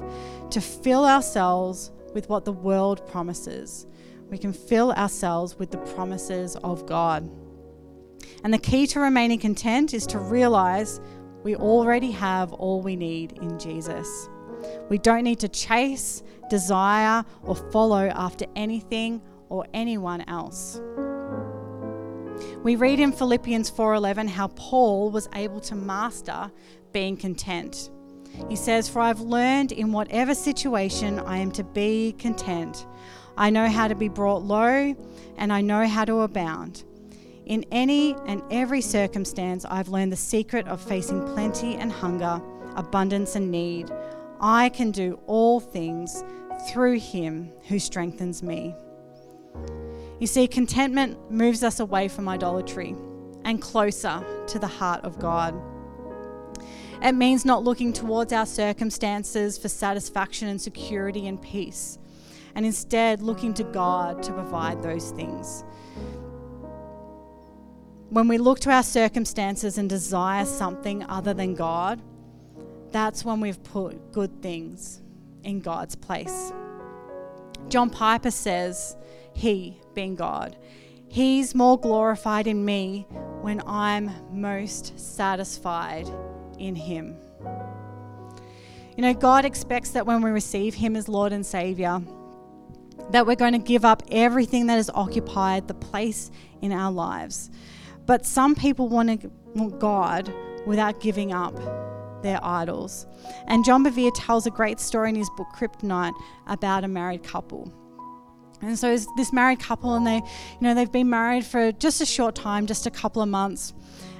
to 0.51 0.61
fill 0.61 1.05
ourselves 1.05 1.91
with 2.15 2.29
what 2.29 2.45
the 2.45 2.53
world 2.53 3.07
promises. 3.09 3.87
We 4.31 4.39
can 4.39 4.53
fill 4.53 4.93
ourselves 4.93 5.59
with 5.59 5.71
the 5.71 5.79
promises 5.79 6.57
of 6.57 6.87
God. 6.87 7.31
And 8.43 8.53
the 8.53 8.59
key 8.59 8.87
to 8.89 9.01
remaining 9.01 9.39
content 9.39 9.95
is 9.95 10.07
to 10.09 10.19
realize 10.19 11.01
we 11.45 11.55
already 11.55 12.11
have 12.11 12.53
all 12.55 12.81
we 12.81 12.97
need 12.97 13.39
in 13.41 13.59
Jesus. 13.59 14.29
We 14.89 14.99
don't 14.99 15.25
need 15.25 15.41
to 15.41 15.49
chase, 15.49 16.23
desire, 16.49 17.25
or 17.43 17.55
follow 17.55 18.09
after 18.09 18.47
anything 18.57 19.23
or 19.51 19.67
anyone 19.75 20.23
else. 20.23 20.81
We 22.65 22.77
read 22.77 22.99
in 22.99 23.13
Philippians 23.13 23.71
4:11 23.71 24.27
how 24.27 24.49
Paul 24.49 25.11
was 25.11 25.29
able 25.35 25.61
to 25.61 25.75
master 25.75 26.51
being 26.93 27.17
content. 27.17 27.91
He 28.49 28.57
says, 28.57 28.89
"For 28.89 29.01
I've 29.01 29.21
learned 29.21 29.71
in 29.71 29.93
whatever 29.93 30.35
situation 30.35 31.21
I 31.21 31.39
am 31.39 31.53
to 31.53 31.63
be 31.63 32.13
content. 32.19 32.87
I 33.37 33.51
know 33.51 33.69
how 33.69 33.87
to 33.89 33.95
be 33.95 34.09
brought 34.09 34.43
low, 34.43 34.95
and 35.37 35.53
I 35.53 35.61
know 35.61 35.87
how 35.87 36.05
to 36.07 36.21
abound." 36.21 36.85
In 37.47 37.65
any 37.71 38.17
and 38.27 38.43
every 38.51 38.81
circumstance, 38.81 39.67
I've 39.67 39.89
learned 39.89 40.13
the 40.13 40.17
secret 40.17 40.67
of 40.67 40.81
facing 40.81 41.23
plenty 41.35 41.75
and 41.75 41.93
hunger, 41.93 42.41
abundance 42.75 43.37
and 43.37 43.51
need. 43.51 43.91
I 44.41 44.71
can 44.71 44.91
do 44.91 45.21
all 45.27 45.61
things 45.61 46.25
through 46.71 46.99
Him 46.99 47.53
who 47.69 47.79
strengthens 47.79 48.43
me. 48.43 48.75
You 50.21 50.27
see, 50.27 50.47
contentment 50.47 51.31
moves 51.31 51.63
us 51.63 51.81
away 51.81 52.09
from 52.09 52.29
idolatry 52.29 52.95
and 53.45 53.61
closer 53.61 54.25
to 54.47 54.59
the 54.59 54.67
heart 54.67 55.05
of 55.05 55.19
God. 55.19 55.55
It 57.03 57.13
means 57.13 57.45
not 57.45 57.63
looking 57.63 57.93
towards 57.93 58.33
our 58.33 58.47
circumstances 58.47 59.59
for 59.59 59.69
satisfaction 59.69 60.49
and 60.49 60.59
security 60.59 61.27
and 61.27 61.41
peace, 61.43 61.99
and 62.55 62.65
instead 62.65 63.21
looking 63.21 63.53
to 63.55 63.65
God 63.65 64.23
to 64.23 64.33
provide 64.33 64.83
those 64.83 65.11
things. 65.11 65.65
When 68.15 68.29
we 68.29 68.39
look 68.39 68.61
to 68.61 68.71
our 68.71 68.85
circumstances 68.85 69.77
and 69.77 69.91
desire 69.91 70.45
something 70.45 71.03
other 71.09 71.35
than 71.35 71.57
God, 71.57 72.01
that's 72.93 73.25
when 73.25 73.41
we've 73.41 73.61
put 73.65 74.13
good 74.13 74.41
things 74.41 75.03
in 75.43 75.59
God's 75.59 75.97
place. 75.97 76.53
John 77.69 77.91
Piper 77.91 78.31
says, 78.31 78.97
He, 79.33 79.81
being 79.95 80.15
God, 80.15 80.57
He's 81.09 81.57
more 81.57 81.77
glorified 81.77 82.47
in 82.47 82.65
me 82.65 83.09
when 83.41 83.61
I'm 83.67 84.13
most 84.31 84.97
satisfied 84.97 86.09
in 86.57 86.77
Him. 86.77 87.17
You 88.97 89.03
know, 89.03 89.15
God 89.15 89.45
expects 89.45 89.91
that 89.91 90.07
when 90.07 90.23
we 90.23 90.31
receive 90.31 90.75
Him 90.75 90.95
as 90.95 91.09
Lord 91.09 91.33
and 91.33 91.45
Savior, 91.45 92.01
that 93.11 93.27
we're 93.27 93.35
going 93.35 93.55
to 93.55 93.59
give 93.59 93.85
up 93.85 94.05
everything 94.09 94.69
that 94.69 94.77
has 94.77 94.89
occupied 94.95 95.67
the 95.67 95.75
place 95.75 96.31
in 96.63 96.71
our 96.71 96.93
lives. 96.93 97.51
But 98.07 98.27
some 98.27 98.55
people 98.55 98.89
want, 98.89 99.23
to, 99.23 99.31
want 99.55 99.79
God 99.79 100.33
without 100.67 101.01
giving 101.01 101.33
up 101.33 101.55
their 102.23 102.39
idols. 102.43 103.07
And 103.47 103.65
John 103.65 103.85
Bevere 103.85 104.11
tells 104.15 104.47
a 104.47 104.51
great 104.51 104.81
story 104.81 105.11
in 105.11 105.15
his 105.15 105.31
book 105.37 105.49
Kryptonite 105.55 106.15
about 106.47 106.85
a 106.85 106.89
married 106.89 107.23
couple. 107.23 107.73
And 108.63 108.79
so 108.79 108.97
this 109.17 109.33
married 109.33 109.61
couple, 109.61 109.95
and 109.95 110.07
they, 110.07 110.17
you 110.17 110.23
know, 110.61 110.75
they've 110.75 110.91
been 110.91 111.11
married 111.11 111.45
for 111.45 111.71
just 111.73 112.01
a 112.01 112.07
short 112.07 112.35
time, 112.35 112.67
just 112.67 112.87
a 112.87 112.91
couple 112.91 113.21
of 113.21 113.29
months, 113.29 113.75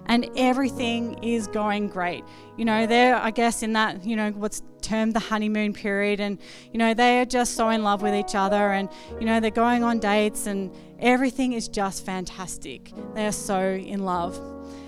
and 0.07 0.29
everything 0.37 1.23
is 1.23 1.47
going 1.47 1.89
great. 1.89 2.25
You 2.57 2.65
know, 2.65 2.87
they're, 2.87 3.17
I 3.17 3.31
guess, 3.31 3.63
in 3.63 3.73
that, 3.73 4.05
you 4.05 4.17
know, 4.17 4.31
what's 4.31 4.63
termed 4.83 5.15
the 5.15 5.21
honeymoon 5.21 5.73
period, 5.73 6.21
and 6.21 6.39
you 6.73 6.79
know, 6.79 6.93
they 6.95 7.21
are 7.21 7.25
just 7.25 7.55
so 7.55 7.71
in 7.71 7.83
love 7.83 8.03
with 8.03 8.15
each 8.15 8.35
other, 8.35 8.73
and 8.73 8.89
you 9.19 9.27
know, 9.27 9.41
they're 9.41 9.51
going 9.51 9.83
on 9.83 9.99
dates, 9.99 10.47
and 10.47 10.71
Everything 11.05 11.53
is 11.53 11.69
just 11.69 12.07
fantastic. 12.07 12.91
They 13.15 13.27
are 13.27 13.33
so 13.33 13.61
in 13.75 14.07
love. 14.07 14.41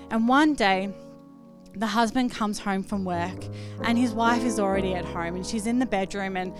And 0.09 0.27
one 0.27 0.55
day, 0.55 0.91
the 1.75 1.85
husband 1.85 2.31
comes 2.31 2.57
home 2.57 2.81
from 2.81 3.05
work 3.05 3.45
and 3.83 3.99
his 3.99 4.11
wife 4.11 4.43
is 4.43 4.59
already 4.59 4.95
at 4.95 5.05
home 5.05 5.35
and 5.35 5.45
she's 5.45 5.67
in 5.67 5.77
the 5.77 5.85
bedroom 5.85 6.35
and 6.35 6.55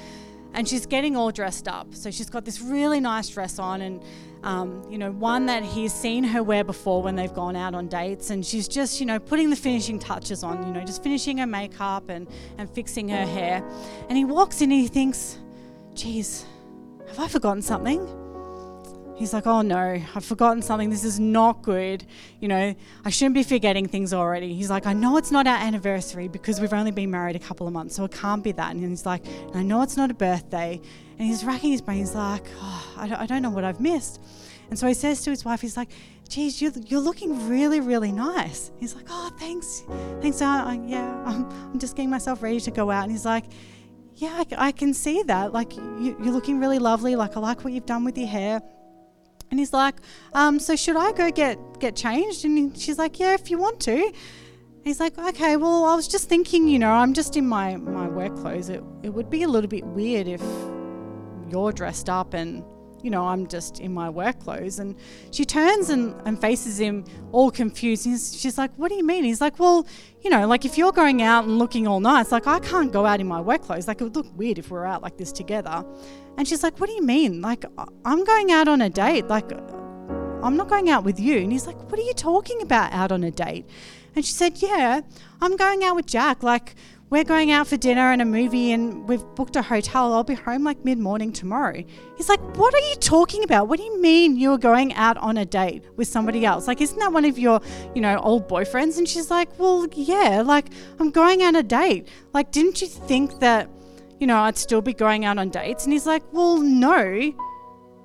and 0.58 0.68
she's 0.68 0.88
getting 0.88 1.16
all 1.16 1.30
dressed 1.32 1.68
up. 1.68 1.93
So 1.93 2.10
she's 2.10 2.32
got 2.32 2.43
this 2.43 2.62
really 2.62 2.99
nice 2.99 3.30
dress 3.30 3.60
on 3.60 3.82
and 3.82 4.03
um, 4.43 4.84
you 4.89 4.97
know 4.97 5.12
one 5.12 5.45
that 5.45 5.64
he's 5.64 5.93
seen 5.93 6.24
her 6.24 6.41
wear 6.41 6.64
before 6.64 7.01
when 7.03 7.16
they've 7.16 7.34
gone 7.34 7.55
out 7.55 7.76
on 7.76 7.88
dates. 7.88 8.32
And 8.32 8.43
she's 8.43 8.68
just 8.68 8.99
you 8.99 9.05
know 9.05 9.20
putting 9.20 9.51
the 9.51 9.55
finishing 9.55 9.99
touches 9.99 10.43
on 10.43 10.66
you 10.66 10.74
know 10.74 10.84
just 10.84 11.03
finishing 11.03 11.38
her 11.38 11.45
makeup 11.45 12.10
and 12.10 12.28
and 12.58 12.68
fixing 12.70 13.08
her 13.10 13.26
hair. 13.26 13.64
And 14.10 14.18
he 14.18 14.26
walks 14.26 14.60
in 14.62 14.72
and 14.72 14.82
he 14.82 14.88
thinks 14.88 15.38
geez 15.93 16.45
have 17.08 17.20
i 17.20 17.28
forgotten 17.28 17.62
something 17.62 18.05
He's 19.18 19.34
like, 19.34 19.47
oh 19.47 19.63
no, 19.63 19.99
I've 20.13 20.24
forgotten 20.24 20.61
something. 20.61 20.91
This 20.91 21.03
is 21.03 21.20
not 21.20 21.63
good. 21.63 22.05
You 22.39 22.47
know, 22.47 22.76
I 23.03 23.09
shouldn't 23.09 23.34
be 23.34 23.41
forgetting 23.41 23.88
things 23.88 24.13
already. 24.13 24.53
He's 24.53 24.70
like, 24.70 24.86
I 24.86 24.93
know 24.93 25.18
it's 25.18 25.32
not 25.32 25.47
our 25.47 25.57
anniversary 25.57 26.28
because 26.28 26.61
we've 26.61 26.72
only 26.72 26.91
been 26.91 27.09
married 27.09 27.36
a 27.36 27.39
couple 27.39 27.65
of 27.65 27.74
months, 27.74 27.95
so 27.95 28.05
it 28.05 28.11
can't 28.11 28.43
be 28.43 28.51
that. 28.51 28.72
And 28.72 28.88
he's 28.88 29.07
like, 29.07 29.26
I 29.55 29.63
know 29.63 29.82
it's 29.82 29.97
not 29.97 30.11
a 30.11 30.13
birthday. 30.13 30.80
And 31.18 31.28
he's 31.28 31.43
racking 31.43 31.72
his 31.72 31.82
brain. 31.82 31.97
He's 31.97 32.13
like, 32.13 32.45
oh, 32.59 32.93
I, 32.95 33.26
don't, 33.26 33.41
know 33.41 33.49
what 33.49 33.63
I've 33.63 33.80
missed. 33.80 34.22
And 34.70 34.78
so 34.78 34.86
he 34.86 34.93
says 34.93 35.24
to 35.24 35.32
his 35.32 35.43
wife, 35.43 35.61
he's 35.61 35.78
like, 35.78 35.89
geez, 36.30 36.61
you're, 36.61 36.74
you're 36.86 37.01
looking 37.01 37.49
really, 37.49 37.80
really 37.80 38.11
nice. 38.11 38.70
He's 38.80 38.93
like, 38.93 39.05
oh, 39.09 39.32
thanks. 39.39 39.84
Thanks. 40.22 40.39
Uh, 40.43 40.78
yeah, 40.86 41.24
I'm, 41.26 41.49
I'm 41.49 41.80
just 41.80 41.95
getting 41.95 42.11
myself 42.11 42.43
ready 42.43 42.59
to 42.59 42.70
go 42.70 42.91
out. 42.91 43.01
And 43.01 43.11
he's 43.11 43.26
like, 43.26 43.45
yeah, 44.13 44.43
I, 44.51 44.68
I 44.68 44.72
can 44.72 44.93
see 44.93 45.24
that. 45.24 45.53
Like, 45.53 45.76
you, 45.76 46.15
you're 46.22 46.34
looking 46.34 46.59
really 46.59 46.78
lovely. 46.78 47.15
Like, 47.15 47.36
I 47.36 47.39
like 47.39 47.63
what 47.63 47.74
you've 47.74 47.88
done 47.88 48.03
with 48.03 48.15
your 48.15 48.28
hair. 48.28 48.61
And 49.50 49.60
he's 49.60 49.74
like, 49.74 49.95
um, 50.34 50.60
so 50.60 50.76
should 50.76 50.98
I 50.98 51.12
go 51.14 51.32
get 51.32 51.58
get 51.80 51.95
changed? 51.95 52.45
And 52.45 52.78
she's 52.78 52.98
like, 52.98 53.20
yeah, 53.20 53.34
if 53.34 53.50
you 53.50 53.58
want 53.58 53.80
to. 53.82 54.14
he's 54.84 55.00
like, 55.00 55.18
okay, 55.18 55.58
well, 55.58 55.86
I 55.86 55.95
was 55.95 56.08
just 56.08 56.30
thinking, 56.30 56.68
you 56.68 56.80
know, 56.80 56.91
I'm 56.91 57.14
just 57.14 57.36
in 57.38 57.48
my 57.48 57.78
my 57.78 58.08
work 58.08 58.36
clothes. 58.36 58.70
It 58.70 58.84
it 59.04 59.10
would 59.10 59.30
be 59.30 59.43
a 59.43 59.48
little 59.48 59.70
bit 59.70 59.86
weird 59.86 60.28
if 60.28 60.41
you're 61.50 61.72
dressed 61.72 62.10
up 62.10 62.34
and 62.34 62.64
you 63.08 63.12
know, 63.12 63.26
I'm 63.26 63.47
just 63.47 63.80
in 63.80 63.93
my 63.93 64.10
work 64.10 64.38
clothes. 64.41 64.80
And 64.80 64.93
she 65.32 65.45
turns 65.45 65.89
and, 65.89 66.14
and 66.26 66.41
faces 66.41 66.78
him 66.78 67.05
all 67.32 67.49
confused. 67.49 68.03
she's 68.36 68.58
like, 68.58 68.70
What 68.76 68.89
do 68.89 68.95
you 68.95 69.05
mean? 69.05 69.24
He's 69.24 69.39
like, 69.39 69.60
Well, 69.60 69.88
you 70.24 70.30
know, 70.30 70.45
like 70.45 70.66
if 70.66 70.78
you're 70.78 70.91
going 70.91 71.22
out 71.22 71.45
and 71.45 71.58
looking 71.58 71.88
all 71.88 72.01
nice, 72.01 72.34
like 72.34 72.47
I 72.47 72.60
can't 72.60 72.91
go 72.91 73.05
out 73.05 73.22
in 73.22 73.28
my 73.28 73.39
work 73.39 73.62
clothes. 73.62 73.88
Like 73.88 74.01
it 74.01 74.03
would 74.03 74.18
look 74.18 74.28
weird 74.38 74.60
if 74.60 74.72
we 74.72 74.78
are 74.78 74.86
out 74.86 75.01
like 75.01 75.16
this 75.16 75.32
together. 75.32 75.86
And 76.38 76.45
she's 76.45 76.64
like, 76.64 76.82
What 76.82 76.89
do 76.89 76.95
you 76.95 77.01
mean? 77.01 77.39
Like 77.39 77.64
I'm 78.03 78.26
going 78.26 78.51
out 78.51 78.68
on 78.68 78.82
a 78.82 78.89
date. 78.89 79.30
Like 79.30 79.53
I'm 80.43 80.58
not 80.58 80.68
going 80.68 80.89
out 80.89 81.05
with 81.05 81.18
you. 81.18 81.38
And 81.38 81.49
he's 81.49 81.66
like, 81.66 81.82
What 81.89 81.97
are 81.97 82.03
you 82.03 82.14
talking 82.14 82.62
about 82.62 82.91
out 82.91 83.14
on 83.14 83.24
a 83.24 83.32
date? 83.32 83.66
And 84.16 84.26
she 84.26 84.34
said, 84.34 84.62
Yeah, 84.62 84.99
I'm 85.39 85.55
going 85.55 85.82
out 85.86 85.95
with 85.95 86.08
Jack. 86.08 86.43
Like 86.43 86.76
we're 87.10 87.24
going 87.24 87.51
out 87.51 87.68
for 87.68 87.78
dinner 87.78 88.12
and 88.12 88.22
a 88.22 88.26
movie 88.26 88.72
and 88.74 89.08
we've 89.08 89.24
booked 89.36 89.55
a 89.55 89.62
hotel. 89.62 90.14
I'll 90.14 90.24
be 90.26 90.34
home 90.34 90.64
like 90.66 90.84
mid 90.84 90.99
morning 90.99 91.32
tomorrow. 91.32 91.84
He's 92.18 92.28
like, 92.28 92.41
What 92.58 92.74
are 92.74 92.89
you 92.89 92.95
talking 92.95 93.43
about? 93.43 93.70
What 93.70 93.78
do 93.80 93.86
you 93.86 94.01
mean 94.01 94.36
you 94.36 94.51
are 94.51 94.58
going 94.58 94.93
out 94.93 95.16
on 95.18 95.38
a 95.38 95.45
date 95.45 95.86
with 95.95 96.08
somebody 96.10 96.45
else? 96.45 96.68
Like, 96.68 96.82
isn't 96.82 96.99
that 96.99 97.14
one 97.14 97.24
of 97.24 97.39
your, 97.39 97.62
you 97.95 98.01
know, 98.01 98.18
old 98.18 98.49
boyfriends? 98.49 98.97
And 98.97 99.08
she's 99.08 99.32
like, 99.32 99.58
Well, 99.58 99.88
yeah, 99.93 100.41
like, 100.41 100.68
I'm 100.99 101.12
going 101.12 101.43
on 101.43 101.55
a 101.55 101.64
date. 101.64 102.10
Like, 102.34 102.51
didn't 102.51 102.82
you 102.82 102.88
think 102.88 103.39
that, 103.39 103.70
you 104.20 104.28
know, 104.28 104.39
I'd 104.39 104.58
still 104.58 104.82
be 104.82 104.93
going 104.93 105.24
out 105.24 105.38
on 105.38 105.49
dates? 105.49 105.86
And 105.86 105.93
he's 105.93 106.05
like, 106.05 106.24
Well, 106.34 106.58
no, 106.58 107.34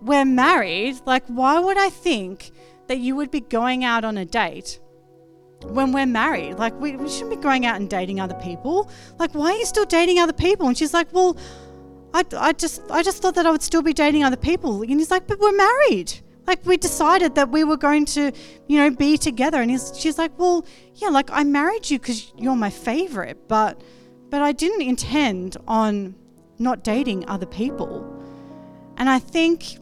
we're 0.01 0.25
married. 0.25 1.01
Like, 1.07 1.27
why 1.27 1.59
would 1.59 1.77
I 1.77 1.91
think 1.91 2.53
that 2.87 2.99
you 2.99 3.17
would 3.17 3.33
be 3.33 3.41
going 3.41 3.83
out 3.83 4.05
on 4.05 4.17
a 4.17 4.25
date? 4.25 4.79
When 5.65 5.93
we're 5.93 6.07
married. 6.07 6.59
Like, 6.59 6.79
we, 6.81 6.97
we 6.97 7.09
shouldn't 7.09 7.31
be 7.31 7.37
going 7.37 7.67
out 7.67 7.77
and 7.77 7.89
dating 7.89 8.21
other 8.21 8.35
people. 8.37 8.91
Like, 9.19 9.35
why 9.35 9.53
are 9.53 9.57
you 9.57 9.67
still 9.67 9.85
dating 9.85 10.19
other 10.19 10.33
people? 10.33 10.69
And 10.69 10.77
she's 10.77 10.95
like, 10.95 11.13
well, 11.13 11.37
I, 12.15 12.25
I 12.37 12.53
just 12.53 12.83
I 12.91 13.03
just 13.03 13.23
thought 13.23 13.35
that 13.37 13.47
I 13.47 13.51
would 13.51 13.63
still 13.63 13.83
be 13.83 13.93
dating 13.93 14.25
other 14.25 14.37
people. 14.37 14.83
And 14.83 14.91
he's 14.91 15.11
like, 15.11 15.27
but 15.27 15.39
we're 15.41 15.57
married. 15.57 16.13
Like 16.47 16.65
we 16.67 16.77
decided 16.77 17.35
that 17.37 17.51
we 17.51 17.65
were 17.65 17.77
going 17.77 18.05
to, 18.07 18.33
you 18.67 18.79
know, 18.79 18.91
be 18.91 19.17
together. 19.17 19.63
And 19.63 19.71
he's, 19.71 19.93
she's 19.99 20.19
like, 20.19 20.37
well, 20.39 20.67
yeah, 20.97 21.09
like 21.09 21.31
I 21.31 21.45
married 21.45 21.89
you 21.89 21.99
because 21.99 22.33
you're 22.37 22.57
my 22.57 22.71
favorite, 22.71 23.49
but 23.49 23.81
but 24.29 24.43
I 24.43 24.53
didn't 24.53 24.83
intend 24.83 25.57
on 25.69 26.15
not 26.59 26.83
dating 26.85 27.29
other 27.29 27.47
people. 27.47 28.09
And 28.97 29.09
I 29.09 29.19
think, 29.19 29.77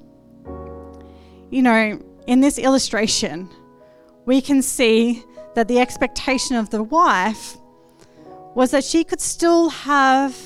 you 1.50 1.62
know, 1.62 2.00
in 2.26 2.40
this 2.40 2.58
illustration, 2.58 3.48
we 4.26 4.40
can 4.40 4.62
see 4.62 5.24
that 5.54 5.68
the 5.68 5.78
expectation 5.78 6.56
of 6.56 6.70
the 6.70 6.82
wife 6.82 7.56
was 8.54 8.70
that 8.70 8.84
she 8.84 9.04
could 9.04 9.20
still 9.20 9.70
have 9.70 10.36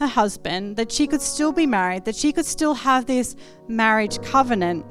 a 0.00 0.06
husband, 0.06 0.76
that 0.76 0.90
she 0.90 1.06
could 1.06 1.20
still 1.20 1.52
be 1.52 1.66
married, 1.66 2.04
that 2.04 2.16
she 2.16 2.32
could 2.32 2.46
still 2.46 2.74
have 2.74 3.06
this 3.06 3.36
marriage 3.68 4.20
covenant 4.22 4.84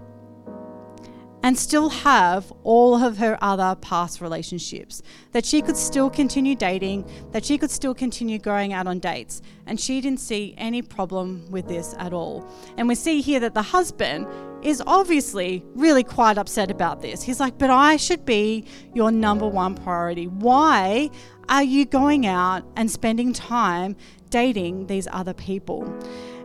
and 1.44 1.58
still 1.58 1.90
have 1.90 2.52
all 2.64 2.96
of 2.96 3.18
her 3.18 3.38
other 3.42 3.76
past 3.82 4.22
relationships. 4.22 5.02
That 5.32 5.46
she 5.46 5.62
could 5.62 5.78
still 5.78 6.10
continue 6.10 6.56
dating, 6.56 7.10
that 7.32 7.46
she 7.46 7.58
could 7.58 7.72
still 7.72 7.94
continue 7.94 8.40
going 8.40 8.74
out 8.74 8.88
on 8.88 9.00
dates. 9.00 9.42
And 9.66 9.80
she 9.80 10.02
didn't 10.02 10.20
see 10.20 10.54
any 10.58 10.82
problem 10.82 11.50
with 11.50 11.68
this 11.68 11.96
at 11.98 12.14
all. 12.14 12.48
And 12.78 12.88
we 12.88 12.96
see 12.96 13.22
here 13.22 13.40
that 13.40 13.54
the 13.54 13.62
husband 13.62 14.28
is 14.62 14.84
obviously 14.86 15.64
really 15.76 16.04
quite 16.04 16.38
upset 16.38 16.70
about 16.70 17.02
this. 17.02 17.24
He's 17.24 17.40
like, 17.40 17.58
But 17.58 17.70
I 17.70 17.96
should 17.96 18.26
be 18.26 18.66
your 18.94 19.12
number 19.12 19.48
one 19.48 19.76
priority. 19.76 20.28
Why 20.28 21.10
are 21.48 21.64
you 21.64 21.86
going 21.86 22.26
out 22.28 22.64
and 22.76 22.92
spending 22.92 23.34
time 23.34 23.96
dating 24.30 24.88
these 24.88 25.08
other 25.12 25.34
people? 25.34 25.86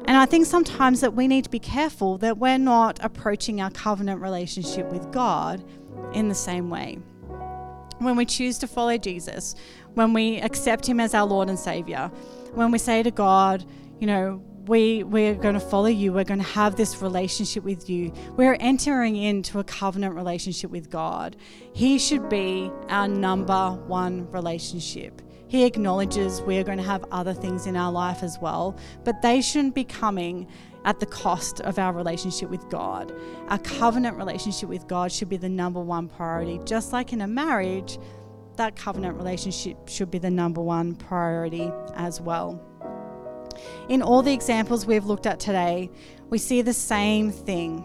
And 0.06 0.18
I 0.18 0.26
think 0.26 0.44
sometimes 0.44 1.00
that 1.00 1.14
we 1.14 1.26
need 1.26 1.44
to 1.44 1.50
be 1.50 1.58
careful 1.58 2.18
that 2.18 2.36
we're 2.38 2.58
not 2.58 2.98
approaching 3.02 3.60
our 3.60 3.70
covenant 3.70 4.20
relationship 4.20 4.90
with 4.92 5.10
God 5.10 5.64
in 6.12 6.28
the 6.28 6.34
same 6.34 6.68
way. 6.68 6.98
When 7.98 8.16
we 8.16 8.26
choose 8.26 8.58
to 8.58 8.66
follow 8.66 8.98
Jesus, 8.98 9.54
when 9.94 10.12
we 10.12 10.40
accept 10.40 10.86
Him 10.86 11.00
as 11.00 11.14
our 11.14 11.26
Lord 11.26 11.48
and 11.48 11.58
Savior, 11.58 12.10
when 12.52 12.70
we 12.70 12.78
say 12.78 13.02
to 13.02 13.10
God, 13.10 13.64
you 13.98 14.06
know, 14.06 14.42
we 14.66 15.02
we're 15.04 15.34
going 15.34 15.54
to 15.54 15.60
follow 15.60 15.86
you 15.86 16.12
we're 16.12 16.24
going 16.24 16.40
to 16.40 16.46
have 16.46 16.76
this 16.76 17.02
relationship 17.02 17.62
with 17.64 17.90
you 17.90 18.12
we're 18.36 18.56
entering 18.60 19.16
into 19.16 19.58
a 19.58 19.64
covenant 19.64 20.14
relationship 20.14 20.70
with 20.70 20.88
god 20.88 21.36
he 21.74 21.98
should 21.98 22.28
be 22.28 22.70
our 22.88 23.06
number 23.06 23.72
one 23.86 24.30
relationship 24.30 25.20
he 25.54 25.64
acknowledges 25.64 26.42
we 26.42 26.58
are 26.58 26.64
going 26.64 26.78
to 26.78 26.84
have 26.84 27.04
other 27.12 27.32
things 27.32 27.66
in 27.66 27.76
our 27.76 27.92
life 27.92 28.22
as 28.22 28.38
well 28.40 28.76
but 29.04 29.22
they 29.22 29.40
shouldn't 29.40 29.74
be 29.74 29.84
coming 29.84 30.46
at 30.84 31.00
the 31.00 31.06
cost 31.06 31.60
of 31.62 31.78
our 31.78 31.92
relationship 31.92 32.50
with 32.50 32.68
God. 32.68 33.12
Our 33.48 33.58
covenant 33.58 34.16
relationship 34.16 34.68
with 34.68 34.86
God 34.86 35.10
should 35.10 35.28
be 35.28 35.36
the 35.36 35.48
number 35.48 35.80
one 35.80 36.08
priority. 36.08 36.60
Just 36.64 36.92
like 36.92 37.12
in 37.12 37.22
a 37.22 37.26
marriage, 37.26 37.98
that 38.56 38.76
covenant 38.76 39.16
relationship 39.16 39.88
should 39.88 40.10
be 40.10 40.18
the 40.18 40.30
number 40.30 40.60
one 40.60 40.94
priority 40.94 41.72
as 41.94 42.20
well. 42.20 42.60
In 43.88 44.02
all 44.02 44.22
the 44.22 44.32
examples 44.32 44.86
we've 44.86 45.06
looked 45.06 45.26
at 45.26 45.40
today, 45.40 45.90
we 46.28 46.38
see 46.38 46.62
the 46.62 46.72
same 46.72 47.30
thing. 47.30 47.84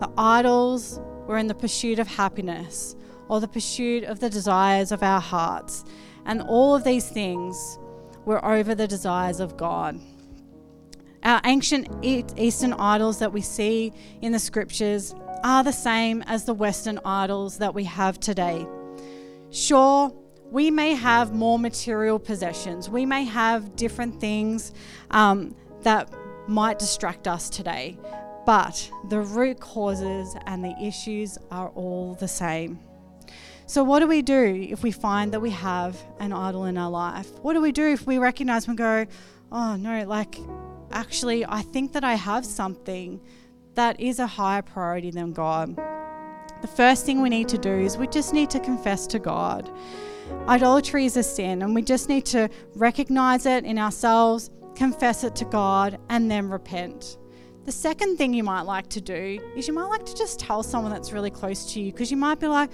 The 0.00 0.10
idols 0.16 1.00
were 1.26 1.38
in 1.38 1.46
the 1.46 1.54
pursuit 1.54 1.98
of 1.98 2.08
happiness 2.08 2.96
or 3.28 3.40
the 3.40 3.48
pursuit 3.48 4.04
of 4.04 4.20
the 4.20 4.30
desires 4.30 4.90
of 4.90 5.02
our 5.02 5.20
hearts, 5.20 5.84
and 6.28 6.42
all 6.42 6.76
of 6.76 6.84
these 6.84 7.08
things 7.08 7.78
were 8.24 8.44
over 8.44 8.74
the 8.74 8.86
desires 8.86 9.40
of 9.40 9.56
God. 9.56 9.98
Our 11.24 11.40
ancient 11.44 11.88
Eastern 12.04 12.74
idols 12.74 13.18
that 13.18 13.32
we 13.32 13.40
see 13.40 13.92
in 14.20 14.30
the 14.30 14.38
scriptures 14.38 15.14
are 15.42 15.64
the 15.64 15.72
same 15.72 16.22
as 16.26 16.44
the 16.44 16.54
Western 16.54 17.00
idols 17.04 17.58
that 17.58 17.74
we 17.74 17.84
have 17.84 18.20
today. 18.20 18.66
Sure, 19.50 20.14
we 20.50 20.70
may 20.70 20.94
have 20.94 21.32
more 21.32 21.58
material 21.58 22.18
possessions, 22.18 22.88
we 22.88 23.04
may 23.04 23.24
have 23.24 23.74
different 23.74 24.20
things 24.20 24.72
um, 25.10 25.54
that 25.82 26.12
might 26.46 26.78
distract 26.78 27.26
us 27.26 27.48
today, 27.48 27.98
but 28.46 28.90
the 29.08 29.20
root 29.20 29.60
causes 29.60 30.36
and 30.46 30.62
the 30.64 30.74
issues 30.80 31.38
are 31.50 31.68
all 31.70 32.14
the 32.14 32.28
same. 32.28 32.78
So, 33.68 33.84
what 33.84 33.98
do 33.98 34.06
we 34.06 34.22
do 34.22 34.66
if 34.70 34.82
we 34.82 34.90
find 34.90 35.30
that 35.34 35.40
we 35.40 35.50
have 35.50 35.94
an 36.20 36.32
idol 36.32 36.64
in 36.64 36.78
our 36.78 36.88
life? 36.88 37.28
What 37.42 37.52
do 37.52 37.60
we 37.60 37.70
do 37.70 37.86
if 37.86 38.06
we 38.06 38.16
recognize 38.16 38.66
and 38.66 38.78
go, 38.78 39.04
oh 39.52 39.76
no, 39.76 40.04
like 40.04 40.38
actually, 40.90 41.44
I 41.44 41.60
think 41.60 41.92
that 41.92 42.02
I 42.02 42.14
have 42.14 42.46
something 42.46 43.20
that 43.74 44.00
is 44.00 44.20
a 44.20 44.26
higher 44.26 44.62
priority 44.62 45.10
than 45.10 45.34
God? 45.34 45.76
The 46.62 46.66
first 46.66 47.04
thing 47.04 47.20
we 47.20 47.28
need 47.28 47.46
to 47.48 47.58
do 47.58 47.70
is 47.70 47.98
we 47.98 48.06
just 48.06 48.32
need 48.32 48.48
to 48.50 48.58
confess 48.58 49.06
to 49.08 49.18
God. 49.18 49.70
Idolatry 50.48 51.04
is 51.04 51.18
a 51.18 51.22
sin, 51.22 51.60
and 51.60 51.74
we 51.74 51.82
just 51.82 52.08
need 52.08 52.24
to 52.26 52.48
recognize 52.74 53.44
it 53.44 53.66
in 53.66 53.78
ourselves, 53.78 54.50
confess 54.76 55.24
it 55.24 55.36
to 55.36 55.44
God, 55.44 56.00
and 56.08 56.30
then 56.30 56.48
repent. 56.48 57.18
The 57.66 57.72
second 57.72 58.16
thing 58.16 58.32
you 58.32 58.44
might 58.44 58.62
like 58.62 58.88
to 58.88 59.00
do 59.02 59.38
is 59.54 59.68
you 59.68 59.74
might 59.74 59.88
like 59.88 60.06
to 60.06 60.16
just 60.16 60.40
tell 60.40 60.62
someone 60.62 60.90
that's 60.90 61.12
really 61.12 61.30
close 61.30 61.70
to 61.74 61.82
you 61.82 61.92
because 61.92 62.10
you 62.10 62.16
might 62.16 62.40
be 62.40 62.46
like, 62.46 62.70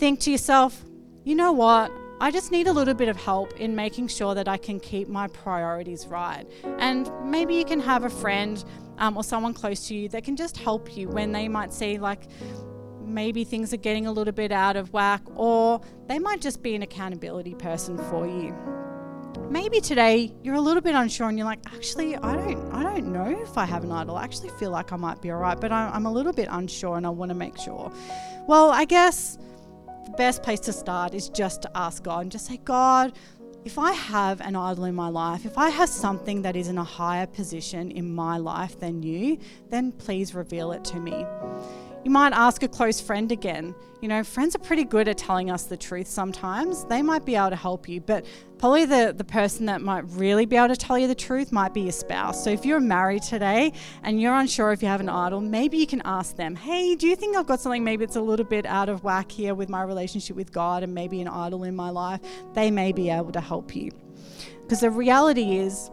think 0.00 0.18
to 0.20 0.30
yourself, 0.30 0.82
you 1.24 1.34
know 1.34 1.52
what? 1.52 1.92
I 2.22 2.30
just 2.30 2.50
need 2.50 2.66
a 2.66 2.72
little 2.72 2.94
bit 2.94 3.08
of 3.08 3.18
help 3.18 3.52
in 3.60 3.76
making 3.76 4.08
sure 4.08 4.34
that 4.34 4.48
I 4.48 4.56
can 4.56 4.80
keep 4.80 5.08
my 5.08 5.28
priorities 5.28 6.06
right. 6.06 6.46
And 6.78 7.10
maybe 7.22 7.54
you 7.54 7.66
can 7.66 7.80
have 7.80 8.04
a 8.04 8.08
friend 8.08 8.64
um, 8.96 9.18
or 9.18 9.22
someone 9.22 9.52
close 9.52 9.88
to 9.88 9.94
you 9.94 10.08
that 10.08 10.24
can 10.24 10.36
just 10.36 10.56
help 10.56 10.96
you 10.96 11.10
when 11.10 11.32
they 11.32 11.48
might 11.48 11.74
see, 11.74 11.98
like, 11.98 12.22
maybe 13.02 13.44
things 13.44 13.74
are 13.74 13.78
getting 13.78 14.06
a 14.06 14.12
little 14.12 14.32
bit 14.32 14.52
out 14.52 14.74
of 14.74 14.90
whack, 14.94 15.20
or 15.34 15.82
they 16.06 16.18
might 16.18 16.40
just 16.40 16.62
be 16.62 16.74
an 16.74 16.80
accountability 16.80 17.54
person 17.54 17.98
for 17.98 18.26
you. 18.26 18.56
Maybe 19.50 19.82
today 19.82 20.32
you're 20.42 20.54
a 20.54 20.60
little 20.62 20.80
bit 20.80 20.94
unsure 20.94 21.28
and 21.28 21.36
you're 21.36 21.46
like, 21.46 21.60
actually, 21.74 22.16
I 22.16 22.36
don't, 22.36 22.72
I 22.72 22.82
don't 22.82 23.12
know 23.12 23.28
if 23.42 23.58
I 23.58 23.66
have 23.66 23.84
an 23.84 23.92
idol. 23.92 24.16
I 24.16 24.24
actually 24.24 24.48
feel 24.50 24.70
like 24.70 24.92
I 24.92 24.96
might 24.96 25.20
be 25.20 25.30
all 25.30 25.40
right, 25.40 25.60
but 25.60 25.72
I'm 25.72 26.06
a 26.06 26.12
little 26.12 26.32
bit 26.32 26.48
unsure 26.50 26.96
and 26.96 27.06
I 27.06 27.10
want 27.10 27.28
to 27.28 27.34
make 27.34 27.58
sure. 27.58 27.92
Well, 28.46 28.70
I 28.70 28.86
guess 28.86 29.36
the 30.04 30.12
best 30.12 30.42
place 30.42 30.60
to 30.60 30.72
start 30.72 31.14
is 31.14 31.28
just 31.28 31.62
to 31.62 31.70
ask 31.76 32.02
God 32.02 32.22
and 32.22 32.32
just 32.32 32.46
say, 32.46 32.58
God, 32.58 33.12
if 33.64 33.78
I 33.78 33.92
have 33.92 34.40
an 34.40 34.56
idol 34.56 34.84
in 34.84 34.94
my 34.94 35.08
life, 35.08 35.44
if 35.44 35.58
I 35.58 35.68
have 35.68 35.88
something 35.88 36.42
that 36.42 36.56
is 36.56 36.68
in 36.68 36.78
a 36.78 36.84
higher 36.84 37.26
position 37.26 37.90
in 37.90 38.14
my 38.14 38.38
life 38.38 38.80
than 38.80 39.02
you, 39.02 39.38
then 39.68 39.92
please 39.92 40.34
reveal 40.34 40.72
it 40.72 40.84
to 40.84 40.98
me. 40.98 41.26
You 42.02 42.10
might 42.10 42.32
ask 42.32 42.62
a 42.62 42.68
close 42.68 42.98
friend 42.98 43.30
again. 43.30 43.74
You 44.00 44.08
know, 44.08 44.24
friends 44.24 44.56
are 44.56 44.60
pretty 44.60 44.84
good 44.84 45.06
at 45.06 45.18
telling 45.18 45.50
us 45.50 45.64
the 45.64 45.76
truth 45.76 46.06
sometimes. 46.06 46.86
They 46.86 47.02
might 47.02 47.26
be 47.26 47.36
able 47.36 47.50
to 47.50 47.56
help 47.56 47.86
you, 47.86 48.00
but 48.00 48.24
probably 48.56 48.86
the, 48.86 49.12
the 49.14 49.24
person 49.24 49.66
that 49.66 49.82
might 49.82 50.04
really 50.12 50.46
be 50.46 50.56
able 50.56 50.68
to 50.68 50.76
tell 50.76 50.98
you 50.98 51.06
the 51.06 51.14
truth 51.14 51.52
might 51.52 51.74
be 51.74 51.82
your 51.82 51.92
spouse. 51.92 52.42
So 52.42 52.48
if 52.48 52.64
you're 52.64 52.80
married 52.80 53.22
today 53.22 53.74
and 54.02 54.18
you're 54.18 54.34
unsure 54.34 54.72
if 54.72 54.80
you 54.80 54.88
have 54.88 55.00
an 55.00 55.10
idol, 55.10 55.42
maybe 55.42 55.76
you 55.76 55.86
can 55.86 56.00
ask 56.06 56.36
them, 56.36 56.56
hey, 56.56 56.94
do 56.94 57.06
you 57.06 57.14
think 57.16 57.36
I've 57.36 57.46
got 57.46 57.60
something 57.60 57.84
maybe 57.84 58.04
it's 58.04 58.16
a 58.16 58.22
little 58.22 58.46
bit 58.46 58.64
out 58.64 58.88
of 58.88 59.04
whack 59.04 59.30
here 59.30 59.54
with 59.54 59.68
my 59.68 59.82
relationship 59.82 60.36
with 60.36 60.50
God 60.52 60.82
and 60.82 60.94
maybe 60.94 61.20
an 61.20 61.28
idol 61.28 61.64
in 61.64 61.76
my 61.76 61.90
life? 61.90 62.20
They 62.54 62.70
may 62.70 62.92
be 62.92 63.10
able 63.10 63.32
to 63.32 63.40
help 63.40 63.76
you. 63.76 63.90
Because 64.62 64.80
the 64.80 64.90
reality 64.90 65.58
is, 65.58 65.90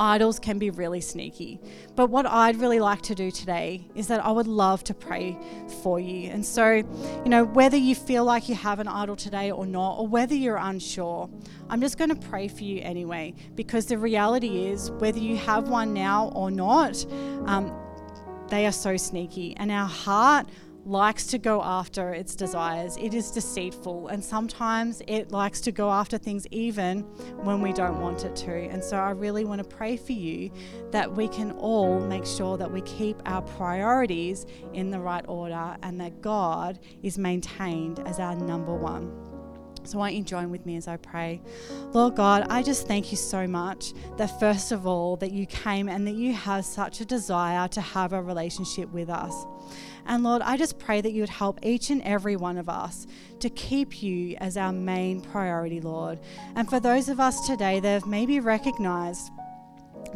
idols 0.00 0.38
can 0.38 0.58
be 0.58 0.70
really 0.70 1.00
sneaky. 1.00 1.60
But 1.94 2.08
what 2.08 2.26
I'd 2.26 2.56
really 2.56 2.80
like 2.80 3.02
to 3.02 3.14
do 3.14 3.30
today 3.30 3.86
is 3.94 4.08
that 4.08 4.24
I 4.24 4.32
would 4.32 4.46
love 4.46 4.82
to 4.84 4.94
pray 4.94 5.38
for 5.82 6.00
you. 6.00 6.30
And 6.30 6.44
so, 6.44 6.72
you 6.72 7.28
know, 7.28 7.44
whether 7.44 7.76
you 7.76 7.94
feel 7.94 8.24
like 8.24 8.48
you 8.48 8.54
have 8.54 8.80
an 8.80 8.88
idol 8.88 9.14
today 9.14 9.50
or 9.50 9.66
not, 9.66 9.98
or 9.98 10.08
whether 10.08 10.34
you're 10.34 10.56
unsure, 10.56 11.28
I'm 11.68 11.80
just 11.80 11.98
going 11.98 12.08
to 12.10 12.28
pray 12.28 12.48
for 12.48 12.64
you 12.64 12.80
anyway, 12.80 13.34
because 13.54 13.86
the 13.86 13.98
reality 13.98 14.66
is, 14.66 14.90
whether 14.92 15.18
you 15.18 15.36
have 15.36 15.68
one 15.68 15.92
now 15.92 16.32
or 16.34 16.50
not, 16.50 17.04
um, 17.44 17.70
they 18.48 18.66
are 18.66 18.72
so 18.72 18.96
sneaky. 18.96 19.54
And 19.58 19.70
our 19.70 19.86
heart 19.86 20.48
likes 20.84 21.26
to 21.26 21.38
go 21.38 21.62
after 21.62 22.12
its 22.12 22.34
desires. 22.34 22.96
It 22.96 23.14
is 23.14 23.30
deceitful, 23.30 24.08
and 24.08 24.24
sometimes 24.24 25.02
it 25.06 25.30
likes 25.30 25.60
to 25.62 25.72
go 25.72 25.90
after 25.90 26.18
things 26.18 26.46
even 26.50 27.02
when 27.42 27.60
we 27.60 27.72
don't 27.72 28.00
want 28.00 28.24
it 28.24 28.34
to. 28.36 28.52
And 28.52 28.82
so 28.82 28.96
I 28.96 29.10
really 29.10 29.44
want 29.44 29.62
to 29.62 29.68
pray 29.68 29.96
for 29.96 30.12
you 30.12 30.50
that 30.90 31.14
we 31.14 31.28
can 31.28 31.52
all 31.52 32.00
make 32.00 32.26
sure 32.26 32.56
that 32.56 32.70
we 32.70 32.80
keep 32.82 33.20
our 33.26 33.42
priorities 33.42 34.46
in 34.72 34.90
the 34.90 35.00
right 35.00 35.24
order 35.28 35.76
and 35.82 36.00
that 36.00 36.20
God 36.20 36.78
is 37.02 37.18
maintained 37.18 38.00
as 38.00 38.18
our 38.18 38.34
number 38.34 38.74
one. 38.74 39.30
So, 39.84 39.98
why 39.98 40.10
don't 40.10 40.18
you 40.18 40.24
join 40.24 40.50
with 40.50 40.66
me 40.66 40.76
as 40.76 40.86
I 40.88 40.98
pray? 40.98 41.40
Lord 41.92 42.14
God, 42.14 42.46
I 42.50 42.62
just 42.62 42.86
thank 42.86 43.10
you 43.10 43.16
so 43.16 43.46
much 43.46 43.92
that 44.18 44.38
first 44.38 44.72
of 44.72 44.86
all, 44.86 45.16
that 45.16 45.32
you 45.32 45.46
came 45.46 45.88
and 45.88 46.06
that 46.06 46.14
you 46.14 46.32
have 46.34 46.64
such 46.64 47.00
a 47.00 47.04
desire 47.04 47.66
to 47.68 47.80
have 47.80 48.12
a 48.12 48.22
relationship 48.22 48.90
with 48.92 49.08
us. 49.08 49.34
And 50.06 50.22
Lord, 50.22 50.42
I 50.42 50.56
just 50.56 50.78
pray 50.78 51.00
that 51.00 51.12
you 51.12 51.22
would 51.22 51.28
help 51.28 51.58
each 51.62 51.90
and 51.90 52.02
every 52.02 52.36
one 52.36 52.58
of 52.58 52.68
us 52.68 53.06
to 53.40 53.50
keep 53.50 54.02
you 54.02 54.36
as 54.38 54.56
our 54.56 54.72
main 54.72 55.20
priority, 55.20 55.80
Lord. 55.80 56.18
And 56.54 56.68
for 56.68 56.80
those 56.80 57.08
of 57.08 57.20
us 57.20 57.46
today 57.46 57.80
that 57.80 57.88
have 57.88 58.06
maybe 58.06 58.40
recognized 58.40 59.30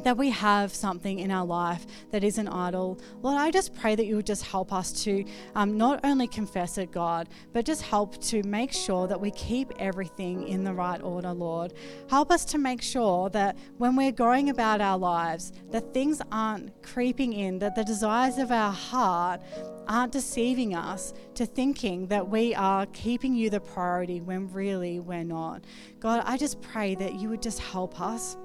that 0.03 0.17
we 0.17 0.31
have 0.31 0.75
something 0.75 1.19
in 1.19 1.31
our 1.31 1.47
life 1.47 1.87
that 2.11 2.25
is 2.25 2.39
an 2.39 2.49
idol, 2.49 2.99
Lord, 3.23 3.39
I 3.39 3.51
just 3.51 3.75
pray 3.75 3.95
that 3.95 4.07
you 4.07 4.17
would 4.17 4.27
just 4.27 4.45
help 4.45 4.73
us 4.73 4.93
to 5.05 5.25
um, 5.55 5.77
not 5.77 6.01
only 6.05 6.27
confess 6.27 6.79
it, 6.79 6.91
God, 6.91 7.29
but 7.53 7.65
just 7.65 7.83
help 7.83 8.21
to 8.25 8.43
make 8.43 8.73
sure 8.73 9.07
that 9.07 9.21
we 9.21 9.31
keep 9.33 9.73
everything 9.79 10.49
in 10.49 10.65
the 10.65 10.75
right 10.75 11.01
order, 11.03 11.33
Lord. 11.33 11.75
Help 12.09 12.31
us 12.31 12.45
to 12.47 12.59
make 12.59 12.83
sure 12.83 13.31
that 13.31 13.57
when 13.79 13.97
we're 13.97 14.13
going 14.13 14.51
about 14.51 14.81
our 14.81 14.99
lives, 14.99 15.53
that 15.71 15.95
things 15.95 16.21
aren't 16.33 16.83
creeping 16.83 17.33
in, 17.33 17.59
that 17.61 17.75
the 17.75 17.85
desires 17.85 18.39
of 18.39 18.51
our 18.51 18.73
heart 18.73 19.41
aren't 19.87 20.13
deceiving 20.13 20.75
us 20.75 21.13
to 21.35 21.47
thinking 21.47 22.07
that 22.09 22.29
we 22.29 22.55
are 22.55 22.87
keeping 22.87 23.35
you 23.35 23.51
the 23.51 23.61
priority 23.61 24.21
when 24.21 24.51
really 24.53 25.01
we're 25.01 25.25
not. 25.25 25.65
God, 26.01 26.23
I 26.25 26.37
just 26.37 26.61
pray 26.63 26.95
that 26.97 27.15
you 27.15 27.29
would 27.29 27.43
just 27.43 27.59
help 27.59 28.01
us 28.01 28.37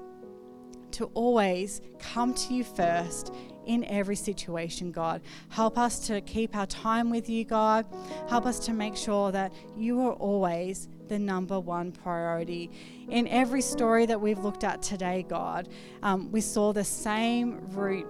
to 0.92 1.06
always 1.14 1.80
come 1.98 2.34
to 2.34 2.54
you 2.54 2.64
first 2.64 3.32
in 3.66 3.84
every 3.84 4.16
situation, 4.16 4.90
God. 4.90 5.22
Help 5.48 5.78
us 5.78 6.06
to 6.08 6.20
keep 6.22 6.56
our 6.56 6.66
time 6.66 7.10
with 7.10 7.28
you, 7.28 7.44
God. 7.44 7.86
Help 8.28 8.46
us 8.46 8.58
to 8.60 8.72
make 8.72 8.96
sure 8.96 9.30
that 9.32 9.52
you 9.76 10.00
are 10.00 10.14
always 10.14 10.88
the 11.08 11.18
number 11.18 11.60
one 11.60 11.92
priority. 11.92 12.70
In 13.08 13.28
every 13.28 13.62
story 13.62 14.06
that 14.06 14.20
we've 14.20 14.38
looked 14.38 14.64
at 14.64 14.82
today, 14.82 15.24
God, 15.28 15.68
um, 16.02 16.30
we 16.32 16.40
saw 16.40 16.72
the 16.72 16.84
same 16.84 17.60
root 17.70 18.06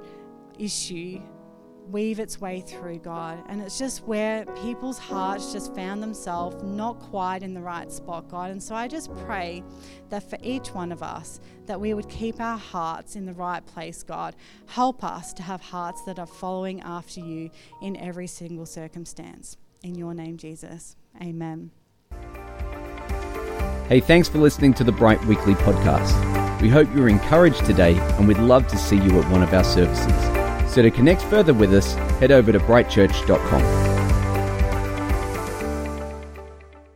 issue 0.58 1.20
weave 1.90 2.20
its 2.20 2.40
way 2.40 2.60
through, 2.60 2.98
God. 2.98 3.42
And 3.48 3.60
it's 3.60 3.78
just 3.78 4.04
where 4.06 4.44
people's 4.62 4.98
hearts 4.98 5.52
just 5.52 5.74
found 5.74 6.02
themselves 6.02 6.62
not 6.62 7.00
quite 7.00 7.42
in 7.42 7.54
the 7.54 7.60
right 7.60 7.90
spot, 7.90 8.28
God. 8.28 8.50
And 8.50 8.62
so 8.62 8.74
I 8.74 8.88
just 8.88 9.14
pray 9.24 9.62
that 10.08 10.28
for 10.28 10.38
each 10.42 10.68
one 10.68 10.92
of 10.92 11.02
us, 11.02 11.40
that 11.70 11.80
we 11.80 11.94
would 11.94 12.08
keep 12.08 12.40
our 12.40 12.58
hearts 12.58 13.14
in 13.14 13.26
the 13.26 13.32
right 13.32 13.64
place, 13.64 14.02
God. 14.02 14.34
Help 14.66 15.04
us 15.04 15.32
to 15.34 15.44
have 15.44 15.60
hearts 15.60 16.02
that 16.02 16.18
are 16.18 16.26
following 16.26 16.80
after 16.80 17.20
you 17.20 17.48
in 17.80 17.96
every 17.96 18.26
single 18.26 18.66
circumstance. 18.66 19.56
In 19.84 19.94
your 19.94 20.12
name, 20.12 20.36
Jesus. 20.36 20.96
Amen. 21.22 21.70
Hey, 23.88 24.00
thanks 24.00 24.28
for 24.28 24.38
listening 24.38 24.74
to 24.74 24.84
the 24.84 24.90
Bright 24.90 25.24
Weekly 25.26 25.54
podcast. 25.54 26.60
We 26.60 26.68
hope 26.68 26.92
you 26.92 27.02
were 27.02 27.08
encouraged 27.08 27.64
today, 27.64 27.94
and 27.94 28.26
we'd 28.26 28.38
love 28.38 28.66
to 28.66 28.76
see 28.76 28.96
you 28.96 29.20
at 29.20 29.30
one 29.30 29.44
of 29.44 29.54
our 29.54 29.62
services. 29.62 30.74
So 30.74 30.82
to 30.82 30.90
connect 30.90 31.22
further 31.22 31.54
with 31.54 31.72
us, 31.72 31.94
head 32.18 32.32
over 32.32 32.50
to 32.50 32.58
brightchurch.com. 32.58 33.89